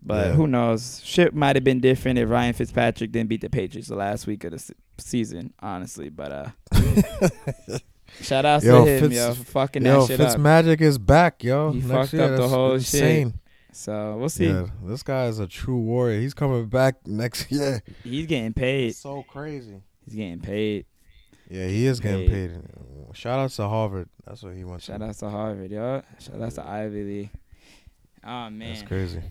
But 0.02 0.28
Yeah. 0.28 0.34
who 0.34 0.48
knows? 0.48 1.02
Shit 1.04 1.34
might 1.34 1.56
have 1.56 1.64
been 1.64 1.80
different 1.80 2.20
if 2.20 2.30
Ryan 2.30 2.54
Fitzpatrick 2.54 3.12
didn't 3.12 3.30
beat 3.30 3.42
the 3.42 3.50
Patriots 3.50 3.88
the 3.88 3.96
last 3.96 4.28
week 4.28 4.44
of 4.44 4.52
the 4.52 4.60
se- 4.60 4.74
season, 5.00 5.54
honestly. 5.60 6.10
But 6.10 6.32
uh, 6.32 6.50
shout 8.22 8.46
out 8.46 8.64
Yo, 8.64 8.86
to 8.86 8.92
him, 8.92 9.00
Fitz- 9.02 9.16
yo, 9.16 9.34
for 9.34 9.44
fucking 9.44 9.86
Yo, 9.86 10.02
that 10.02 10.08
shit 10.08 10.20
up. 10.22 10.38
Fitzmagic 10.38 10.82
is 10.82 10.98
back, 10.98 11.44
yo. 11.44 11.72
He 11.72 11.80
Next 11.80 11.90
fucked 11.92 12.14
year, 12.14 12.24
up 12.24 12.30
the 12.32 12.38
that's 12.38 12.52
whole 12.52 12.80
shit. 12.80 13.28
So 13.72 14.16
we'll 14.18 14.30
see. 14.30 14.48
Yeah, 14.48 14.68
this 14.86 15.04
guy 15.04 15.26
is 15.28 15.40
a 15.40 15.48
true 15.48 15.78
warrior. 15.78 16.20
He's 16.22 16.34
coming 16.34 16.68
back 16.68 17.06
next 17.06 17.52
year. 17.52 17.84
He's 18.04 18.26
getting 18.26 18.54
paid. 18.54 18.90
It's 18.92 19.00
so 19.00 19.24
crazy. 19.24 19.82
He's 20.06 20.16
getting 20.16 20.40
paid. 20.40 20.86
Yeah, 21.50 21.68
he 21.68 21.86
is 21.86 22.00
getting 22.00 22.28
Paid. 22.30 22.52
paid. 22.54 22.62
Shout 23.14 23.38
out 23.40 23.52
to 23.52 23.68
Harvard. 23.68 24.10
That's 24.26 24.42
what 24.44 24.56
he 24.56 24.64
wants. 24.64 24.86
Shout 24.86 25.02
out 25.02 25.14
to 25.16 25.30
Harvard, 25.30 25.70
yo. 25.72 26.02
Shout 26.20 26.42
out 26.42 26.52
to 26.54 26.68
Ivy 26.68 27.04
League. 27.04 27.30
Oh 28.24 28.50
man. 28.50 28.74
That's 28.74 28.82
crazy. 28.82 29.22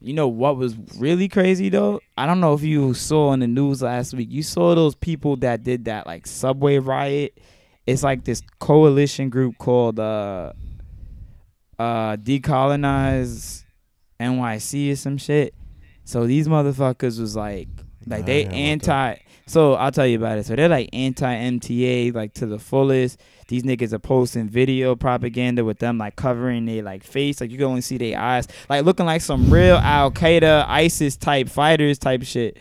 You 0.00 0.12
know 0.12 0.28
what 0.28 0.56
was 0.56 0.76
really 0.98 1.28
crazy 1.28 1.68
though? 1.70 2.00
I 2.16 2.26
don't 2.26 2.40
know 2.40 2.52
if 2.54 2.62
you 2.62 2.94
saw 2.94 3.32
in 3.32 3.40
the 3.40 3.46
news 3.48 3.80
last 3.82 4.12
week. 4.14 4.28
You 4.30 4.42
saw 4.42 4.74
those 4.74 4.94
people 4.94 5.36
that 5.38 5.62
did 5.64 5.86
that 5.86 6.06
like 6.06 6.26
subway 6.26 6.78
riot. 6.78 7.38
It's 7.88 8.02
like 8.02 8.24
this 8.24 8.42
coalition 8.58 9.30
group 9.30 9.56
called 9.56 9.98
uh 9.98 10.52
uh 11.78 12.16
decolonize 12.16 13.64
NYC 14.20 14.92
or 14.92 14.96
some 14.96 15.16
shit. 15.16 15.54
So 16.04 16.26
these 16.26 16.48
motherfuckers 16.48 17.18
was 17.18 17.34
like 17.34 17.68
like 18.06 18.26
they 18.26 18.44
I 18.44 18.50
ain't 18.50 18.50
know 18.50 18.92
about 18.92 19.08
anti 19.08 19.22
so 19.46 19.72
I'll 19.72 19.90
tell 19.90 20.06
you 20.06 20.18
about 20.18 20.36
it. 20.36 20.44
So 20.44 20.54
they're 20.54 20.68
like 20.68 20.90
anti 20.92 21.34
MTA 21.34 22.14
like 22.14 22.34
to 22.34 22.46
the 22.46 22.58
fullest. 22.58 23.18
These 23.48 23.62
niggas 23.62 23.94
are 23.94 23.98
posting 23.98 24.50
video 24.50 24.94
propaganda 24.94 25.64
with 25.64 25.78
them 25.78 25.96
like 25.96 26.14
covering 26.14 26.66
their 26.66 26.82
like 26.82 27.02
face. 27.02 27.40
Like 27.40 27.50
you 27.50 27.56
can 27.56 27.68
only 27.68 27.80
see 27.80 27.96
their 27.96 28.18
eyes. 28.20 28.46
Like 28.68 28.84
looking 28.84 29.06
like 29.06 29.22
some 29.22 29.50
real 29.50 29.76
Al 29.76 30.10
Qaeda, 30.10 30.66
ISIS 30.68 31.16
type 31.16 31.48
fighters 31.48 31.98
type 31.98 32.24
shit. 32.24 32.58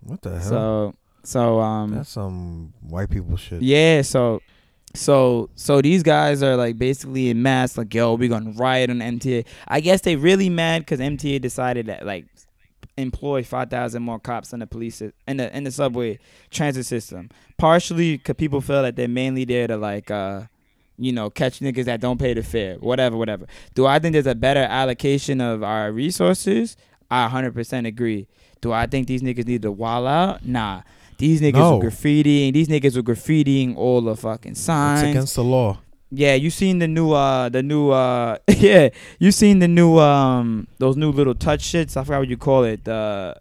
What 0.00 0.22
the 0.22 0.40
hell? 0.40 0.40
So 0.40 0.94
so 1.24 1.60
um 1.60 1.90
That's 1.92 2.10
some 2.10 2.72
white 2.80 3.10
people 3.10 3.36
shit. 3.36 3.62
yeah, 3.62 4.02
so 4.02 4.40
so 4.94 5.50
so 5.56 5.80
these 5.82 6.02
guys 6.02 6.42
are 6.42 6.56
like 6.56 6.78
basically 6.78 7.30
in 7.30 7.42
mass 7.42 7.76
like 7.76 7.92
yo, 7.94 8.14
we 8.14 8.28
gonna 8.28 8.52
riot 8.52 8.90
on 8.90 8.98
MTA. 8.98 9.44
I 9.68 9.80
guess 9.80 10.02
they 10.02 10.16
really 10.16 10.48
mad 10.48 10.82
because 10.82 11.00
MTA 11.00 11.40
decided 11.40 11.86
that 11.86 12.06
like 12.06 12.26
employ 12.96 13.42
five 13.42 13.70
thousand 13.70 14.02
more 14.04 14.20
cops 14.20 14.52
in 14.52 14.60
the 14.60 14.66
police 14.66 15.02
in 15.02 15.36
the 15.36 15.56
in 15.56 15.64
the 15.64 15.70
subway 15.72 16.18
transit 16.50 16.86
system. 16.86 17.30
Partially 17.58 18.18
because 18.18 18.36
people 18.36 18.60
feel 18.60 18.82
that 18.82 18.94
they're 18.96 19.08
mainly 19.08 19.44
there 19.44 19.66
to 19.66 19.76
like 19.76 20.10
uh 20.10 20.42
you 20.96 21.10
know 21.10 21.28
catch 21.28 21.58
niggas 21.58 21.86
that 21.86 22.00
don't 22.00 22.18
pay 22.20 22.34
the 22.34 22.42
fare, 22.42 22.76
whatever, 22.76 23.16
whatever. 23.16 23.46
Do 23.74 23.86
I 23.86 23.98
think 23.98 24.12
there's 24.12 24.26
a 24.28 24.34
better 24.36 24.60
allocation 24.62 25.40
of 25.40 25.64
our 25.64 25.90
resources? 25.90 26.76
I 27.10 27.28
100% 27.28 27.86
agree. 27.86 28.28
Do 28.60 28.72
I 28.72 28.86
think 28.86 29.08
these 29.08 29.22
niggas 29.22 29.46
need 29.46 29.62
to 29.62 29.70
wall 29.72 30.06
out? 30.06 30.44
Nah. 30.46 30.82
These 31.18 31.40
niggas 31.40 31.54
No. 31.54 31.76
were 31.78 31.84
graffitiing. 31.90 32.52
These 32.52 32.68
niggas 32.68 32.96
were 32.96 33.02
graffitiing 33.02 33.76
all 33.76 34.00
the 34.00 34.16
fucking 34.16 34.54
signs. 34.54 35.02
It's 35.02 35.10
against 35.10 35.34
the 35.36 35.44
law. 35.44 35.78
Yeah, 36.10 36.34
you 36.34 36.50
seen 36.50 36.78
the 36.78 36.86
new 36.88 37.10
uh 37.12 37.48
the 37.48 37.62
new 37.62 37.90
uh 37.90 38.38
yeah, 38.48 38.90
you 39.18 39.32
seen 39.32 39.58
the 39.58 39.68
new 39.68 39.98
um 39.98 40.68
those 40.78 40.96
new 40.96 41.10
little 41.10 41.34
touch 41.34 41.62
shits. 41.64 41.96
I 41.96 42.04
forgot 42.04 42.20
what 42.20 42.28
you 42.28 42.36
call 42.36 42.64
it. 42.64 42.84
The 42.84 43.36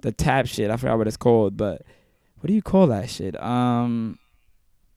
the 0.00 0.10
tap 0.12 0.46
shit. 0.46 0.70
I 0.70 0.76
forgot 0.76 0.98
what 0.98 1.06
it's 1.06 1.16
called, 1.16 1.56
but 1.56 1.82
what 2.40 2.48
do 2.48 2.54
you 2.54 2.62
call 2.62 2.88
that 2.88 3.08
shit? 3.08 3.40
Um 3.40 4.18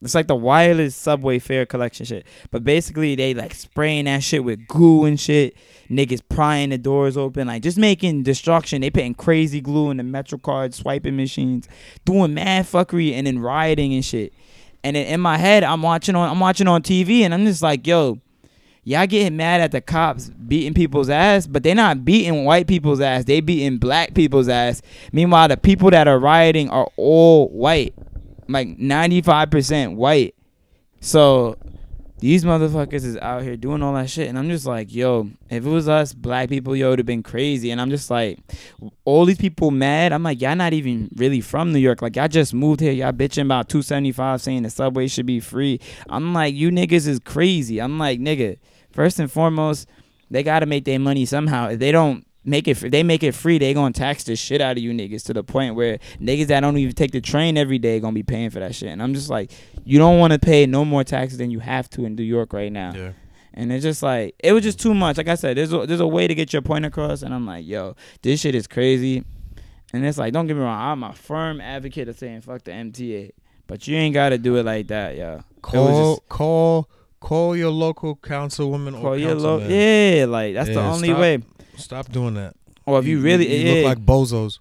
it's 0.05 0.15
like 0.15 0.27
the 0.27 0.35
wireless 0.35 0.95
subway 0.95 1.39
fare 1.39 1.65
collection 1.65 2.05
shit. 2.05 2.25
But 2.51 2.63
basically 2.63 3.15
they 3.15 3.33
like 3.33 3.53
spraying 3.53 4.05
that 4.05 4.23
shit 4.23 4.43
with 4.43 4.67
glue 4.67 5.05
and 5.05 5.19
shit. 5.19 5.57
Niggas 5.89 6.21
prying 6.29 6.69
the 6.69 6.77
doors 6.77 7.17
open, 7.17 7.47
like 7.47 7.61
just 7.61 7.77
making 7.77 8.23
destruction. 8.23 8.81
They 8.81 8.89
putting 8.89 9.13
crazy 9.13 9.61
glue 9.61 9.91
in 9.91 9.97
the 9.97 10.03
MetroCard 10.03 10.73
swiping 10.73 11.15
machines, 11.15 11.67
doing 12.05 12.33
mad 12.33 12.65
fuckery 12.65 13.13
and 13.13 13.27
then 13.27 13.39
rioting 13.39 13.93
and 13.93 14.03
shit. 14.03 14.33
And 14.83 14.95
then 14.95 15.07
in 15.07 15.19
my 15.19 15.37
head, 15.37 15.63
I'm 15.63 15.81
watching 15.81 16.15
on 16.15 16.29
I'm 16.29 16.39
watching 16.39 16.67
on 16.67 16.83
TV, 16.83 17.21
and 17.21 17.33
I'm 17.33 17.45
just 17.45 17.63
like, 17.63 17.87
yo, 17.87 18.19
y'all 18.83 19.07
getting 19.07 19.35
mad 19.35 19.61
at 19.61 19.71
the 19.71 19.81
cops 19.81 20.29
beating 20.29 20.75
people's 20.75 21.09
ass, 21.09 21.47
but 21.47 21.63
they're 21.63 21.73
not 21.73 22.05
beating 22.05 22.45
white 22.45 22.67
people's 22.67 23.01
ass. 23.01 23.25
They 23.25 23.41
beating 23.41 23.79
black 23.79 24.13
people's 24.13 24.47
ass. 24.47 24.83
Meanwhile, 25.11 25.47
the 25.47 25.57
people 25.57 25.89
that 25.89 26.07
are 26.07 26.19
rioting 26.19 26.69
are 26.69 26.87
all 26.95 27.49
white, 27.49 27.95
like 28.47 28.77
95% 28.77 29.95
white. 29.95 30.35
So 31.01 31.57
these 32.19 32.45
motherfuckers 32.45 33.03
is 33.03 33.17
out 33.17 33.43
here 33.43 33.57
doing 33.57 33.83
all 33.83 33.93
that 33.93 34.09
shit, 34.09 34.29
and 34.29 34.39
I'm 34.39 34.49
just 34.49 34.65
like, 34.65 34.93
yo, 34.93 35.29
if 35.49 35.65
it 35.65 35.69
was 35.69 35.89
us 35.89 36.13
black 36.13 36.49
people, 36.49 36.75
yo, 36.75 36.87
it'd 36.87 36.99
have 36.99 37.05
been 37.05 37.23
crazy. 37.23 37.71
And 37.71 37.81
I'm 37.81 37.89
just 37.89 38.09
like, 38.09 38.39
all 39.03 39.25
these 39.25 39.37
people 39.37 39.69
mad. 39.69 40.13
I'm 40.13 40.23
like, 40.23 40.41
y'all 40.41 40.55
not 40.55 40.73
even 40.73 41.09
really 41.15 41.41
from 41.41 41.73
New 41.73 41.79
York. 41.79 42.01
Like 42.01 42.15
y'all 42.15 42.27
just 42.27 42.53
moved 42.53 42.79
here. 42.79 42.93
Y'all 42.93 43.11
bitching 43.11 43.45
about 43.45 43.69
275, 43.69 44.41
saying 44.41 44.63
the 44.63 44.69
subway 44.69 45.07
should 45.07 45.25
be 45.25 45.39
free. 45.39 45.79
I'm 46.09 46.33
like, 46.33 46.55
you 46.55 46.71
niggas 46.71 47.07
is 47.07 47.19
crazy. 47.19 47.79
I'm 47.79 47.99
like, 47.99 48.19
nigga, 48.19 48.57
first 48.91 49.19
and 49.19 49.31
foremost, 49.31 49.87
they 50.31 50.41
gotta 50.41 50.65
make 50.65 50.85
their 50.85 50.99
money 50.99 51.25
somehow. 51.25 51.69
If 51.69 51.79
they 51.79 51.91
don't 51.91 52.25
make 52.45 52.67
it, 52.67 52.91
they 52.91 53.03
make 53.03 53.23
it 53.23 53.33
free, 53.33 53.57
they 53.57 53.73
gonna 53.73 53.91
tax 53.93 54.23
the 54.23 54.35
shit 54.35 54.61
out 54.61 54.77
of 54.77 54.83
you 54.83 54.91
niggas 54.93 55.23
to 55.25 55.33
the 55.33 55.43
point 55.43 55.75
where 55.75 55.99
niggas 56.21 56.47
that 56.47 56.61
don't 56.61 56.77
even 56.77 56.93
take 56.93 57.11
the 57.11 57.21
train 57.21 57.57
every 57.57 57.79
day 57.79 57.99
gonna 57.99 58.13
be 58.13 58.23
paying 58.23 58.49
for 58.49 58.59
that 58.59 58.75
shit. 58.75 58.89
And 58.89 59.01
I'm 59.01 59.13
just 59.13 59.29
like, 59.29 59.51
you 59.83 59.97
don't 59.99 60.19
want 60.19 60.33
to 60.33 60.39
pay 60.39 60.65
no 60.65 60.85
more 60.85 61.03
taxes 61.03 61.37
than 61.37 61.51
you 61.51 61.59
have 61.59 61.89
to 61.91 62.05
in 62.05 62.15
New 62.15 62.23
York 62.23 62.53
right 62.53 62.71
now. 62.71 62.93
Yeah. 62.95 63.11
And 63.53 63.71
it's 63.71 63.83
just 63.83 64.03
like 64.03 64.35
it 64.39 64.51
was 64.51 64.63
just 64.63 64.79
too 64.79 64.93
much. 64.93 65.17
Like 65.17 65.27
I 65.29 65.35
said, 65.35 65.57
there's 65.57 65.71
a, 65.73 65.85
there's 65.85 65.99
a 66.01 66.07
way 66.07 66.27
to 66.27 66.35
get 66.35 66.51
your 66.53 66.61
point 66.61 66.85
across, 66.85 67.21
and 67.21 67.33
I'm 67.33 67.45
like, 67.45 67.65
yo, 67.65 67.95
this 68.21 68.41
shit 68.41 68.53
is 68.53 68.67
crazy. 68.67 69.23
And 69.93 70.05
it's 70.05 70.17
like, 70.17 70.33
don't 70.33 70.45
get 70.45 70.55
me 70.57 70.61
wrong, 70.61 70.77
I'm 70.79 71.03
a 71.03 71.13
firm 71.13 71.61
advocate 71.61 72.09
of 72.09 72.17
saying 72.17 72.41
fuck 72.41 72.63
the 72.63 72.71
MTA, 72.71 73.31
but 73.65 73.87
you 73.87 73.95
ain't 73.95 74.13
gotta 74.13 74.37
do 74.37 74.57
it 74.57 74.65
like 74.65 74.87
that, 74.87 75.15
yo. 75.15 75.41
Call 75.61 76.15
just- 76.17 76.27
call 76.29 76.89
call 77.21 77.55
your 77.55 77.71
local 77.71 78.15
councilwoman 78.17 78.91
Call 78.93 79.07
or 79.13 79.17
your 79.17 79.35
lo- 79.35 79.57
yeah, 79.65 80.25
like 80.25 80.53
that's 80.53 80.69
the 80.69 80.81
only 80.81 81.07
stop. 81.09 81.19
way. 81.21 81.39
Stop 81.77 82.11
doing 82.11 82.33
that. 82.35 82.55
Or 82.85 82.99
if 82.99 83.05
you, 83.05 83.19
really, 83.19 83.47
you, 83.51 83.67
yeah, 83.67 83.73
look 83.87 83.97
like 83.97 84.05
bozos. 84.05 84.59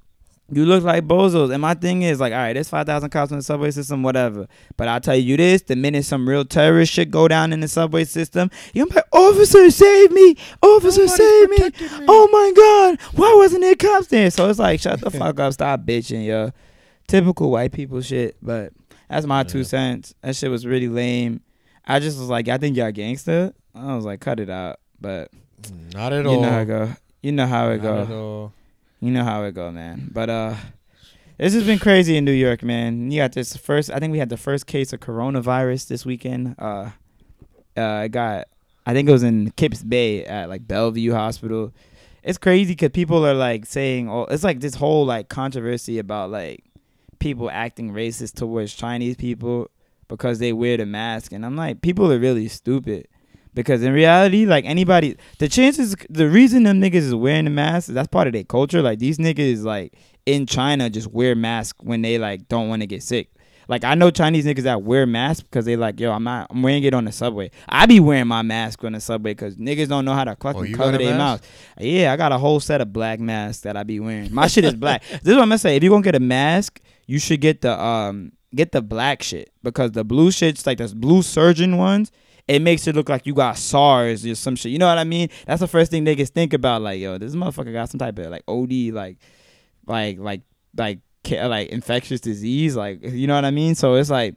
You 0.50 0.64
look 0.66 0.85
like 0.85 1.07
bozos. 1.07 1.53
And 1.53 1.61
my 1.61 1.74
thing 1.74 2.03
is 2.03 2.20
like, 2.20 2.33
all 2.33 2.38
right, 2.38 2.53
there's 2.53 2.68
five 2.68 2.87
thousand 2.87 3.11
cops 3.11 3.31
in 3.31 3.38
the 3.38 3.42
subway 3.42 3.70
system, 3.70 4.03
whatever. 4.03 4.46
But 4.77 4.88
I'll 4.88 5.00
tell 5.00 5.16
you 5.16 5.37
this: 5.37 5.62
the 5.62 5.74
minute 5.77 6.05
some 6.05 6.29
real 6.29 6.44
terrorist 6.44 6.92
shit 6.92 7.11
go 7.11 7.29
down 7.29 7.53
in 7.53 7.61
the 7.61 7.68
subway 7.68 8.05
system, 8.05 8.50
you're 8.72 8.87
gonna 8.87 8.94
be 8.94 8.96
like, 8.96 9.22
officer, 9.31 9.70
save 9.70 10.11
me, 10.12 10.37
officer, 10.62 11.09
save 11.09 11.50
me. 11.50 11.70
Oh 12.09 12.29
my 12.31 12.53
god, 12.55 13.00
why 13.16 13.35
wasn't 13.37 13.62
there 13.62 13.74
cops 13.74 14.09
there? 14.09 14.31
So 14.31 14.48
it's 14.48 14.59
like, 14.59 14.81
shut 14.81 15.00
the 15.00 15.11
fuck 15.11 15.40
up, 15.40 15.53
stop 15.55 15.81
bitching, 15.81 16.27
yo. 16.27 16.50
Typical 17.07 17.50
white 17.50 17.72
people 17.72 18.00
shit. 18.00 18.37
But 18.42 18.72
that's 19.09 19.27
my 19.27 19.44
two 19.44 19.64
cents. 19.64 20.14
That 20.22 20.37
shit 20.37 20.50
was 20.50 20.66
really 20.66 20.88
lame. 20.88 21.40
I 21.87 22.00
just 22.00 22.18
was 22.18 22.29
like, 22.29 22.48
I 22.48 22.59
think 22.59 22.77
y'all 22.77 22.92
gangster. 22.92 23.53
I 23.74 23.94
was 23.96 24.05
like, 24.05 24.20
cut 24.20 24.40
it 24.40 24.48
out. 24.50 24.81
But 25.00 25.31
Not 25.94 26.12
at 26.12 26.24
you 26.24 26.31
all. 26.31 26.40
know 26.42 26.50
how 26.50 26.61
it 26.61 26.64
go. 26.66 26.92
You 27.25 27.33
know 27.33 27.47
how 27.47 27.71
it 27.71 27.81
go. 27.81 28.53
You 29.01 29.11
know 29.11 29.25
how 29.25 29.45
it 29.45 29.55
go, 29.55 29.73
man. 29.73 30.11
But 30.13 30.29
uh 30.29 30.57
this 31.39 31.55
has 31.55 31.65
been 31.65 31.79
crazy 31.79 32.19
in 32.19 32.27
New 32.27 32.33
York, 32.33 32.63
man. 32.63 33.11
You 33.11 33.23
got 33.23 33.33
this 33.33 33.57
first 33.57 33.91
I 33.91 33.99
think 33.99 34.13
we 34.13 34.19
had 34.19 34.29
the 34.29 34.37
first 34.37 34.67
case 34.67 34.93
of 34.93 35.01
coronavirus 35.01 35.89
this 35.89 36.05
weekend. 36.05 36.55
Uh 36.59 36.91
uh 37.79 38.03
it 38.05 38.11
got 38.11 38.49
I 38.85 38.93
think 38.93 39.09
it 39.09 39.13
was 39.13 39.23
in 39.23 39.53
Kips 39.53 39.83
Bay 39.83 40.27
at 40.27 40.51
like 40.51 40.69
Bellevue 40.69 41.13
Hospital. 41.13 41.73
It's 42.23 42.37
crazy 42.37 42.77
cuz 42.77 42.91
people 42.91 43.25
are 43.27 43.33
like 43.33 43.65
saying 43.65 44.11
oh 44.11 44.25
it's 44.25 44.45
like 44.45 44.61
this 44.61 44.75
whole 44.75 45.07
like 45.07 45.31
controversy 45.31 45.99
about 45.99 46.31
like 46.31 46.63
people 47.21 47.49
acting 47.49 47.91
racist 47.91 48.35
towards 48.35 48.75
Chinese 48.75 49.17
people 49.17 49.71
because 50.09 50.41
they 50.41 50.53
wear 50.53 50.77
the 50.77 50.85
mask 50.85 51.33
and 51.33 51.47
I'm 51.47 51.57
like 51.57 51.81
people 51.81 52.13
are 52.13 52.19
really 52.19 52.49
stupid. 52.49 53.09
Because 53.55 53.83
in 53.83 53.93
reality, 53.93 54.47
like 54.47 54.64
anybody, 54.64 55.17
the 55.38 55.49
chances, 55.49 55.95
the 56.11 56.29
reason 56.29 56.64
them 56.64 56.81
niggas 56.81 56.95
is 56.97 57.14
wearing 57.14 57.45
the 57.45 57.51
mask, 57.53 57.88
that's 57.88 58.09
part 58.09 58.27
of 58.27 58.33
their 58.33 58.45
culture. 58.45 58.83
Like 58.83 58.99
these 58.99 59.19
niggas, 59.19 59.62
like 59.62 59.95
in 60.27 60.47
China, 60.47 60.90
just 60.90 61.07
wear 61.09 61.35
masks 61.37 61.79
when 61.83 62.03
they 62.03 62.19
like 62.19 62.49
don't 62.49 62.69
want 62.69 62.83
to 62.83 62.87
get 62.87 63.03
sick. 63.03 63.31
Like 63.67 63.83
I 63.85 63.95
know 63.95 64.11
Chinese 64.11 64.45
niggas 64.45 64.64
that 64.64 64.83
wear 64.83 65.07
masks 65.07 65.43
because 65.43 65.64
they 65.64 65.77
like, 65.77 65.99
yo, 65.99 66.12
I'm 66.12 66.25
not, 66.25 66.49
I'm 66.51 66.62
wearing 66.62 66.83
it 66.85 66.93
on 66.93 67.05
the 67.07 67.12
subway. 67.12 67.51
I 67.69 67.87
be 67.87 67.99
wearing 68.01 68.27
my 68.27 68.43
mask 68.43 68.83
on 68.85 68.93
the 68.93 69.01
subway 69.01 69.31
because 69.33 69.57
niggas 69.57 69.88
don't 69.88 70.05
know 70.05 70.12
how 70.14 70.25
to 70.25 70.37
fucking 70.37 70.75
Oh, 70.75 70.77
cover 70.77 70.99
their 70.99 71.17
mouth. 71.17 71.40
Yeah, 71.79 72.12
I 72.12 72.17
got 72.17 72.33
a 72.33 72.38
whole 72.38 72.61
set 72.61 72.81
of 72.81 72.93
black 72.93 73.21
masks 73.21 73.62
that 73.62 73.77
I 73.77 73.83
be 73.85 74.01
wearing. 74.01 74.35
My 74.35 74.49
shit 74.49 74.64
is 74.64 74.75
black. 74.75 75.03
This 75.09 75.21
is 75.23 75.29
what 75.29 75.43
I'm 75.43 75.49
gonna 75.49 75.59
say. 75.59 75.77
If 75.77 75.83
you 75.83 75.90
gonna 75.90 76.03
get 76.03 76.14
a 76.14 76.21
mask, 76.21 76.81
you 77.07 77.19
should 77.19 77.40
get 77.40 77.61
the 77.62 77.81
um 77.81 78.33
get 78.55 78.73
the 78.73 78.83
black 78.83 79.23
shit 79.23 79.51
because 79.62 79.93
the 79.93 80.05
blue 80.05 80.31
shits 80.31 80.67
like 80.67 80.79
those 80.79 80.93
blue 80.93 81.23
surgeon 81.23 81.79
ones. 81.79 82.11
It 82.47 82.61
makes 82.61 82.87
it 82.87 82.95
look 82.95 83.09
like 83.09 83.27
you 83.27 83.35
got 83.35 83.57
SARS 83.57 84.27
or 84.27 84.35
some 84.35 84.57
shit. 84.57 84.73
You 84.73 84.79
know 84.79 84.87
what 84.87 84.99
I 84.99 85.05
mean? 85.05 85.31
That's 85.47 85.61
the 85.61 85.67
first 85.67 85.91
thing 85.91 86.05
niggas 86.05 86.29
think 86.29 86.53
about. 86.53 86.83
Like, 86.83 87.01
yo, 87.01 87.17
this 87.17 87.35
motherfucker 87.35 87.73
got 87.73 87.89
some 87.89 87.99
type 87.99 88.19
of 88.19 88.27
like 88.27 88.45
OD, 88.47 88.93
like, 88.93 89.19
like, 89.87 90.19
like, 90.19 90.43
like, 90.77 90.99
like 91.31 91.69
infectious 91.71 92.21
disease. 92.21 92.77
Like, 92.77 93.03
you 93.03 93.27
know 93.27 93.35
what 93.35 93.47
I 93.47 93.51
mean? 93.51 93.75
So 93.75 93.95
it's 93.95 94.11
like, 94.11 94.35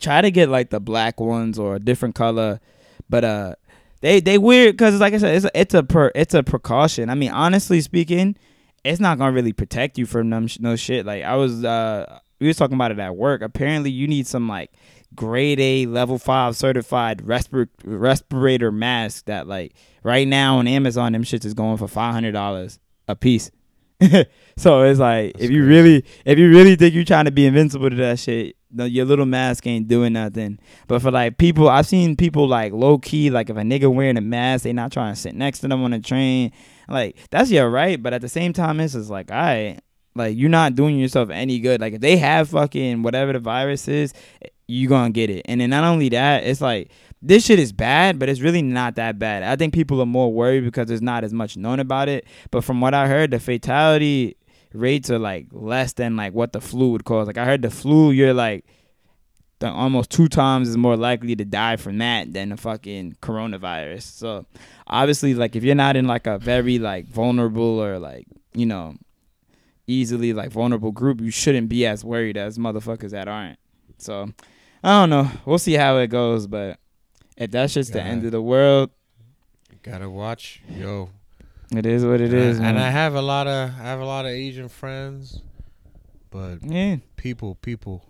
try 0.00 0.20
to 0.20 0.30
get 0.30 0.48
like 0.48 0.70
the 0.70 0.80
black 0.80 1.20
ones 1.20 1.58
or 1.58 1.76
a 1.76 1.80
different 1.80 2.14
color, 2.14 2.60
but 3.08 3.24
uh, 3.24 3.54
they 4.00 4.20
they 4.20 4.38
weird 4.38 4.74
because 4.74 5.00
like 5.00 5.14
I 5.14 5.18
said, 5.18 5.36
it's 5.36 5.44
a, 5.44 5.50
it's 5.54 5.74
a 5.74 5.82
per, 5.82 6.10
it's 6.14 6.34
a 6.34 6.42
precaution. 6.42 7.08
I 7.10 7.14
mean, 7.14 7.30
honestly 7.30 7.80
speaking, 7.80 8.36
it's 8.84 9.00
not 9.00 9.18
gonna 9.18 9.32
really 9.32 9.52
protect 9.52 9.98
you 9.98 10.06
from 10.06 10.30
them 10.30 10.46
sh- 10.46 10.60
no 10.60 10.76
shit. 10.76 11.06
Like 11.06 11.22
I 11.24 11.36
was 11.36 11.64
uh, 11.64 12.18
we 12.40 12.48
was 12.48 12.56
talking 12.56 12.74
about 12.74 12.90
it 12.90 12.98
at 12.98 13.16
work. 13.16 13.42
Apparently, 13.42 13.90
you 13.90 14.06
need 14.08 14.26
some 14.26 14.48
like 14.48 14.72
grade 15.14 15.60
A 15.60 15.86
level 15.86 16.18
five 16.18 16.56
certified 16.56 17.18
respir- 17.18 17.68
respirator 17.84 18.72
mask 18.72 19.26
that 19.26 19.46
like 19.46 19.74
right 20.02 20.26
now 20.26 20.58
on 20.58 20.66
Amazon 20.68 21.12
them 21.12 21.24
shits 21.24 21.44
is 21.44 21.54
going 21.54 21.76
for 21.76 21.88
five 21.88 22.14
hundred 22.14 22.32
dollars 22.32 22.78
a 23.08 23.16
piece. 23.16 23.50
so 24.56 24.82
it's 24.82 24.98
like 24.98 25.32
That's 25.34 25.44
if 25.44 25.50
you 25.50 25.60
crazy. 25.64 25.68
really 25.68 26.04
if 26.24 26.38
you 26.38 26.48
really 26.50 26.76
think 26.76 26.94
you're 26.94 27.04
trying 27.04 27.26
to 27.26 27.30
be 27.30 27.46
invincible 27.46 27.88
to 27.90 27.96
that 27.96 28.18
shit, 28.18 28.56
no, 28.72 28.84
your 28.84 29.04
little 29.04 29.26
mask 29.26 29.66
ain't 29.66 29.86
doing 29.86 30.14
nothing. 30.14 30.58
But 30.88 31.02
for 31.02 31.10
like 31.10 31.38
people, 31.38 31.68
I've 31.68 31.86
seen 31.86 32.16
people 32.16 32.48
like 32.48 32.72
low 32.72 32.98
key, 32.98 33.30
like 33.30 33.50
if 33.50 33.56
a 33.56 33.60
nigga 33.60 33.92
wearing 33.92 34.16
a 34.16 34.22
mask, 34.22 34.64
they 34.64 34.72
not 34.72 34.92
trying 34.92 35.14
to 35.14 35.20
sit 35.20 35.34
next 35.34 35.60
to 35.60 35.68
them 35.68 35.84
on 35.84 35.92
the 35.92 36.00
train. 36.00 36.52
Like 36.88 37.16
that's 37.30 37.50
your 37.50 37.70
right, 37.70 38.02
but 38.02 38.12
at 38.12 38.22
the 38.22 38.28
same 38.28 38.52
time, 38.52 38.80
it's 38.80 38.94
just 38.94 39.10
like, 39.10 39.30
all 39.30 39.36
right, 39.36 39.78
like 40.14 40.36
you're 40.36 40.50
not 40.50 40.74
doing 40.74 40.98
yourself 40.98 41.30
any 41.30 41.60
good. 41.60 41.80
Like 41.80 41.94
if 41.94 42.00
they 42.00 42.16
have 42.16 42.48
fucking 42.50 43.02
whatever 43.02 43.32
the 43.32 43.38
virus 43.38 43.86
is, 43.88 44.12
you 44.72 44.88
gonna 44.88 45.10
get 45.10 45.30
it. 45.30 45.42
And 45.44 45.60
then 45.60 45.70
not 45.70 45.84
only 45.84 46.08
that, 46.10 46.44
it's 46.44 46.60
like 46.60 46.90
this 47.20 47.44
shit 47.44 47.58
is 47.58 47.72
bad, 47.72 48.18
but 48.18 48.28
it's 48.28 48.40
really 48.40 48.62
not 48.62 48.96
that 48.96 49.18
bad. 49.18 49.42
I 49.42 49.56
think 49.56 49.74
people 49.74 50.00
are 50.00 50.06
more 50.06 50.32
worried 50.32 50.64
because 50.64 50.88
there's 50.88 51.02
not 51.02 51.24
as 51.24 51.32
much 51.32 51.56
known 51.56 51.78
about 51.78 52.08
it. 52.08 52.26
But 52.50 52.64
from 52.64 52.80
what 52.80 52.94
I 52.94 53.06
heard, 53.06 53.30
the 53.30 53.38
fatality 53.38 54.36
rates 54.72 55.10
are 55.10 55.18
like 55.18 55.46
less 55.52 55.92
than 55.92 56.16
like 56.16 56.32
what 56.32 56.52
the 56.52 56.60
flu 56.60 56.90
would 56.92 57.04
cause. 57.04 57.26
Like 57.26 57.38
I 57.38 57.44
heard 57.44 57.62
the 57.62 57.70
flu, 57.70 58.10
you're 58.10 58.34
like 58.34 58.64
the 59.58 59.70
almost 59.70 60.10
two 60.10 60.26
times 60.26 60.68
is 60.68 60.76
more 60.76 60.96
likely 60.96 61.36
to 61.36 61.44
die 61.44 61.76
from 61.76 61.98
that 61.98 62.32
than 62.32 62.48
the 62.48 62.56
fucking 62.56 63.16
coronavirus. 63.22 64.02
So 64.02 64.46
obviously, 64.86 65.34
like 65.34 65.54
if 65.54 65.62
you're 65.62 65.74
not 65.74 65.96
in 65.96 66.06
like 66.06 66.26
a 66.26 66.38
very 66.38 66.78
like 66.78 67.06
vulnerable 67.06 67.78
or 67.78 67.98
like 67.98 68.26
you 68.54 68.66
know 68.66 68.96
easily 69.86 70.32
like 70.32 70.50
vulnerable 70.50 70.92
group, 70.92 71.20
you 71.20 71.30
shouldn't 71.30 71.68
be 71.68 71.86
as 71.86 72.04
worried 72.04 72.36
as 72.36 72.58
motherfuckers 72.58 73.10
that 73.10 73.28
aren't. 73.28 73.58
So 73.98 74.30
I 74.82 75.00
don't 75.00 75.10
know. 75.10 75.30
We'll 75.44 75.58
see 75.58 75.74
how 75.74 75.98
it 75.98 76.08
goes, 76.08 76.46
but 76.46 76.78
if 77.36 77.50
that's 77.50 77.74
just 77.74 77.92
the 77.92 78.02
end 78.02 78.24
of 78.24 78.32
the 78.32 78.42
world, 78.42 78.90
Gotta 79.82 80.08
watch, 80.08 80.62
yo. 80.68 81.10
it 81.74 81.86
is 81.86 82.04
what 82.04 82.20
it 82.20 82.30
and 82.30 82.34
is. 82.34 82.60
I, 82.60 82.68
and. 82.68 82.78
I 82.78 82.90
have 82.90 83.14
a 83.14 83.22
lot 83.22 83.46
of 83.48 83.70
I 83.70 83.82
have 83.82 84.00
a 84.00 84.04
lot 84.04 84.24
of 84.24 84.30
Asian 84.30 84.68
friends, 84.68 85.40
but 86.30 86.58
yeah, 86.62 86.96
people, 87.16 87.56
people, 87.56 88.04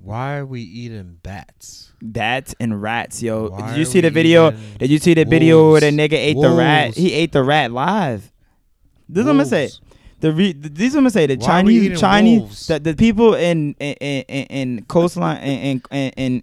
why 0.00 0.38
are 0.38 0.46
we 0.46 0.60
eating 0.62 1.18
bats? 1.22 1.92
bats 2.02 2.54
and 2.58 2.82
rats, 2.82 3.22
yo. 3.22 3.48
Why 3.50 3.68
Did 3.68 3.78
you 3.78 3.84
see 3.84 4.00
the 4.00 4.10
video? 4.10 4.50
Did 4.78 4.90
you 4.90 4.98
see 4.98 5.14
the 5.14 5.24
video 5.24 5.70
where 5.70 5.80
the 5.80 5.90
nigga 5.90 6.14
ate 6.14 6.40
the 6.40 6.50
rat? 6.50 6.96
He 6.96 7.12
ate 7.12 7.30
the 7.32 7.44
rat 7.44 7.70
live. 7.70 8.32
This 9.08 9.20
is 9.20 9.24
what 9.26 9.30
I'm 9.30 9.36
gonna 9.38 9.48
say. 9.48 9.70
The 10.20 10.32
re, 10.32 10.52
these 10.52 10.92
what 10.92 10.98
I'm 10.98 11.02
gonna 11.04 11.10
say. 11.10 11.26
The 11.26 11.36
Why 11.36 11.46
Chinese 11.46 12.00
Chinese 12.00 12.40
wolves? 12.40 12.66
the, 12.68 12.78
the 12.78 12.94
people 12.94 13.34
in 13.34 13.74
in 13.78 13.94
in, 14.00 14.22
in, 14.28 14.46
in 14.46 14.84
coastline 14.86 15.42
in, 15.42 15.82
in 15.90 16.12
in 16.16 16.42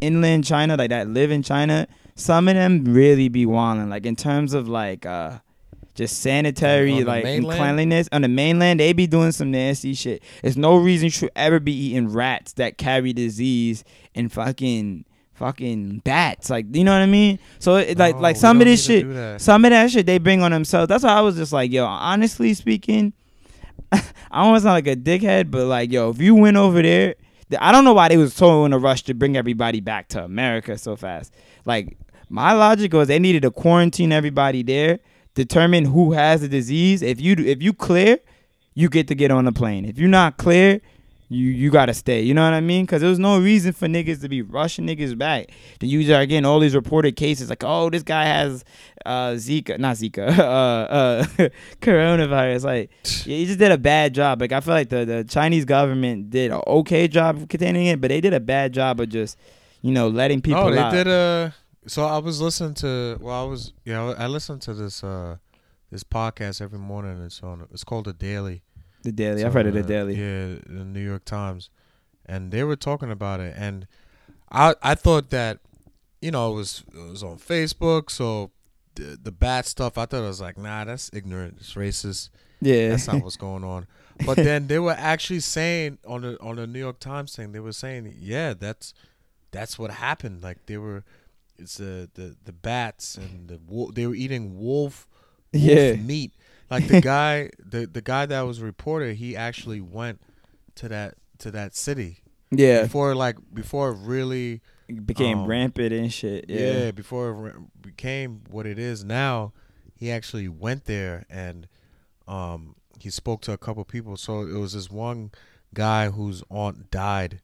inland 0.00 0.44
China 0.44 0.76
like 0.76 0.90
that 0.90 1.08
live 1.08 1.30
in 1.30 1.42
China. 1.42 1.88
Some 2.14 2.48
of 2.48 2.54
them 2.54 2.84
really 2.84 3.28
be 3.28 3.46
wilding. 3.46 3.88
Like 3.88 4.04
in 4.04 4.16
terms 4.16 4.52
of 4.52 4.68
like 4.68 5.06
uh 5.06 5.38
just 5.94 6.20
sanitary 6.20 7.04
like 7.04 7.24
and 7.24 7.44
cleanliness 7.44 8.08
on 8.12 8.22
the 8.22 8.28
mainland, 8.28 8.80
they 8.80 8.92
be 8.92 9.06
doing 9.06 9.32
some 9.32 9.50
nasty 9.50 9.94
shit. 9.94 10.22
There's 10.42 10.56
no 10.56 10.76
reason 10.76 11.06
you 11.06 11.10
should 11.10 11.30
ever 11.36 11.60
be 11.60 11.72
eating 11.72 12.08
rats 12.08 12.52
that 12.54 12.78
carry 12.78 13.12
disease 13.12 13.84
and 14.14 14.32
fucking 14.32 15.04
fucking 15.40 16.00
bats. 16.04 16.50
Like 16.50 16.66
you 16.76 16.84
know 16.84 16.92
what 16.92 17.00
I 17.00 17.06
mean? 17.06 17.38
So 17.58 17.76
it, 17.76 17.98
like 17.98 18.14
No, 18.14 18.20
like 18.20 18.36
some 18.36 18.60
of 18.60 18.66
this 18.66 18.84
shit 18.84 19.40
some 19.40 19.64
of 19.64 19.70
that 19.70 19.90
shit 19.90 20.06
they 20.06 20.18
bring 20.18 20.42
on 20.42 20.52
themselves. 20.52 20.88
That's 20.88 21.02
why 21.02 21.14
I 21.14 21.22
was 21.22 21.34
just 21.34 21.52
like, 21.52 21.72
yo, 21.72 21.86
honestly 21.86 22.54
speaking, 22.54 23.14
I 23.92 24.44
don't 24.44 24.60
sound 24.60 24.74
like 24.74 24.86
a 24.86 24.94
dickhead, 24.94 25.50
but 25.50 25.66
like, 25.66 25.90
yo, 25.90 26.10
if 26.10 26.20
you 26.20 26.34
went 26.34 26.58
over 26.58 26.82
there, 26.82 27.14
I 27.58 27.72
don't 27.72 27.84
know 27.84 27.94
why 27.94 28.08
they 28.08 28.18
was 28.18 28.34
so 28.34 28.64
in 28.66 28.72
a 28.72 28.78
rush 28.78 29.02
to 29.04 29.14
bring 29.14 29.36
everybody 29.36 29.80
back 29.80 30.08
to 30.08 30.22
America 30.22 30.76
so 30.78 30.94
fast. 30.94 31.34
Like, 31.64 31.96
my 32.28 32.52
logic 32.52 32.92
was 32.92 33.08
they 33.08 33.18
needed 33.18 33.42
to 33.42 33.50
quarantine 33.50 34.12
everybody 34.12 34.62
there, 34.62 35.00
determine 35.34 35.86
who 35.86 36.12
has 36.12 36.42
the 36.42 36.48
disease. 36.48 37.02
If 37.02 37.20
you 37.20 37.34
if 37.38 37.62
you 37.62 37.72
clear, 37.72 38.18
you 38.74 38.90
get 38.90 39.08
to 39.08 39.14
get 39.14 39.30
on 39.30 39.46
the 39.46 39.52
plane. 39.52 39.86
If 39.86 39.98
you're 39.98 40.08
not 40.08 40.36
clear, 40.36 40.80
you 41.32 41.46
you 41.46 41.70
gotta 41.70 41.94
stay. 41.94 42.20
You 42.22 42.34
know 42.34 42.42
what 42.42 42.54
I 42.54 42.60
mean? 42.60 42.84
Because 42.84 43.00
there 43.02 43.08
was 43.08 43.20
no 43.20 43.40
reason 43.40 43.72
for 43.72 43.86
niggas 43.86 44.20
to 44.22 44.28
be 44.28 44.42
rushing 44.42 44.84
niggas 44.84 45.16
back. 45.16 45.52
Then 45.78 45.88
you 45.88 46.02
start 46.02 46.28
getting 46.28 46.44
all 46.44 46.58
these 46.58 46.74
reported 46.74 47.14
cases 47.14 47.48
like, 47.48 47.62
oh, 47.62 47.88
this 47.88 48.02
guy 48.02 48.24
has 48.24 48.64
uh 49.06 49.30
Zika, 49.34 49.78
not 49.78 49.94
Zika, 49.96 50.28
uh, 50.38 50.42
uh, 50.42 51.24
coronavirus. 51.80 52.64
Like, 52.64 52.90
yeah, 53.26 53.36
he 53.36 53.46
just 53.46 53.60
did 53.60 53.70
a 53.70 53.78
bad 53.78 54.12
job. 54.12 54.40
Like, 54.40 54.50
I 54.50 54.58
feel 54.60 54.74
like 54.74 54.88
the 54.88 55.04
the 55.04 55.22
Chinese 55.24 55.64
government 55.64 56.30
did 56.30 56.50
an 56.50 56.60
okay 56.66 57.06
job 57.06 57.36
of 57.36 57.48
containing 57.48 57.86
it, 57.86 58.00
but 58.00 58.08
they 58.08 58.20
did 58.20 58.34
a 58.34 58.40
bad 58.40 58.72
job 58.72 58.98
of 58.98 59.08
just, 59.08 59.38
you 59.82 59.92
know, 59.92 60.08
letting 60.08 60.42
people. 60.42 60.60
oh, 60.60 60.70
they 60.72 60.78
out. 60.78 60.92
did 60.92 61.06
a. 61.06 61.54
So 61.86 62.04
I 62.06 62.18
was 62.18 62.40
listening 62.40 62.74
to. 62.74 63.18
Well, 63.20 63.40
I 63.40 63.48
was. 63.48 63.72
Yeah, 63.84 64.14
I 64.18 64.26
listened 64.26 64.62
to 64.62 64.74
this. 64.74 65.04
uh 65.04 65.36
This 65.92 66.02
podcast 66.04 66.60
every 66.60 66.78
morning. 66.78 67.22
It's 67.24 67.40
on. 67.42 67.66
It's 67.72 67.84
called 67.84 68.06
the 68.06 68.12
Daily. 68.12 68.62
The 69.02 69.12
daily. 69.12 69.42
It's 69.42 69.44
I've 69.44 69.56
on 69.56 69.66
of 69.66 69.74
the 69.74 69.82
daily. 69.82 70.14
Yeah, 70.14 70.56
the 70.66 70.84
New 70.84 71.00
York 71.04 71.24
Times, 71.24 71.70
and 72.26 72.50
they 72.52 72.64
were 72.64 72.76
talking 72.76 73.10
about 73.10 73.40
it, 73.40 73.54
and 73.56 73.86
I 74.50 74.74
I 74.82 74.94
thought 74.94 75.30
that, 75.30 75.58
you 76.20 76.30
know, 76.30 76.52
it 76.52 76.54
was 76.56 76.84
it 76.92 77.10
was 77.10 77.22
on 77.22 77.38
Facebook, 77.38 78.10
so 78.10 78.50
the 78.94 79.18
the 79.22 79.32
bad 79.32 79.66
stuff. 79.66 79.96
I 79.98 80.06
thought 80.06 80.24
it 80.24 80.26
was 80.28 80.40
like, 80.40 80.58
nah, 80.58 80.84
that's 80.84 81.10
ignorant, 81.12 81.56
it's 81.60 81.74
racist. 81.74 82.30
Yeah, 82.62 82.90
That's 82.90 83.06
not 83.06 83.22
what's 83.24 83.36
going 83.36 83.64
on. 83.64 83.86
But 84.26 84.36
then 84.36 84.66
they 84.66 84.78
were 84.78 84.94
actually 84.98 85.40
saying 85.40 85.98
on 86.06 86.20
the 86.22 86.38
on 86.40 86.56
the 86.56 86.66
New 86.66 86.78
York 86.78 86.98
Times 87.00 87.34
thing, 87.34 87.52
they 87.52 87.60
were 87.60 87.72
saying, 87.72 88.14
yeah, 88.18 88.52
that's 88.52 88.92
that's 89.50 89.78
what 89.78 89.90
happened. 89.92 90.42
Like 90.42 90.66
they 90.66 90.76
were, 90.76 91.02
it's 91.58 91.78
the 91.78 92.10
the 92.14 92.36
the 92.44 92.52
bats 92.52 93.16
and 93.16 93.48
the 93.48 93.58
wolf. 93.66 93.94
They 93.94 94.06
were 94.06 94.14
eating 94.14 94.58
wolf, 94.58 95.06
wolf 95.54 95.64
Yeah. 95.64 95.94
meat. 95.96 96.32
Like 96.70 96.86
the 96.86 97.00
guy, 97.00 97.50
the 97.58 97.86
the 97.86 98.00
guy 98.02 98.26
that 98.26 98.42
was 98.42 98.60
reported, 98.62 99.16
he 99.16 99.36
actually 99.36 99.80
went 99.80 100.20
to 100.76 100.88
that 100.88 101.14
to 101.38 101.50
that 101.50 101.74
city 101.74 102.18
yeah. 102.50 102.82
before 102.82 103.14
like 103.14 103.36
before 103.52 103.90
it 103.90 103.98
really 104.02 104.60
It 104.88 105.06
became 105.06 105.40
um, 105.40 105.46
rampant 105.46 105.92
and 105.92 106.12
shit. 106.12 106.46
yeah, 106.48 106.58
Yeah, 106.84 106.90
before 106.92 107.28
it 107.30 107.32
re- 107.32 107.52
became 107.80 108.42
what 108.50 108.66
it 108.66 108.78
is 108.78 109.02
now, 109.04 109.52
he 109.96 110.10
actually 110.10 110.48
went 110.48 110.84
there 110.84 111.24
and 111.28 111.66
um 112.28 112.76
he 113.00 113.10
spoke 113.10 113.40
to 113.42 113.52
a 113.52 113.58
couple 113.58 113.84
people. 113.84 114.16
So 114.16 114.42
it 114.42 114.58
was 114.58 114.74
this 114.74 114.90
one 114.90 115.30
guy 115.74 116.10
whose 116.10 116.42
aunt 116.50 116.90
died. 116.90 117.40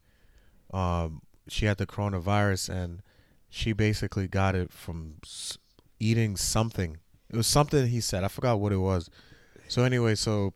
Um, 0.72 1.22
she 1.49 1.64
had 1.66 1.79
the 1.79 1.87
coronavirus 1.87 2.68
and 2.68 3.03
she 3.49 3.72
basically 3.72 4.29
got 4.29 4.55
it 4.55 4.70
from 4.72 5.14
s- 5.24 5.57
eating 5.99 6.37
something. 6.37 6.99
It 7.31 7.37
was 7.37 7.47
something 7.47 7.87
he 7.89 8.01
said. 8.01 8.24
I 8.24 8.29
forgot 8.29 8.61
what 8.61 8.72
it 8.72 8.77
was. 8.79 9.11
So 9.68 9.83
anyway, 9.83 10.14
so 10.14 10.55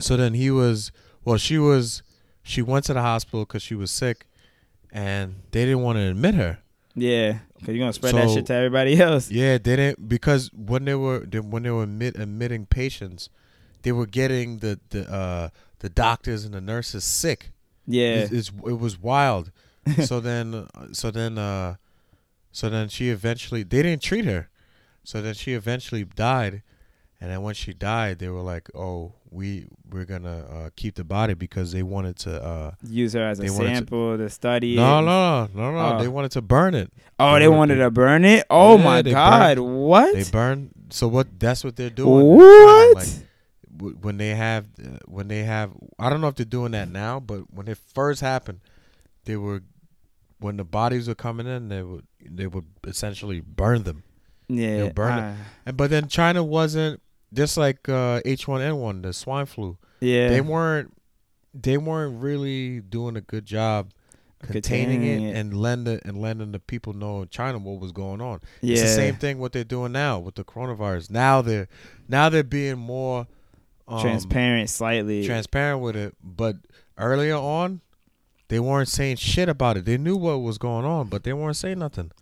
so 0.00 0.16
then 0.16 0.34
he 0.34 0.50
was 0.50 0.92
well, 1.24 1.36
she 1.38 1.58
was 1.58 2.02
she 2.42 2.62
went 2.62 2.84
to 2.86 2.94
the 2.94 3.02
hospital 3.02 3.40
because 3.44 3.62
she 3.62 3.74
was 3.74 3.90
sick, 3.90 4.26
and 4.92 5.36
they 5.50 5.64
didn't 5.64 5.82
want 5.82 5.96
to 5.96 6.02
admit 6.02 6.34
her. 6.34 6.58
yeah. 6.94 7.38
Cause 7.60 7.68
you're 7.74 7.78
gonna 7.78 7.94
spread 7.94 8.14
that 8.14 8.28
shit 8.28 8.44
to 8.46 8.52
everybody 8.54 9.00
else. 9.00 9.30
Yeah, 9.30 9.56
they 9.56 9.76
didn't 9.76 10.06
because 10.06 10.50
when 10.52 10.84
they 10.84 10.94
were 10.94 11.20
they, 11.20 11.40
when 11.40 11.62
they 11.62 11.70
were 11.70 11.84
admit, 11.84 12.14
admitting 12.18 12.66
patients, 12.66 13.30
they 13.82 13.92
were 13.92 14.04
getting 14.06 14.58
the 14.58 14.78
the 14.90 15.10
uh, 15.10 15.48
the 15.78 15.88
doctors 15.88 16.44
and 16.44 16.52
the 16.52 16.60
nurses 16.60 17.04
sick. 17.04 17.52
Yeah, 17.86 18.16
It's, 18.16 18.32
it's, 18.32 18.48
it 18.66 18.78
was 18.78 18.98
wild. 18.98 19.50
so 20.04 20.20
then 20.28 20.66
so 20.92 21.10
then 21.10 21.38
uh, 21.38 21.76
so 22.52 22.68
then 22.68 22.88
she 22.88 23.08
eventually 23.08 23.62
they 23.62 23.82
didn't 23.82 24.02
treat 24.02 24.26
her. 24.26 24.50
So 25.04 25.20
then 25.22 25.34
she 25.34 25.52
eventually 25.52 26.04
died, 26.04 26.62
and 27.20 27.30
then 27.30 27.42
when 27.42 27.54
she 27.54 27.72
died, 27.74 28.18
they 28.18 28.28
were 28.28 28.40
like, 28.40 28.68
"Oh, 28.74 29.12
we 29.30 29.66
we're 29.90 30.04
gonna 30.06 30.38
uh, 30.50 30.70
keep 30.76 30.94
the 30.94 31.04
body 31.04 31.34
because 31.34 31.72
they 31.72 31.82
wanted 31.82 32.16
to. 32.20 32.42
Uh, 32.42 32.70
Use 32.88 33.12
her 33.12 33.22
as 33.22 33.38
a 33.38 33.42
wanted 33.44 33.56
to- 33.68 33.74
sample 33.76 34.16
to, 34.18 34.30
study. 34.30 34.76
no, 34.76 35.00
no, 35.02 35.48
no, 35.54 35.70
no, 35.70 35.72
no. 35.72 35.96
Oh. 35.96 36.02
They 36.02 36.08
wanted 36.08 36.30
to 36.32 36.42
burn 36.42 36.74
it. 36.74 36.90
Oh, 37.18 37.34
They 37.34 37.40
they 37.40 37.48
wanted 37.48 37.78
wanted 37.78 37.84
to- 37.84 37.90
burn 37.90 38.24
it. 38.24 38.46
Oh 38.50 38.78
Yeah, 38.78 38.84
my 38.84 39.02
God! 39.02 39.56
burned- 39.58 39.76
what? 39.76 40.14
They 40.14 40.24
burn. 40.24 40.70
So 40.90 41.06
what? 41.08 41.38
That's 41.38 41.62
what 41.64 41.76
they're 41.76 41.90
doing. 41.90 42.24
what? 42.36 42.96
Like, 42.96 43.08
w- 43.76 43.96
when 44.00 44.16
they 44.16 44.30
have, 44.30 44.66
uh, 44.82 44.98
when 45.06 45.28
they 45.28 45.44
have, 45.44 45.70
I 45.98 46.08
don't 46.10 46.20
know 46.20 46.28
if 46.28 46.34
they're 46.36 46.44
doing 46.46 46.72
that 46.72 46.88
now, 46.90 47.20
but 47.20 47.52
when 47.52 47.68
it 47.68 47.78
first 47.94 48.20
happened, 48.20 48.60
they 49.24 49.36
were, 49.36 49.62
when 50.38 50.56
the 50.56 50.64
bodies 50.64 51.08
were 51.08 51.14
coming 51.14 51.46
in, 51.46 51.68
they 51.68 51.82
would, 51.82 52.06
they 52.24 52.46
would 52.46 52.66
essentially 52.86 53.40
burn 53.40 53.82
them. 53.82 54.02
Yeah. 54.56 54.76
they'll 54.78 54.90
burn 54.90 55.18
it. 55.18 55.36
And 55.66 55.76
but 55.76 55.90
then 55.90 56.08
China 56.08 56.42
wasn't 56.44 57.00
just 57.32 57.56
like 57.56 57.88
uh, 57.88 58.20
H1N1, 58.24 59.02
the 59.02 59.12
swine 59.12 59.46
flu. 59.46 59.76
yeah. 60.00 60.28
They 60.28 60.40
weren't, 60.40 60.92
they 61.52 61.76
weren't 61.78 62.20
really 62.22 62.80
doing 62.80 63.16
a 63.16 63.20
good 63.20 63.44
job 63.46 63.90
containing 64.42 65.02
it, 65.02 65.06
Containing 65.14 65.22
it. 65.30 65.36
and 65.38 65.56
lending 65.60 66.00
and 66.04 66.20
letting 66.20 66.52
the 66.52 66.58
people 66.58 66.92
know 66.92 67.22
in 67.22 67.28
China 67.28 67.58
what 67.58 67.80
was 67.80 67.92
going 67.92 68.20
on. 68.20 68.40
yeah. 68.60 68.74
It's 68.74 68.82
the 68.82 68.88
same 68.88 69.16
thing 69.16 69.38
what 69.38 69.52
they're 69.52 69.64
doing 69.64 69.92
now 69.92 70.18
with 70.18 70.34
the 70.34 70.44
coronavirus. 70.44 71.10
Now 71.10 71.40
they're 71.42 71.68
now 72.08 72.28
they're 72.28 72.42
being 72.44 72.78
more 72.78 73.26
um, 73.88 74.00
Transparent, 74.00 74.68
slightly. 74.70 75.24
transparent 75.26 75.80
with 75.82 75.96
it. 75.96 76.14
But 76.22 76.56
earlier 76.98 77.36
on, 77.36 77.80
they 78.48 78.60
weren't 78.60 78.88
saying 78.88 79.16
shit 79.16 79.48
about 79.48 79.76
it. 79.78 79.84
They 79.86 79.96
knew 79.98 80.16
what 80.16 80.38
was 80.42 80.58
going 80.58 80.84
on, 80.84 81.08
but 81.08 81.24
they 81.24 81.32
weren't 81.32 81.56
saying 81.56 81.78
nothing. 81.78 82.12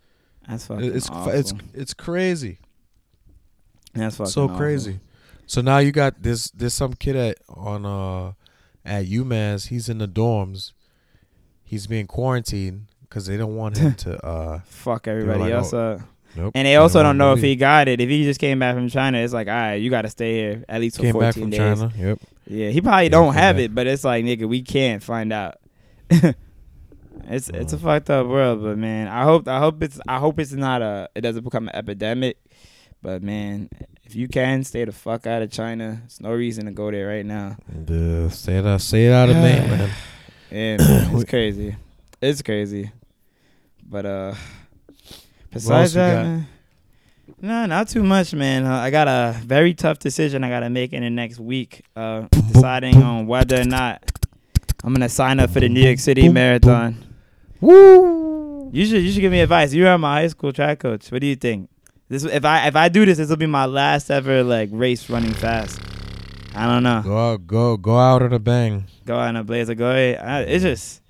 That's 0.47 0.65
fucking 0.67 0.95
It's 0.95 1.09
awful. 1.09 1.31
it's 1.33 1.53
it's 1.73 1.93
crazy. 1.93 2.59
That's 3.93 4.17
fucking 4.17 4.31
so 4.31 4.45
awful. 4.45 4.57
crazy. 4.57 4.99
So 5.45 5.61
now 5.61 5.77
you 5.79 5.91
got 5.91 6.21
this. 6.21 6.49
There's 6.51 6.73
some 6.73 6.93
kid 6.93 7.15
at 7.15 7.37
on 7.49 7.85
uh 7.85 8.33
at 8.85 9.05
UMass. 9.05 9.67
He's 9.67 9.89
in 9.89 9.97
the 9.99 10.07
dorms. 10.07 10.71
He's 11.63 11.87
being 11.87 12.07
quarantined 12.07 12.87
because 13.01 13.25
they 13.27 13.37
don't 13.37 13.55
want 13.55 13.77
him 13.77 13.93
to. 14.05 14.25
uh 14.25 14.59
Fuck 14.65 15.07
everybody 15.07 15.39
like, 15.41 15.51
else 15.53 15.73
oh, 15.73 15.93
up. 15.93 16.01
Nope. 16.35 16.51
And 16.55 16.65
they 16.65 16.77
also 16.77 16.99
don't 16.99 17.09
don't 17.09 17.17
know 17.19 17.33
if 17.33 17.41
he 17.41 17.55
got 17.55 17.87
it. 17.87 18.01
If 18.01 18.09
he 18.09 18.23
just 18.23 18.39
came 18.39 18.57
back 18.57 18.73
from 18.73 18.89
China, 18.89 19.19
it's 19.19 19.33
like, 19.33 19.47
all 19.47 19.53
right, 19.53 19.75
you 19.75 19.91
got 19.91 20.01
to 20.01 20.09
stay 20.09 20.33
here 20.33 20.65
at 20.67 20.81
least 20.81 20.97
for 20.97 21.03
leave. 21.03 21.13
14 21.13 21.33
came 21.33 21.49
back 21.51 21.77
from 21.77 21.85
days. 21.85 21.93
China. 21.93 22.07
Yep. 22.09 22.19
Yeah, 22.47 22.69
he 22.69 22.81
probably 22.81 23.03
Yeah, 23.03 23.09
don't 23.09 23.33
have 23.35 23.57
back. 23.57 23.65
it, 23.65 23.75
but 23.75 23.85
it's 23.85 24.03
like, 24.03 24.25
nigga, 24.25 24.49
we 24.49 24.63
can't 24.63 25.03
find 25.03 25.31
out. 25.31 25.59
it's 27.25 27.49
it's 27.49 27.73
a 27.73 27.77
Mm. 27.77 27.81
fucked 27.81 28.09
up 28.09 28.27
world, 28.27 28.61
but 28.63 28.77
man, 28.77 29.07
I 29.07 29.23
hope 29.23 29.47
I 29.47 29.59
hope 29.59 29.81
it's 29.83 29.99
I 30.07 30.19
hope 30.19 30.39
it's 30.39 30.51
not 30.53 30.81
a 30.81 31.09
it 31.15 31.21
doesn't 31.21 31.43
become 31.43 31.67
an 31.67 31.75
epidemic. 31.75 32.37
But 33.01 33.21
man, 33.21 33.69
if 34.03 34.15
you 34.15 34.27
can 34.29 34.63
stay 34.63 34.85
the 34.85 34.91
fuck 34.93 35.27
out 35.27 35.41
of 35.41 35.51
China, 35.51 35.97
there's 36.01 36.21
no 36.21 36.31
reason 36.31 36.65
to 36.65 36.71
go 36.71 36.89
there 36.89 37.07
right 37.07 37.25
now. 37.25 37.57
The 37.67 38.29
say 38.29 38.57
it 38.57 38.65
out, 38.65 38.81
say 38.81 39.07
it 39.07 39.11
out 39.13 39.29
of 39.29 39.35
man. 39.35 39.89
Yeah, 40.49 40.77
man, 40.77 41.15
it's 41.15 41.23
crazy. 41.29 41.75
It's 42.21 42.41
crazy. 42.41 42.91
But 43.85 44.05
uh 44.05 44.35
besides 45.51 45.93
that, 45.93 46.23
man, 46.25 46.47
no, 47.41 47.65
not 47.65 47.89
too 47.89 48.03
much, 48.03 48.33
man. 48.33 48.65
Uh, 48.65 48.75
I 48.77 48.89
got 48.89 49.07
a 49.07 49.35
very 49.43 49.73
tough 49.73 49.99
decision 49.99 50.43
I 50.43 50.49
got 50.49 50.61
to 50.61 50.69
make 50.69 50.93
in 50.93 51.03
the 51.03 51.09
next 51.09 51.39
week. 51.39 51.83
Uh 51.95 52.27
deciding 52.53 53.03
on 53.03 53.27
whether 53.27 53.59
or 53.59 53.65
not 53.65 54.01
I'm 54.83 54.93
going 54.93 55.01
to 55.01 55.09
sign 55.09 55.39
up 55.39 55.49
for 55.51 55.59
the 55.59 55.69
New 55.69 55.81
York 55.81 55.99
City 55.99 56.21
Boom, 56.23 56.27
boom. 56.29 56.33
Marathon. 56.33 57.15
Woo! 57.61 58.69
You 58.73 58.85
should 58.85 59.03
you 59.03 59.11
should 59.11 59.21
give 59.21 59.31
me 59.31 59.39
advice. 59.39 59.73
You're 59.73 59.97
my 59.97 60.21
high 60.21 60.27
school 60.27 60.51
track 60.51 60.79
coach. 60.79 61.11
What 61.11 61.21
do 61.21 61.27
you 61.27 61.35
think? 61.35 61.69
This 62.09 62.23
if 62.25 62.43
I 62.43 62.67
if 62.67 62.75
I 62.75 62.89
do 62.89 63.05
this, 63.05 63.17
this 63.17 63.29
will 63.29 63.37
be 63.37 63.45
my 63.45 63.65
last 63.65 64.09
ever 64.11 64.43
like 64.43 64.69
race 64.71 65.09
running 65.09 65.33
fast. 65.33 65.79
I 66.55 66.67
don't 66.67 66.83
know. 66.83 67.01
Go 67.03 67.17
out, 67.17 67.47
go 67.47 67.77
go 67.77 67.97
out 67.97 68.21
at 68.23 68.33
a 68.33 68.39
bang. 68.39 68.85
go 69.05 69.15
out 69.17 69.29
in 69.29 69.35
a 69.37 69.43
blazer. 69.43 69.75
Go 69.75 69.89
ahead. 69.91 70.49
It's 70.49 70.63
just 70.63 71.01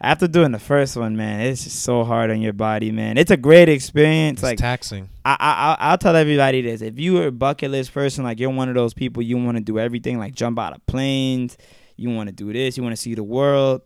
after 0.00 0.28
doing 0.28 0.52
the 0.52 0.58
first 0.58 0.96
one, 0.96 1.16
man. 1.16 1.40
It's 1.40 1.64
just 1.64 1.82
so 1.82 2.04
hard 2.04 2.30
on 2.30 2.40
your 2.40 2.52
body, 2.52 2.92
man. 2.92 3.18
It's 3.18 3.30
a 3.30 3.36
great 3.36 3.68
experience. 3.68 4.40
It's 4.40 4.42
like 4.44 4.58
taxing. 4.58 5.08
I, 5.24 5.36
I, 5.40 5.52
I'll- 5.52 5.76
I'll 5.92 5.98
tell 5.98 6.16
everybody 6.16 6.62
this: 6.62 6.80
if 6.82 6.98
you 6.98 7.18
are 7.22 7.26
a 7.26 7.32
bucket 7.32 7.70
list 7.72 7.92
person, 7.92 8.24
like 8.24 8.38
you're 8.38 8.50
one 8.50 8.68
of 8.68 8.74
those 8.74 8.94
people, 8.94 9.22
you 9.22 9.36
want 9.36 9.56
to 9.56 9.62
do 9.62 9.78
everything, 9.78 10.18
like 10.18 10.34
jump 10.34 10.58
out 10.58 10.74
of 10.74 10.86
planes, 10.86 11.58
you 12.00 12.10
want 12.10 12.28
to 12.28 12.32
do 12.34 12.52
this, 12.52 12.76
you 12.76 12.82
want 12.82 12.94
to 12.94 13.00
see 13.00 13.14
the 13.14 13.22
world. 13.22 13.82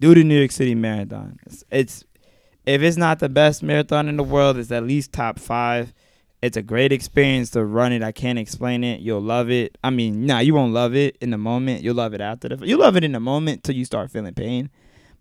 Do 0.00 0.14
the 0.14 0.24
New 0.24 0.38
York 0.38 0.52
City 0.52 0.74
Marathon. 0.74 1.38
It's, 1.44 1.64
it's 1.70 2.04
if 2.64 2.82
it's 2.82 2.96
not 2.96 3.18
the 3.18 3.28
best 3.28 3.62
marathon 3.62 4.08
in 4.08 4.16
the 4.16 4.22
world, 4.22 4.56
it's 4.56 4.70
at 4.70 4.84
least 4.84 5.12
top 5.12 5.38
five. 5.38 5.92
It's 6.40 6.56
a 6.56 6.62
great 6.62 6.92
experience 6.92 7.50
to 7.50 7.64
run 7.64 7.92
it. 7.92 8.02
I 8.02 8.12
can't 8.12 8.38
explain 8.38 8.84
it. 8.84 9.00
You'll 9.00 9.20
love 9.20 9.50
it. 9.50 9.76
I 9.82 9.90
mean, 9.90 10.24
nah, 10.24 10.38
you 10.38 10.54
won't 10.54 10.72
love 10.72 10.94
it 10.94 11.18
in 11.20 11.30
the 11.30 11.38
moment. 11.38 11.82
You'll 11.82 11.96
love 11.96 12.14
it 12.14 12.20
after 12.20 12.48
the. 12.48 12.66
You 12.66 12.78
love 12.78 12.96
it 12.96 13.04
in 13.04 13.12
the 13.12 13.20
moment 13.20 13.64
till 13.64 13.74
you 13.74 13.84
start 13.84 14.10
feeling 14.10 14.34
pain, 14.34 14.70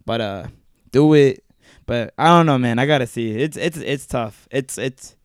but 0.05 0.21
uh, 0.21 0.47
do 0.91 1.13
it. 1.15 1.43
But 1.85 2.13
I 2.17 2.27
don't 2.27 2.45
know, 2.45 2.57
man. 2.57 2.79
I 2.79 2.85
gotta 2.85 3.07
see. 3.07 3.31
It's 3.31 3.57
it's 3.57 3.77
it's 3.77 4.05
tough. 4.05 4.47
It's 4.51 4.77
it's. 4.77 5.16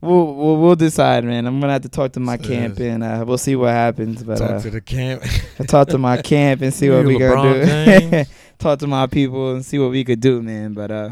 We'll, 0.00 0.34
we'll 0.34 0.56
we'll 0.58 0.76
decide, 0.76 1.24
man. 1.24 1.46
I'm 1.46 1.58
gonna 1.58 1.72
have 1.72 1.82
to 1.82 1.88
talk 1.88 2.12
to 2.12 2.20
my 2.20 2.36
camp 2.36 2.78
and 2.80 3.02
uh, 3.02 3.24
we'll 3.26 3.38
see 3.38 3.56
what 3.56 3.70
happens. 3.70 4.22
But 4.22 4.38
Talk 4.38 4.50
uh, 4.50 4.60
to 4.60 4.70
the 4.70 4.80
camp. 4.80 5.22
I'll 5.58 5.66
talk 5.66 5.88
to 5.88 5.98
my 5.98 6.20
camp 6.22 6.60
and 6.60 6.72
see 6.72 6.90
what 6.90 7.06
we 7.06 7.18
gonna 7.18 7.64
do. 8.10 8.24
Talk 8.58 8.78
to 8.78 8.86
my 8.86 9.06
people 9.06 9.54
and 9.54 9.64
see 9.64 9.78
what 9.78 9.90
we 9.90 10.02
could 10.02 10.20
do, 10.20 10.40
man. 10.40 10.72
But 10.72 10.90
uh, 10.90 11.10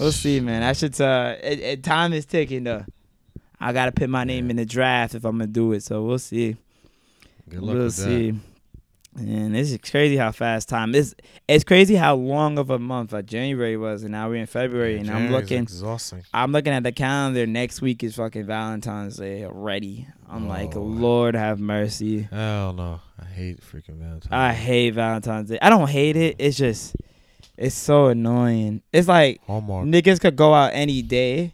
we'll 0.00 0.12
see, 0.12 0.40
man. 0.40 0.62
I 0.62 0.72
should. 0.72 1.00
Uh, 1.00 1.36
it, 1.42 1.60
it, 1.60 1.84
time 1.84 2.12
is 2.12 2.26
ticking 2.26 2.64
though. 2.64 2.84
I 3.60 3.72
gotta 3.72 3.92
put 3.92 4.08
my 4.08 4.24
name 4.24 4.50
in 4.50 4.56
the 4.56 4.66
draft 4.66 5.14
if 5.14 5.24
I'm 5.24 5.38
gonna 5.38 5.46
do 5.46 5.72
it. 5.72 5.82
So 5.82 6.02
we'll 6.02 6.18
see. 6.18 6.56
Good 7.48 7.60
luck 7.60 7.74
we'll 7.74 7.84
with 7.84 7.96
that. 7.96 8.34
And 9.14 9.54
it's 9.54 9.76
crazy 9.90 10.16
how 10.16 10.32
fast 10.32 10.70
time 10.70 10.94
is. 10.94 11.14
It's 11.46 11.64
crazy 11.64 11.96
how 11.96 12.14
long 12.14 12.56
of 12.56 12.70
a 12.70 12.78
month 12.78 13.12
like 13.12 13.26
January 13.26 13.76
was, 13.76 14.04
and 14.04 14.12
now 14.12 14.28
we're 14.30 14.36
in 14.36 14.46
February, 14.46 14.94
Yeah, 14.94 15.00
and 15.00 15.10
I'm 15.10 15.30
looking. 15.30 15.62
exhausting. 15.64 16.22
I'm 16.32 16.50
looking 16.52 16.72
at 16.72 16.82
the 16.82 16.92
calendar. 16.92 17.46
Next 17.46 17.82
week 17.82 18.02
is 18.02 18.14
fucking 18.16 18.46
Valentine's 18.46 19.18
Day 19.18 19.44
already. 19.44 20.06
I'm 20.30 20.48
like, 20.48 20.74
Oh. 20.76 20.80
Lord 20.80 21.34
have 21.34 21.60
mercy. 21.60 22.22
Hell 22.22 22.72
no. 22.72 23.00
I 23.20 23.24
hate 23.26 23.60
freaking 23.60 23.96
Valentine's. 23.98 24.32
I 24.32 24.54
hate 24.54 24.94
Valentine's 24.94 25.50
Day. 25.50 25.58
I 25.60 25.68
don't 25.68 25.90
hate 25.90 26.16
it. 26.16 26.36
It's 26.38 26.56
just, 26.56 26.96
it's 27.58 27.74
so 27.74 28.06
annoying. 28.06 28.80
It's 28.94 29.08
like 29.08 29.42
Hallmark. 29.46 29.86
niggas 29.88 30.20
could 30.20 30.36
go 30.36 30.54
out 30.54 30.70
any 30.72 31.02
day, 31.02 31.52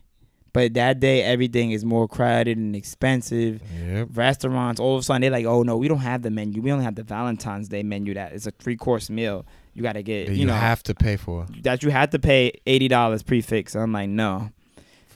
but 0.52 0.74
that 0.74 1.00
day 1.00 1.22
everything 1.22 1.70
is 1.72 1.84
more 1.84 2.08
crowded 2.08 2.56
and 2.58 2.74
expensive. 2.74 3.60
Yep. 3.80 4.08
Restaurants 4.14 4.80
all 4.80 4.94
of 4.96 5.00
a 5.00 5.02
sudden 5.02 5.22
they're 5.22 5.30
like, 5.30 5.46
oh 5.46 5.62
no, 5.62 5.76
we 5.76 5.88
don't 5.88 5.98
have 5.98 6.22
the 6.22 6.30
menu. 6.30 6.62
We 6.62 6.72
only 6.72 6.84
have 6.84 6.94
the 6.94 7.02
Valentine's 7.02 7.68
Day 7.68 7.82
menu. 7.82 8.14
That 8.14 8.32
is 8.32 8.46
a 8.46 8.50
three 8.52 8.76
course 8.76 9.10
meal. 9.10 9.44
You 9.74 9.82
gotta 9.82 10.02
get, 10.02 10.28
you, 10.28 10.34
you 10.34 10.46
know, 10.46 10.54
have 10.54 10.82
to 10.84 10.94
pay 10.94 11.16
for. 11.16 11.46
that 11.62 11.82
you 11.82 11.90
have 11.90 12.10
to 12.10 12.18
pay 12.18 12.52
eighty 12.66 12.88
dollars 12.88 13.22
prix 13.22 13.42
fixe. 13.42 13.76
I'm 13.76 13.92
like, 13.92 14.08
no. 14.08 14.50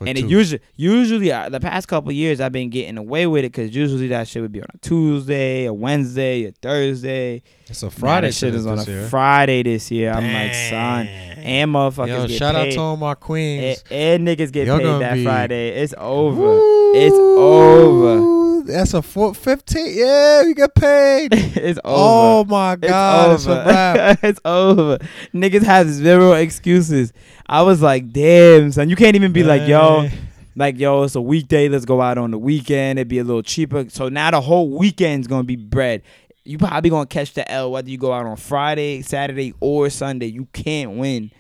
For 0.03 0.09
and 0.09 0.19
two. 0.19 0.25
it 0.27 0.31
usually, 0.31 0.61
usually 0.77 1.33
uh, 1.33 1.49
the 1.49 1.61
past 1.61 1.89
couple 1.89 2.13
years, 2.13 2.41
I've 2.41 2.53
been 2.53 2.71
getting 2.71 2.99
away 2.99 3.27
with 3.27 3.45
it 3.45 3.53
because 3.53 3.75
usually 3.75 4.09
that 4.09 4.29
shit 4.29 4.43
would 4.43 4.53
be 4.53 4.61
on 4.61 4.69
a 4.75 4.79
Tuesday, 4.79 5.65
a 5.67 5.73
Wednesday, 5.73 6.45
a 6.47 6.53
Thursday. 6.53 7.43
it's 7.67 7.83
a 7.83 7.91
Friday 7.91 8.29
that 8.29 8.35
shit 8.35 8.55
is 8.55 8.67
on 8.67 8.79
a 8.79 8.85
year. 8.85 9.07
Friday 9.09 9.63
this 9.63 9.91
year. 9.91 10.13
I'm 10.13 10.33
like, 10.33 10.55
son, 10.55 11.07
and 11.09 11.71
motherfuckers 11.73 12.09
Yo, 12.09 12.27
get 12.27 12.39
shout 12.39 12.55
out 12.55 12.71
to 12.71 12.77
all 12.79 12.97
my 12.97 13.11
and, 13.13 13.21
queens. 13.21 13.85
and 13.91 14.27
niggas 14.27 14.53
get 14.53 14.67
Y'all 14.67 14.79
paid 14.79 15.01
that 15.01 15.15
be- 15.15 15.25
Friday. 15.25 15.69
It's 15.83 15.95
over. 15.99 16.41
Woo! 16.41 16.93
It's 16.95 17.15
over. 17.17 18.42
That's 18.67 18.95
a 18.95 19.03
four, 19.03 19.35
15. 19.35 19.87
Yeah, 19.97 20.45
we 20.45 20.55
get 20.55 20.75
paid. 20.75 21.29
it's 21.35 21.79
oh 21.85 22.41
over. 22.41 22.49
oh 22.49 22.51
my 22.51 22.77
god, 22.77 23.35
it's 23.35 23.43
it's, 23.43 23.49
over. 23.49 23.65
wrap. 23.67 24.19
it's 24.23 24.41
over. 24.45 24.99
Niggas 25.35 25.63
have 25.63 25.89
zero 25.89 26.33
excuses. 26.33 27.13
I 27.47 27.63
was 27.63 27.83
like, 27.83 28.13
damn, 28.13 28.73
son. 28.73 28.89
You 28.89 28.97
can't 28.97 29.17
even 29.17 29.33
be 29.33 29.43
like, 29.43 29.69
yo, 29.69 30.09
like, 30.57 30.79
yo, 30.79 31.03
it's 31.03 31.15
a 31.15 31.21
weekday. 31.21 31.69
Let's 31.69 31.85
go 31.85 32.01
out 32.01 32.19
on 32.19 32.31
the 32.31 32.39
weekend. 32.39 32.99
It'd 32.99 33.09
be 33.09 33.19
a 33.19 33.25
little 33.25 33.43
cheaper. 33.43 33.89
So 33.89 34.09
now 34.09 34.31
the 34.31 34.41
whole 34.41 34.71
weekend's 34.71 35.27
gonna 35.27 35.45
be 35.45 35.57
bread. 35.57 36.03
You 36.45 36.59
probably 36.59 36.91
gonna 36.91 37.07
catch 37.07 37.35
the 37.35 37.51
L 37.51 37.71
whether 37.71 37.89
you 37.89 37.99
go 37.99 38.13
out 38.13 38.27
on 38.27 38.37
Friday, 38.37 39.03
Saturday, 39.03 39.55
or 39.61 39.91
Sunday. 39.91 40.27
You 40.27 40.47
can't 40.53 40.93
win. 40.93 41.31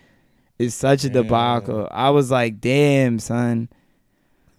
It's 0.58 0.74
such 0.74 1.04
a 1.04 1.10
debacle. 1.10 1.88
I 1.90 2.10
was 2.10 2.30
like, 2.30 2.60
damn, 2.60 3.18
son. 3.18 3.68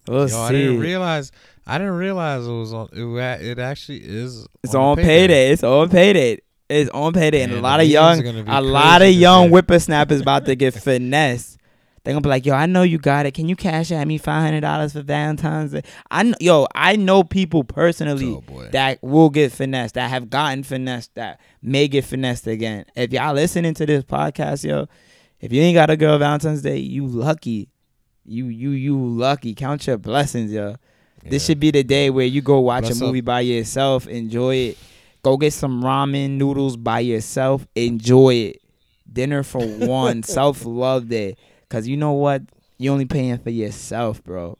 Yo, 0.07 0.25
I 0.25 0.51
didn't 0.51 0.79
realize. 0.79 1.31
I 1.65 1.77
didn't 1.77 1.93
realize 1.93 2.45
it 2.45 2.51
was 2.51 2.73
on. 2.73 2.89
It, 2.91 3.41
it 3.41 3.59
actually 3.59 3.99
is. 3.99 4.45
It's 4.63 4.75
on 4.75 4.97
payday. 4.97 5.51
It's 5.51 5.63
on 5.63 5.89
payday. 5.89 6.39
It's 6.69 6.89
on 6.89 7.13
payday, 7.13 7.43
and 7.43 7.53
a 7.53 7.61
lot 7.61 7.79
of 7.79 7.87
young, 7.87 8.19
are 8.19 8.23
gonna 8.23 8.43
be 8.43 8.51
a 8.51 8.61
lot 8.61 9.01
of 9.01 9.11
young 9.11 9.49
whippersnappers 9.49 10.21
about 10.21 10.45
to 10.45 10.55
get 10.55 10.73
finessed. 10.83 11.57
They're 12.03 12.13
gonna 12.13 12.21
be 12.21 12.29
like, 12.29 12.45
"Yo, 12.45 12.53
I 12.53 12.65
know 12.65 12.83
you 12.83 12.97
got 12.97 13.25
it. 13.25 13.33
Can 13.33 13.47
you 13.47 13.55
Cash 13.55 13.91
App 13.91 14.07
me 14.07 14.17
five 14.17 14.43
hundred 14.43 14.61
dollars 14.61 14.91
for 14.93 15.01
Valentine's 15.01 15.71
Day?" 15.71 15.83
I 16.11 16.23
kn- 16.23 16.35
yo, 16.41 16.67
I 16.75 16.97
know 16.97 17.23
people 17.23 17.63
personally 17.63 18.41
Oh 18.45 18.65
that 18.71 18.99
will 19.01 19.29
get 19.29 19.53
finessed, 19.53 19.95
that 19.95 20.09
have 20.09 20.29
gotten 20.29 20.63
finessed, 20.63 21.15
that 21.15 21.39
may 21.61 21.87
get 21.87 22.03
finessed 22.03 22.47
again. 22.47 22.85
If 22.95 23.13
y'all 23.13 23.33
listening 23.33 23.73
to 23.75 23.85
this 23.85 24.03
podcast, 24.03 24.65
yo, 24.65 24.87
if 25.39 25.53
you 25.53 25.61
ain't 25.61 25.75
got 25.75 25.89
a 25.89 25.95
girl 25.95 26.17
Valentine's 26.17 26.61
Day, 26.61 26.77
you 26.77 27.05
lucky. 27.05 27.69
You 28.25 28.47
you 28.47 28.71
you 28.71 28.97
lucky. 28.97 29.53
Count 29.53 29.87
your 29.87 29.97
blessings, 29.97 30.51
yo. 30.51 30.75
This 31.29 31.45
should 31.45 31.59
be 31.59 31.71
the 31.71 31.83
day 31.83 32.09
where 32.09 32.25
you 32.25 32.41
go 32.41 32.59
watch 32.59 32.83
Bless 32.83 32.99
a 33.01 33.03
up. 33.03 33.07
movie 33.07 33.21
by 33.21 33.41
yourself, 33.41 34.07
enjoy 34.07 34.55
it, 34.55 34.77
Go 35.23 35.37
get 35.37 35.53
some 35.53 35.81
ramen 35.81 36.31
noodles 36.31 36.75
by 36.75 36.99
yourself. 36.99 37.65
Enjoy 37.75 38.33
it. 38.33 38.61
Dinner 39.11 39.41
for 39.43 39.65
one. 39.87 40.21
Self 40.21 40.65
love 40.65 41.07
day. 41.07 41.37
Cause 41.69 41.87
you 41.87 41.95
know 41.95 42.11
what? 42.11 42.41
You 42.77 42.91
only 42.91 43.05
paying 43.05 43.37
for 43.37 43.49
yourself, 43.49 44.21
bro. 44.21 44.57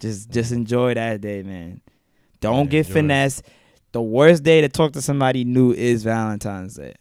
Just 0.00 0.30
just 0.30 0.52
enjoy 0.52 0.94
that 0.94 1.20
day, 1.20 1.42
man. 1.42 1.82
Don't 2.40 2.64
Yeah, 2.64 2.70
get 2.70 2.78
enjoy 2.86 2.90
it. 2.90 2.92
finesse. 2.94 3.42
The 3.92 4.00
worst 4.02 4.42
day 4.42 4.62
to 4.62 4.68
talk 4.70 4.92
to 4.92 5.02
somebody 5.02 5.44
new 5.44 5.72
is 5.72 6.02
Valentine's 6.02 6.74
Day. 6.76 6.94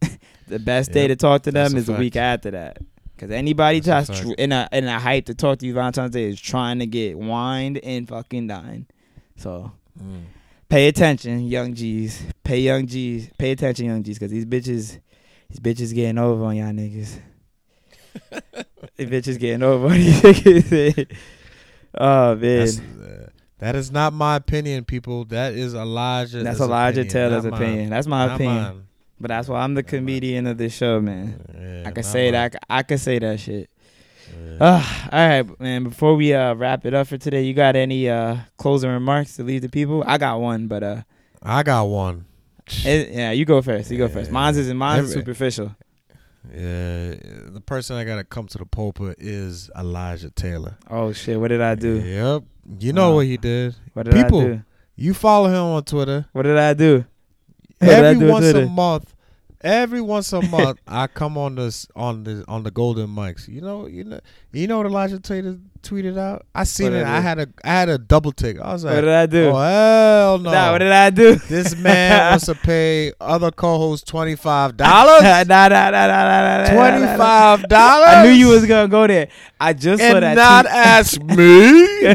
the 0.48 0.58
best 0.58 0.90
day 0.92 1.06
to 1.08 1.16
talk 1.16 1.42
to 1.42 1.52
them 1.52 1.74
a 1.74 1.76
is 1.78 1.86
the 1.86 1.92
week 1.94 2.16
after 2.16 2.50
that. 2.52 2.78
Cause 3.16 3.30
anybody 3.30 3.78
That's 3.80 4.08
tries 4.08 4.20
tr- 4.20 4.32
in 4.38 4.50
a 4.52 4.68
in 4.72 4.84
a 4.86 4.98
hype 4.98 5.26
to 5.26 5.34
talk 5.34 5.58
to 5.60 5.66
you 5.66 5.72
Valentine's 5.74 6.10
Day 6.12 6.24
is 6.24 6.40
trying 6.40 6.80
to 6.80 6.86
get 6.86 7.16
wined 7.16 7.78
and 7.78 8.08
fucking 8.08 8.48
dine. 8.48 8.86
So 9.36 9.72
Mm. 10.02 10.22
pay 10.68 10.88
attention, 10.88 11.46
young 11.46 11.74
G's. 11.74 12.20
Pay 12.42 12.60
young 12.60 12.86
G's. 12.88 13.30
Pay 13.38 13.52
attention, 13.52 13.86
young 13.86 14.02
G's, 14.02 14.18
cause 14.18 14.30
these 14.30 14.44
bitches, 14.46 14.98
these 15.48 15.60
bitches 15.60 15.94
getting 15.94 16.18
over 16.18 16.44
on 16.44 16.56
y'all 16.56 16.72
niggas. 16.72 17.18
these 18.96 19.08
bitches 19.08 19.38
getting 19.38 19.62
over 19.62 19.86
on 19.86 19.92
these 19.92 20.20
niggas. 20.20 21.16
oh 21.98 22.34
man, 22.34 22.68
uh, 22.68 23.26
that 23.58 23.76
is 23.76 23.92
not 23.92 24.12
my 24.12 24.36
opinion, 24.36 24.84
people. 24.84 25.24
That 25.26 25.54
is 25.54 25.74
Elijah. 25.74 26.42
That's 26.42 26.60
Elijah 26.60 27.02
opinion, 27.02 27.12
Taylor's 27.12 27.44
mine. 27.44 27.54
opinion. 27.62 27.90
That's 27.90 28.06
my 28.08 28.26
Not 28.26 28.34
opinion. 28.34 28.62
mine. 28.62 28.82
But 29.20 29.28
that's 29.28 29.48
why 29.48 29.60
I'm 29.62 29.74
the 29.74 29.82
comedian 29.82 30.46
of 30.46 30.58
this 30.58 30.74
show, 30.74 31.00
man. 31.00 31.40
Yeah, 31.58 31.88
I 31.88 31.92
can 31.92 32.02
say 32.02 32.26
mine. 32.32 32.32
that. 32.32 32.56
I 32.68 32.82
can 32.82 32.98
say 32.98 33.18
that 33.20 33.38
shit. 33.40 33.70
Yeah. 34.36 34.56
Uh, 34.60 34.84
all 35.12 35.28
right, 35.28 35.60
man. 35.60 35.84
Before 35.84 36.14
we 36.16 36.34
uh 36.34 36.54
wrap 36.54 36.84
it 36.84 36.94
up 36.94 37.06
for 37.06 37.16
today, 37.18 37.42
you 37.42 37.54
got 37.54 37.76
any 37.76 38.08
uh 38.08 38.36
closing 38.56 38.90
remarks 38.90 39.36
to 39.36 39.44
leave 39.44 39.62
the 39.62 39.68
people? 39.68 40.02
I 40.06 40.18
got 40.18 40.40
one, 40.40 40.66
but 40.66 40.82
uh, 40.82 41.02
I 41.42 41.62
got 41.62 41.84
one. 41.84 42.24
it, 42.84 43.10
yeah, 43.10 43.30
you 43.30 43.44
go 43.44 43.62
first. 43.62 43.90
You 43.90 43.98
go 43.98 44.08
first. 44.08 44.28
Yeah. 44.30 44.34
Mine's 44.34 44.56
is 44.56 44.72
mine's 44.74 45.10
Every- 45.10 45.20
superficial. 45.22 45.76
Yeah, 46.52 47.14
the 47.52 47.62
person 47.64 47.96
I 47.96 48.04
gotta 48.04 48.24
come 48.24 48.46
to 48.48 48.58
the 48.58 48.66
pulpit 48.66 49.16
is 49.18 49.70
Elijah 49.78 50.30
Taylor. 50.30 50.76
Oh 50.90 51.12
shit! 51.12 51.40
What 51.40 51.48
did 51.48 51.62
I 51.62 51.74
do? 51.74 52.00
Yep, 52.00 52.42
you 52.80 52.92
know 52.92 53.12
Uh, 53.12 53.14
what 53.16 53.26
he 53.26 53.36
did. 53.38 53.74
What 53.94 54.04
did 54.04 54.14
People, 54.14 54.40
I 54.40 54.44
do? 54.44 54.62
You 54.96 55.14
follow 55.14 55.48
him 55.48 55.56
on 55.76 55.84
Twitter. 55.84 56.26
What 56.32 56.42
did 56.42 56.58
I 56.58 56.74
do? 56.74 57.04
What 57.86 57.96
did 57.96 58.04
I 58.04 58.08
every 58.10 58.30
once 58.30 58.46
a 58.46 58.66
month. 58.66 59.10
Every 59.60 60.02
once 60.02 60.30
a 60.34 60.42
month, 60.42 60.78
I 60.86 61.06
come 61.06 61.38
on 61.38 61.54
this 61.54 61.86
on 61.96 62.24
the 62.24 62.44
on 62.46 62.64
the 62.64 62.70
golden 62.70 63.08
mics. 63.08 63.48
You 63.48 63.62
know, 63.62 63.86
you 63.86 64.04
know, 64.04 64.20
you 64.52 64.66
know 64.66 64.76
what 64.76 64.84
Elijah 64.84 65.18
Taylor 65.18 65.56
tweeted 65.80 66.18
out. 66.18 66.44
I 66.54 66.64
seen 66.64 66.92
What 66.92 67.00
it. 67.00 67.06
I 67.06 67.16
I 67.16 67.20
had 67.20 67.38
a 67.38 67.48
I 67.64 67.68
had 67.70 67.88
a 67.88 67.96
double 67.96 68.32
take. 68.32 68.60
I 68.60 68.74
was 68.74 68.84
like, 68.84 68.94
What 68.94 69.00
did 69.00 69.10
I 69.10 69.24
do? 69.24 69.46
oh 69.48 69.54
hell 69.56 70.38
no! 70.38 70.52
Nah, 70.52 70.72
what 70.72 70.78
did 70.78 70.92
I 70.92 71.08
do? 71.08 71.36
this 71.48 71.74
man 71.76 72.32
wants 72.32 72.44
to 72.44 72.54
pay 72.56 73.14
other 73.18 73.50
co-hosts 73.50 74.04
twenty 74.04 74.36
five 74.36 74.76
dollars. 74.76 75.22
nah, 75.22 75.42
nah, 75.44 75.68
nah, 75.68 75.90
nah, 75.90 76.06
nah, 76.08 76.64
nah, 76.64 76.74
Twenty 76.74 77.06
five 77.16 77.66
dollars. 77.66 78.08
I 78.08 78.22
knew 78.24 78.32
you 78.32 78.48
was 78.48 78.66
gonna 78.66 78.88
go 78.88 79.06
there. 79.06 79.28
I 79.58 79.72
just 79.72 80.02
saw 80.02 80.16
and 80.16 80.22
that. 80.24 80.34
not 80.34 80.66
tweet. 80.66 80.74
ask 80.74 81.22
me. 81.22 82.14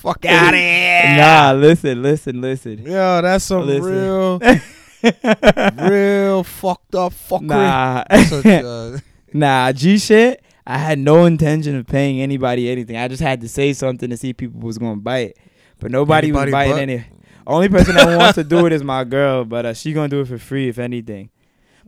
Fuck 0.00 0.24
out 0.24 0.54
of 0.54 0.60
here. 0.60 1.16
Nah, 1.16 1.52
listen, 1.52 2.02
listen, 2.02 2.40
listen. 2.40 2.78
Yo, 2.84 3.20
that's 3.22 3.44
some 3.44 3.66
Listen. 3.66 3.84
real, 3.92 4.38
real 5.88 6.42
fucked 6.44 6.94
up 6.94 7.12
fuckery. 7.12 7.42
nah, 7.42 8.04
Such, 8.24 8.46
uh, 8.64 8.98
nah, 9.32 9.72
G 9.72 9.98
shit. 9.98 10.42
I 10.66 10.78
had 10.78 10.98
no 10.98 11.24
intention 11.24 11.76
of 11.76 11.86
paying 11.86 12.20
anybody 12.20 12.70
anything. 12.70 12.96
I 12.96 13.08
just 13.08 13.22
had 13.22 13.40
to 13.42 13.48
say 13.48 13.72
something 13.72 14.08
to 14.10 14.16
see 14.16 14.30
if 14.30 14.36
people 14.36 14.60
was 14.60 14.78
gonna 14.78 14.96
bite, 14.96 15.36
but 15.80 15.90
nobody 15.90 16.28
Anybody 16.28 16.50
was 16.50 16.52
biting 16.52 16.72
but- 16.74 16.80
any. 16.82 17.04
Only 17.46 17.68
person 17.68 17.96
that 17.96 18.16
wants 18.16 18.34
to 18.36 18.44
do 18.44 18.66
it 18.66 18.72
is 18.72 18.84
my 18.84 19.02
girl, 19.02 19.44
but 19.44 19.66
uh, 19.66 19.74
she 19.74 19.92
gonna 19.92 20.08
do 20.08 20.20
it 20.20 20.28
for 20.28 20.38
free 20.38 20.68
if 20.68 20.78
anything. 20.78 21.30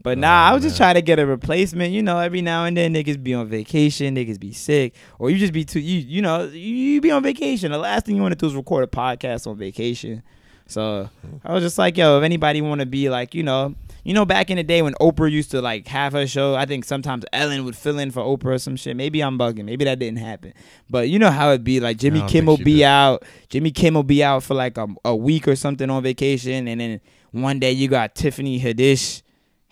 But 0.03 0.18
nah, 0.18 0.28
Oh, 0.47 0.51
I 0.51 0.55
was 0.55 0.62
just 0.62 0.76
trying 0.76 0.95
to 0.95 1.03
get 1.03 1.18
a 1.18 1.26
replacement. 1.26 1.93
You 1.93 2.03
know, 2.03 2.18
every 2.18 2.43
now 2.43 2.64
and 2.64 2.76
then 2.76 2.95
niggas 2.95 3.22
be 3.22 3.34
on 3.34 3.47
vacation, 3.49 4.14
niggas 4.16 4.38
be 4.40 4.53
sick, 4.53 4.95
or 5.18 5.30
you 5.30 5.38
just 5.38 5.53
be 5.53 5.64
too. 5.64 5.80
You 5.80 5.99
you 5.99 6.22
know 6.22 6.45
you, 6.45 7.01
be 7.01 7.11
on 7.11 7.22
vacation. 7.22 7.70
The 7.72 7.78
last 7.78 8.07
thing 8.07 8.16
you 8.16 8.22
want 8.22 8.32
to 8.32 8.38
do 8.38 8.47
is 8.47 8.55
record 8.55 8.84
a 8.84 8.86
podcast 8.88 9.47
on 9.47 9.57
vacation. 9.57 10.22
So 10.66 11.11
I 11.45 11.53
was 11.53 11.62
just 11.62 11.76
like, 11.76 11.99
yo, 11.99 12.18
if 12.18 12.24
anybody 12.24 12.62
want 12.62 12.80
to 12.80 12.86
be 12.86 13.11
like, 13.11 13.34
you 13.34 13.43
know, 13.43 13.74
you 14.05 14.14
know, 14.14 14.24
back 14.24 14.49
in 14.49 14.57
the 14.57 14.62
day 14.62 14.80
when 14.80 14.95
Oprah 14.95 15.30
used 15.30 15.51
to 15.51 15.61
like 15.61 15.86
have 15.88 16.12
her 16.14 16.26
show, 16.26 16.55
I 16.55 16.64
think 16.66 16.84
sometimes 16.84 17.24
Ellen 17.32 17.64
would 17.64 17.76
fill 17.76 17.99
in 17.99 18.11
for 18.11 18.20
Oprah 18.22 18.55
or 18.55 18.59
some 18.59 18.76
shit. 18.76 18.97
Maybe 18.97 19.20
I'm 19.22 19.38
bugging. 19.38 19.64
Maybe 19.66 19.84
that 19.84 19.99
didn't 19.99 20.18
happen. 20.18 20.55
But 20.88 21.09
you 21.11 21.18
know 21.18 21.30
how 21.30 21.51
it 21.51 21.62
be. 21.62 21.78
Like 21.80 21.99
Jimmy 21.99 22.22
Kimmel 22.22 22.57
be 22.57 22.76
did. 22.78 22.84
out. 22.84 23.24
Jimmy 23.51 23.70
Kimmel 23.70 24.03
be 24.03 24.24
out 24.24 24.43
for 24.45 24.55
like 24.55 24.78
a, 24.78 24.88
a 25.05 25.14
week 25.14 25.47
or 25.47 25.57
something 25.57 25.90
on 25.90 26.03
vacation, 26.03 26.66
and 26.66 26.80
then 26.80 27.01
one 27.32 27.59
day 27.59 27.72
you 27.72 27.88
got 27.88 28.14
Tiffany 28.14 28.59
Haddish, 28.61 29.22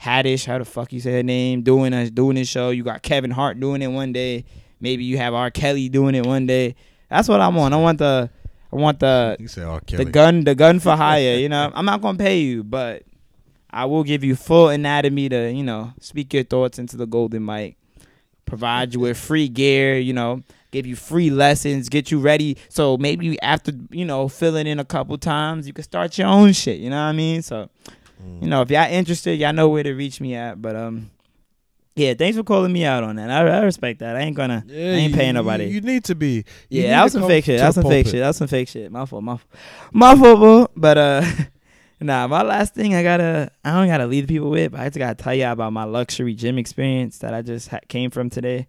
Haddish, 0.01 0.47
how 0.47 0.59
the 0.59 0.65
fuck 0.65 0.93
you 0.93 1.01
say 1.01 1.13
her 1.13 1.23
name, 1.23 1.63
doing 1.63 1.93
a 1.93 2.11
doing 2.11 2.37
his 2.37 2.49
show. 2.49 2.71
You 2.71 2.83
got 2.85 3.03
Kevin 3.03 3.31
Hart 3.31 3.61
doing 3.61 3.83
it 3.83 3.89
one 3.89 4.13
day. 4.13 4.45
Maybe 4.81 5.05
you 5.05 5.19
have 5.19 5.35
R. 5.35 5.51
Kelly 5.51 5.89
doing 5.89 6.15
it 6.15 6.25
one 6.27 6.47
day. 6.47 6.75
That's 7.11 7.29
what 7.29 7.41
I'm 7.41 7.59
on. 7.59 7.73
I 7.73 7.77
want 7.77 7.99
the, 7.99 8.31
I 8.73 8.77
want 8.77 9.01
the 9.01 9.37
you 9.39 9.49
say 9.49 9.63
R. 9.63 9.81
Kelly. 9.81 10.05
the 10.05 10.11
gun 10.11 10.45
the 10.45 10.55
gun 10.55 10.79
for 10.81 10.97
hire 10.97 11.37
you 11.37 11.49
know 11.49 11.71
i'm 11.75 11.85
not 11.85 12.01
gonna 12.01 12.19
pay 12.19 12.39
you 12.39 12.63
but 12.63 13.03
i 13.71 13.85
will 13.85 14.05
give 14.05 14.23
you 14.23 14.37
full 14.37 14.69
anatomy 14.69 15.29
to 15.29 15.51
you 15.51 15.65
know 15.65 15.93
speak 16.01 16.33
your 16.33 16.45
thoughts 16.45 16.79
into 16.79 16.97
the 16.97 17.07
golden 17.07 17.45
mic 17.45 17.77
provide 18.47 18.95
you 18.95 19.01
with 19.01 19.17
free 19.17 19.49
gear 19.49 19.99
you 19.99 20.13
know 20.13 20.43
give 20.71 20.87
you 20.87 20.95
free 20.97 21.31
lessons 21.31 21.89
get 21.89 22.11
you 22.11 22.19
ready 22.21 22.57
so 22.69 22.97
maybe 22.97 23.41
after 23.43 23.73
you 23.91 24.05
know 24.05 24.29
filling 24.29 24.67
in 24.67 24.79
a 24.79 24.85
couple 24.85 25.17
times 25.19 25.67
you 25.67 25.73
can 25.73 25.85
start 25.85 26.17
your 26.17 26.29
own 26.29 26.53
shit 26.53 26.79
you 26.79 26.91
know 26.91 26.97
what 26.97 27.11
i 27.11 27.13
mean 27.13 27.43
so 27.43 27.69
Mm. 28.21 28.43
you 28.43 28.49
know 28.49 28.63
if 28.63 28.71
y'all 28.71 28.91
interested 28.91 29.39
y'all 29.39 29.53
know 29.53 29.69
where 29.69 29.83
to 29.83 29.93
reach 29.95 30.21
me 30.21 30.35
at 30.35 30.61
but 30.61 30.77
um 30.77 31.11
yeah 31.97 32.15
thanks 32.15 32.37
for 32.37 32.43
calling 32.45 32.73
me 32.73 32.85
out 32.85 33.03
on 33.03 33.17
that 33.17 33.31
i, 33.31 33.47
I 33.59 33.61
respect 33.63 34.01
that 34.01 34.17
i 34.17 34.21
ain't 34.21 34.37
gonna 34.37 34.63
Yeah, 34.67 34.77
I 34.93 34.97
ain't 34.97 35.15
paying 35.15 35.29
you- 35.29 35.33
nobody. 35.35 35.65
You, 35.67 35.81
need 35.81 36.05
to 36.05 36.15
be. 36.15 36.45
You 36.69 36.83
Yeah, 36.83 36.91
that 36.91 37.05
was 37.05 37.13
some 37.13 37.27
fake 37.27 37.45
shit. 37.45 37.59
to 37.59 37.63
That 37.63 37.67
was 37.69 37.77
the 37.77 37.83
some 37.83 37.91
fake 37.91 38.07
shit. 38.07 38.21
That 38.21 38.27
was 38.29 38.37
some 38.37 38.49
fake 38.49 38.69
shit. 38.69 38.91
My 38.93 39.05
fault. 39.07 39.23
My 39.25 39.37
fault. 39.37 39.53
My 39.93 40.15
fault, 40.17 40.39
boo. 40.41 40.67
But 40.77 40.99
uh, 40.99 41.23
nah. 42.01 42.27
My 42.29 42.43
last 42.43 42.75
thing 42.75 42.95
I 42.95 43.03
gotta, 43.03 43.51
I 43.65 43.73
don't 43.73 43.89
gotta 43.89 44.07
lead 44.07 44.23
the 44.29 44.35
people 44.35 44.51
with, 44.51 44.73
but 44.73 44.81
I 44.81 44.85
just 44.89 44.99
gotta 44.99 45.15
tell 45.23 45.35
y'all 45.35 45.53
about 45.53 45.73
my 45.73 45.85
luxury 45.85 46.35
gym 46.35 46.59
experience 46.59 47.19
that 47.19 47.35
I 47.35 47.43
just 47.43 47.69
ha- 47.69 47.81
came 47.89 48.11
from 48.11 48.31
today. 48.31 48.67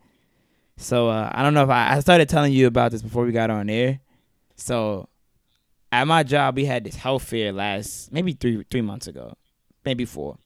So 0.78 1.10
uh, 1.10 1.30
I 1.34 1.44
don't 1.44 1.54
know 1.54 1.64
if 1.64 1.70
I, 1.70 1.96
I 1.96 2.00
started 2.00 2.28
telling 2.30 2.54
you 2.54 2.68
about 2.68 2.92
this 2.92 3.02
before 3.02 3.24
we 3.26 3.32
got 3.32 3.50
on 3.50 3.70
air. 3.70 4.00
So 4.56 5.08
at 5.92 6.08
my 6.08 6.24
job, 6.24 6.56
we 6.56 6.66
had 6.66 6.84
this 6.84 6.96
health 6.96 7.24
fair 7.24 7.52
last 7.52 8.12
maybe 8.12 8.34
three 8.34 8.64
three 8.70 8.82
months 8.82 9.08
ago, 9.08 9.36
maybe 9.86 10.06
four. 10.06 10.38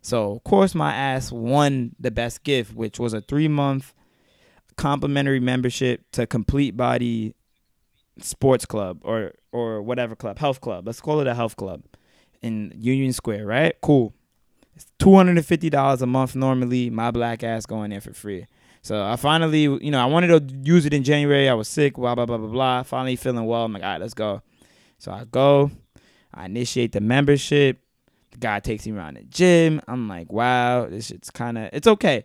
So 0.00 0.32
of 0.32 0.44
course 0.44 0.74
my 0.74 0.94
ass 0.94 1.32
won 1.32 1.94
the 1.98 2.10
best 2.10 2.44
gift, 2.44 2.74
which 2.74 2.98
was 2.98 3.12
a 3.12 3.20
three 3.20 3.48
month 3.48 3.92
complimentary 4.76 5.40
membership 5.40 6.04
to 6.12 6.26
Complete 6.26 6.76
Body 6.76 7.34
Sports 8.20 8.64
Club 8.64 9.00
or 9.02 9.32
or 9.52 9.82
whatever 9.82 10.14
club, 10.16 10.38
health 10.38 10.60
club. 10.60 10.86
Let's 10.86 11.00
call 11.00 11.20
it 11.20 11.26
a 11.26 11.34
health 11.34 11.56
club 11.56 11.82
in 12.42 12.72
Union 12.76 13.12
Square, 13.12 13.46
right? 13.46 13.74
Cool. 13.82 14.14
It's 14.74 14.86
two 14.98 15.14
hundred 15.14 15.36
and 15.36 15.46
fifty 15.46 15.70
dollars 15.70 16.02
a 16.02 16.06
month 16.06 16.36
normally. 16.36 16.90
My 16.90 17.10
black 17.10 17.42
ass 17.42 17.66
going 17.66 17.90
there 17.90 18.00
for 18.00 18.12
free. 18.12 18.46
So 18.82 19.04
I 19.04 19.16
finally, 19.16 19.62
you 19.62 19.90
know, 19.90 20.00
I 20.00 20.06
wanted 20.06 20.28
to 20.28 20.56
use 20.62 20.86
it 20.86 20.94
in 20.94 21.02
January. 21.02 21.48
I 21.48 21.54
was 21.54 21.68
sick, 21.68 21.94
blah 21.94 22.14
blah 22.14 22.26
blah 22.26 22.38
blah 22.38 22.48
blah. 22.48 22.82
Finally 22.84 23.16
feeling 23.16 23.44
well. 23.44 23.64
I'm 23.64 23.72
like, 23.72 23.82
all 23.82 23.90
right, 23.90 24.00
let's 24.00 24.14
go. 24.14 24.42
So 24.98 25.12
I 25.12 25.24
go. 25.24 25.70
I 26.32 26.46
initiate 26.46 26.92
the 26.92 27.00
membership. 27.00 27.80
Guy 28.38 28.60
takes 28.60 28.86
me 28.86 28.92
around 28.92 29.16
the 29.16 29.22
gym. 29.24 29.80
I'm 29.88 30.08
like, 30.08 30.32
wow, 30.32 30.86
this 30.86 31.06
shit's 31.06 31.30
kind 31.30 31.58
of, 31.58 31.70
it's 31.72 31.86
okay. 31.86 32.24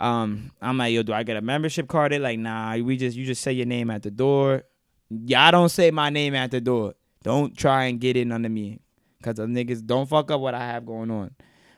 Um, 0.00 0.50
I'm 0.60 0.76
like, 0.78 0.92
yo, 0.92 1.02
do 1.02 1.12
I 1.12 1.22
get 1.22 1.36
a 1.36 1.40
membership 1.40 1.88
card? 1.88 2.12
They're 2.12 2.18
like, 2.18 2.38
nah, 2.38 2.76
we 2.76 2.96
just, 2.96 3.16
you 3.16 3.24
just 3.24 3.42
say 3.42 3.52
your 3.52 3.66
name 3.66 3.90
at 3.90 4.02
the 4.02 4.10
door. 4.10 4.64
Y'all 5.10 5.52
don't 5.52 5.68
say 5.68 5.90
my 5.90 6.10
name 6.10 6.34
at 6.34 6.50
the 6.50 6.60
door. 6.60 6.94
Don't 7.22 7.56
try 7.56 7.84
and 7.84 8.00
get 8.00 8.16
in 8.16 8.32
under 8.32 8.48
me, 8.48 8.80
cause 9.22 9.36
the 9.36 9.46
niggas 9.46 9.86
don't 9.86 10.08
fuck 10.08 10.30
up 10.30 10.40
what 10.40 10.54
I 10.54 10.66
have 10.66 10.84
going 10.84 11.10
on. 11.10 11.34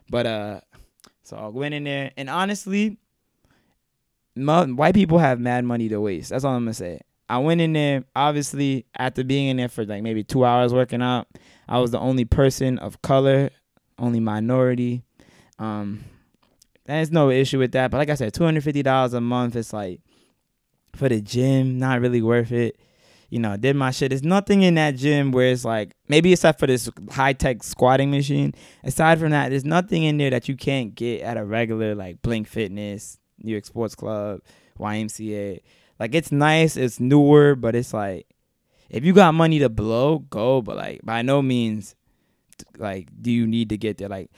But 0.09 0.27
uh, 0.27 0.61
so 1.23 1.37
I 1.37 1.49
went 1.49 1.75
in 1.75 1.85
there, 1.85 2.11
and 2.17 2.29
honestly, 2.31 2.99
mo- 4.35 4.67
white 4.67 4.95
people 4.95 5.19
have 5.19 5.39
mad 5.39 5.65
money 5.65 5.89
to 5.89 6.01
waste. 6.01 6.31
That's 6.31 6.45
all 6.45 6.55
I'm 6.55 6.63
gonna 6.63 6.75
say. 6.75 7.01
I 7.29 7.39
went 7.39 7.61
in 7.61 7.73
there, 7.73 8.05
obviously, 8.15 8.87
after 8.97 9.25
being 9.25 9.49
in 9.49 9.57
there 9.57 9.69
for 9.69 9.85
like 9.85 10.03
maybe 10.03 10.23
two 10.23 10.45
hours 10.45 10.73
working 10.73 11.03
out. 11.03 11.27
I 11.69 11.79
was 11.79 11.91
the 11.91 11.99
only 11.99 12.25
person 12.25 12.79
of 12.79 13.03
color, 13.03 13.51
only 13.99 14.21
minority. 14.21 15.03
Um, 15.59 16.05
there's 16.85 17.11
no 17.11 17.31
issue 17.31 17.59
with 17.59 17.73
that. 17.73 17.91
But 17.91 17.99
like 17.99 18.11
I 18.11 18.15
said, 18.15 18.33
two 18.35 18.45
hundred 18.45 18.65
fifty 18.65 18.83
dollars 18.83 19.15
a 19.15 19.21
month. 19.21 19.57
It's 19.57 19.73
like 19.73 20.01
for 20.95 21.09
the 21.09 21.21
gym, 21.21 21.79
not 21.79 22.01
really 22.01 22.23
worth 22.23 22.53
it. 22.53 22.79
You 23.29 23.41
know, 23.41 23.57
did 23.57 23.75
my 23.75 23.91
shit. 23.91 24.11
There's 24.11 24.23
nothing 24.23 24.63
in 24.63 24.77
that 24.77 24.97
gym 24.97 25.33
where 25.33 25.51
it's 25.51 25.65
like 25.65 25.93
maybe 26.09 26.33
except 26.33 26.61
for 26.61 26.69
this 26.69 26.89
high 27.11 27.33
tech 27.33 27.63
squatting 27.65 28.11
machine. 28.11 28.55
Aside 28.85 29.19
from 29.19 29.31
that, 29.31 29.49
there's 29.49 29.65
nothing 29.65 30.05
in 30.05 30.17
there 30.17 30.31
that 30.31 30.49
you 30.49 30.57
can't 30.57 30.95
get 30.95 31.23
at 31.23 31.37
a 31.37 31.45
regular 31.45 31.95
like 31.95 32.23
Blink 32.23 32.47
Fitness, 32.47 33.19
New 33.43 33.53
York 33.53 33.65
Sports 33.65 33.97
Club, 33.97 34.41
YMCA. 34.79 35.61
Like 35.99 36.15
it's 36.15 36.31
nice, 36.31 36.77
it's 36.77 37.01
newer, 37.01 37.57
but 37.57 37.75
it's 37.75 37.93
like 37.93 38.29
if 38.89 39.05
you 39.05 39.13
got 39.13 39.35
money 39.35 39.59
to 39.59 39.69
blow, 39.69 40.21
go. 40.21 40.63
But 40.63 40.77
like 40.77 41.01
by 41.03 41.23
no 41.23 41.43
means 41.43 41.96
like 42.79 43.09
do 43.21 43.31
you 43.31 43.47
need 43.47 43.69
to 43.71 43.77
get 43.77 43.99
there? 43.99 44.09
Like 44.09 44.31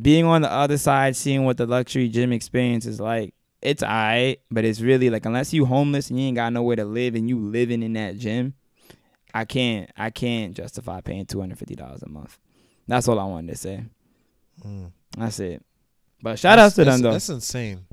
being 0.00 0.24
on 0.24 0.42
the 0.42 0.52
other 0.52 0.78
side, 0.78 1.16
seeing 1.16 1.44
what 1.44 1.56
the 1.56 1.66
luxury 1.66 2.08
gym 2.08 2.32
experience 2.32 2.86
is 2.86 3.00
like, 3.00 3.34
it's 3.62 3.82
alright, 3.82 4.40
but 4.50 4.64
it's 4.64 4.80
really 4.80 5.10
like 5.10 5.26
unless 5.26 5.52
you 5.52 5.64
homeless 5.64 6.10
and 6.10 6.20
you 6.20 6.26
ain't 6.26 6.36
got 6.36 6.52
nowhere 6.52 6.76
to 6.76 6.84
live 6.84 7.14
and 7.14 7.28
you 7.28 7.38
living 7.38 7.82
in 7.82 7.94
that 7.94 8.16
gym, 8.18 8.54
I 9.34 9.44
can't 9.44 9.90
I 9.96 10.10
can't 10.10 10.54
justify 10.54 11.00
paying 11.00 11.26
two 11.26 11.40
hundred 11.40 11.58
fifty 11.58 11.74
dollars 11.74 12.02
a 12.02 12.08
month. 12.08 12.38
That's 12.86 13.08
all 13.08 13.18
I 13.18 13.24
wanted 13.24 13.52
to 13.52 13.56
say. 13.56 13.84
Mm. 14.64 14.92
That's 15.16 15.40
it. 15.40 15.64
But 16.22 16.38
shout 16.38 16.58
outs 16.58 16.74
to 16.76 16.84
them 16.84 17.00
though. 17.00 17.12
That's 17.12 17.28
insane. 17.28 17.84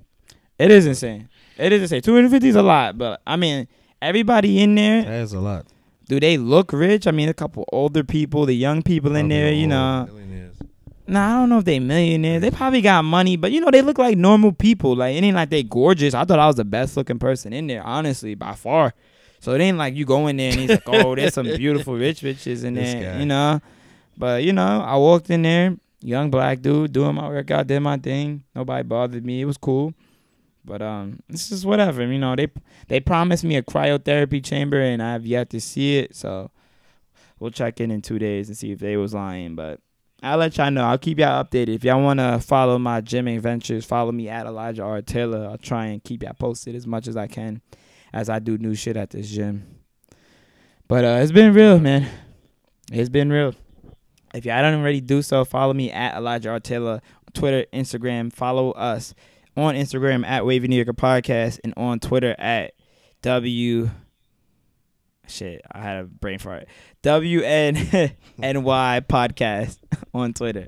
It 0.58 0.72
is 0.72 0.86
insane. 0.86 1.30
It 1.58 1.74
is 1.74 1.82
insane. 1.82 2.02
Two 2.02 2.16
hundred 2.16 2.32
fifty 2.32 2.50
is 2.50 2.56
a 2.56 2.62
lot, 2.64 2.98
but 2.98 3.22
I 3.26 3.36
mean 3.36 3.68
everybody 4.02 4.62
in 4.62 4.76
there, 4.76 5.04
That 5.04 5.22
is 5.22 5.34
a 5.34 5.40
lot. 5.40 5.66
Do 6.08 6.20
they 6.20 6.38
look 6.38 6.72
rich? 6.74 7.08
I 7.08 7.12
mean 7.12 7.30
a 7.30 7.34
couple 7.34 7.66
older 7.72 8.04
people, 8.04 8.46
the 8.46 8.56
young 8.56 8.82
people 8.84 9.16
in 9.16 9.28
there, 9.30 9.52
you 9.52 9.68
know. 9.68 10.08
Nah, 11.08 11.28
I 11.28 11.40
don't 11.40 11.50
know 11.50 11.60
if 11.60 11.66
they 11.66 11.80
millionaires. 11.80 12.42
They 12.42 12.50
probably 12.50 12.82
got 12.82 13.04
money, 13.04 13.38
but 13.38 13.52
you 13.52 13.62
know 13.62 13.70
they 13.70 13.84
look 13.84 14.00
like 14.00 14.18
normal 14.18 14.52
people. 14.52 14.96
Like 14.96 15.16
it 15.16 15.24
ain't 15.24 15.36
like 15.36 15.52
they 15.52 15.62
gorgeous. 15.62 16.16
I 16.16 16.26
thought 16.26 16.40
I 16.40 16.48
was 16.48 16.56
the 16.56 16.66
best 16.66 16.98
looking 16.98 17.20
person 17.20 17.54
in 17.54 17.68
there, 17.68 17.84
honestly, 17.84 18.34
by 18.34 18.54
far. 18.56 18.94
So 19.40 19.54
it 19.54 19.62
ain't 19.62 19.78
like 19.78 19.94
you 19.96 20.06
go 20.06 20.26
in 20.26 20.38
there 20.38 20.50
and 20.52 20.60
he's 20.62 20.70
like, 20.72 20.84
oh, 20.88 21.14
there's 21.14 21.36
some 21.36 21.46
beautiful 21.58 21.94
rich 21.96 22.22
bitches 22.22 22.64
in 22.64 22.74
This 22.74 22.94
there, 22.94 23.14
guy. 23.14 23.20
you 23.20 23.28
know. 23.28 23.62
But 24.18 24.44
you 24.44 24.54
know, 24.54 24.82
I 24.82 24.96
walked 24.98 25.30
in 25.30 25.44
there, 25.44 25.78
young 26.02 26.32
black 26.32 26.62
dude, 26.62 26.92
doing 26.92 27.14
my 27.14 27.28
workout, 27.28 27.68
did 27.68 27.82
my 27.82 27.98
thing. 27.98 28.44
Nobody 28.56 28.82
bothered 28.82 29.24
me. 29.24 29.42
It 29.42 29.46
was 29.46 29.58
cool. 29.58 29.94
But 30.66 30.82
um, 30.82 31.20
it's 31.30 31.50
just 31.50 31.66
whatever. 31.66 32.06
You 32.06 32.20
know, 32.20 32.36
they 32.36 32.48
they 32.88 33.00
promised 33.00 33.44
me 33.44 33.56
a 33.56 33.64
cryotherapy 33.64 34.44
chamber, 34.44 34.82
and 34.82 35.02
I've 35.02 35.26
yet 35.26 35.50
to 35.52 35.62
see 35.62 35.98
it. 35.98 36.16
So 36.16 36.52
we'll 37.40 37.52
check 37.52 37.80
in 37.80 37.92
in 37.92 38.02
two 38.02 38.20
days 38.20 38.48
and 38.48 38.58
see 38.58 38.72
if 38.72 38.80
they 38.80 38.98
was 38.98 39.14
lying. 39.14 39.56
But 39.56 39.80
I'll 40.24 40.38
let 40.38 40.58
y'all 40.58 40.72
know. 40.72 40.86
I'll 40.86 40.98
keep 40.98 41.20
y'all 41.20 41.44
updated. 41.44 41.76
If 41.76 41.84
y'all 41.84 42.02
want 42.02 42.20
to 42.20 42.40
follow 42.40 42.80
my 42.80 43.02
gym 43.02 43.28
adventures, 43.28 43.86
follow 43.86 44.12
me 44.12 44.28
at 44.28 44.48
Elijah 44.48 44.84
R. 44.84 45.02
Taylor. 45.02 45.48
I'll 45.50 45.58
try 45.58 45.86
and 45.86 46.04
keep 46.04 46.24
y'all 46.24 46.34
posted 46.34 46.76
as 46.76 46.88
much 46.88 47.08
as 47.08 47.16
I 47.16 47.28
can 47.28 47.62
as 48.14 48.30
I 48.30 48.40
do 48.40 48.58
new 48.58 48.74
shit 48.74 48.98
at 48.98 49.12
this 49.12 49.30
gym. 49.30 49.82
But 50.88 51.04
uh, 51.04 51.20
it's 51.22 51.32
been 51.32 51.54
real, 51.54 51.80
man. 51.80 52.08
It's 52.92 53.10
been 53.10 53.32
real. 53.32 53.54
If 54.34 54.46
y'all 54.46 54.62
don't 54.62 54.80
already 54.80 55.02
do 55.02 55.22
so, 55.22 55.46
follow 55.46 55.74
me 55.74 55.92
at 55.92 56.16
Elijah 56.16 56.50
R. 56.50 56.60
Taylor 56.60 57.02
Twitter, 57.34 57.66
Instagram. 57.74 58.34
Follow 58.34 58.72
us 58.72 59.14
on 59.58 59.76
Instagram 59.76 60.26
at 60.26 60.46
Wavy 60.46 60.68
New 60.68 60.76
Yorker 60.76 60.94
Podcast 60.94 61.60
and 61.64 61.74
on 61.78 62.00
Twitter 62.00 62.36
at 62.38 62.74
W. 63.22 63.90
Shit, 65.28 65.62
I 65.72 65.80
had 65.80 65.98
a 65.98 66.04
brain 66.04 66.40
fart. 66.40 66.68
W 67.02 67.42
N 67.42 67.76
N 68.42 68.64
Y 68.64 69.02
Podcast 69.08 69.78
on 70.14 70.34
Twitter. 70.34 70.68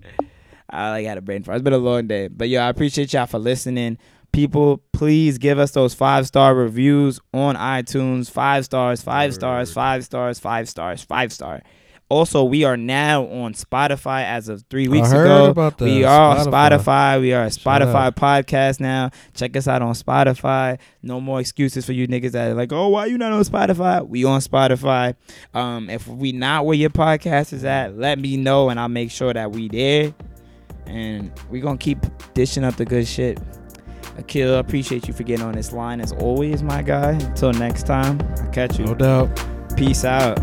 I 0.70 0.90
like 0.90 1.06
had 1.06 1.18
a 1.18 1.22
brain 1.22 1.44
fart. 1.44 1.58
It's 1.58 1.64
been 1.64 1.74
a 1.74 1.78
long 1.78 2.08
day, 2.08 2.28
but 2.28 2.50
yo, 2.50 2.62
I 2.62 2.70
appreciate 2.70 3.14
y'all 3.14 3.26
for 3.28 3.40
listening. 3.40 3.98
People, 4.34 4.84
please 4.92 5.38
give 5.38 5.58
us 5.58 5.72
those 5.72 5.94
five 5.94 6.28
star 6.28 6.54
reviews 6.54 7.20
on 7.34 7.56
iTunes. 7.56 8.30
Five 8.30 8.66
stars, 8.66 9.02
five 9.02 9.34
stars, 9.34 9.72
five 9.72 10.04
stars, 10.04 10.40
five 10.40 10.68
stars, 10.70 11.04
five 11.04 11.32
star. 11.32 11.62
Also, 12.10 12.44
we 12.44 12.64
are 12.64 12.78
now 12.78 13.26
on 13.26 13.54
Spotify 13.54 14.24
as 14.24 14.48
of 14.48 14.64
three 14.70 14.88
weeks 14.88 15.12
heard 15.12 15.26
ago. 15.26 15.50
about 15.50 15.78
that. 15.78 15.86
We 15.86 16.06
are 16.06 16.38
on 16.38 16.46
Spotify. 16.46 16.80
Spotify. 16.80 17.22
We 17.22 17.34
are 17.34 17.44
a 17.44 17.48
Spotify 17.48 18.12
podcast 18.12 18.80
now. 18.80 19.10
Check 19.34 19.58
us 19.58 19.68
out 19.68 19.82
on 19.82 19.94
Spotify. 19.94 20.80
No 21.02 21.20
more 21.20 21.42
excuses 21.42 21.86
for 21.86 21.92
you 21.92 22.08
niggas 22.08 22.32
that 22.32 22.52
are 22.52 22.54
like, 22.54 22.72
oh, 22.72 22.88
why 22.88 23.08
you 23.08 23.18
not 23.18 23.34
on 23.34 23.44
Spotify? 23.44 24.08
We 24.08 24.24
on 24.24 24.40
Spotify. 24.40 25.16
Um, 25.54 25.90
if 25.90 26.08
we 26.08 26.32
not 26.32 26.66
where 26.66 26.78
your 26.78 26.92
podcast 26.92 27.52
is 27.52 27.66
at, 27.66 27.98
let 27.98 28.20
me 28.20 28.38
know 28.38 28.70
and 28.70 28.80
I'll 28.80 28.88
make 28.88 29.12
sure 29.12 29.34
that 29.34 29.52
we 29.52 29.68
there. 29.68 30.14
And 30.86 31.32
we 31.50 31.60
gonna 31.60 31.78
keep 31.78 32.00
dishing 32.34 32.64
up 32.64 32.78
the 32.78 32.86
good 32.86 33.06
shit. 33.06 33.38
Akil, 34.18 34.56
I 34.56 34.60
appreciate 34.60 35.08
you 35.08 35.14
for 35.14 35.24
getting 35.24 35.46
on 35.46 35.54
this 35.54 35.74
line 35.74 36.00
as 36.00 36.14
always, 36.14 36.64
my 36.64 36.82
guy. 36.82 37.12
Until 37.12 37.52
next 37.52 37.84
time, 37.86 38.20
I'll 38.38 38.50
catch 38.52 38.80
you. 38.80 38.86
No 38.86 38.96
doubt. 38.96 39.44
Peace 39.76 40.06
out. 40.06 40.40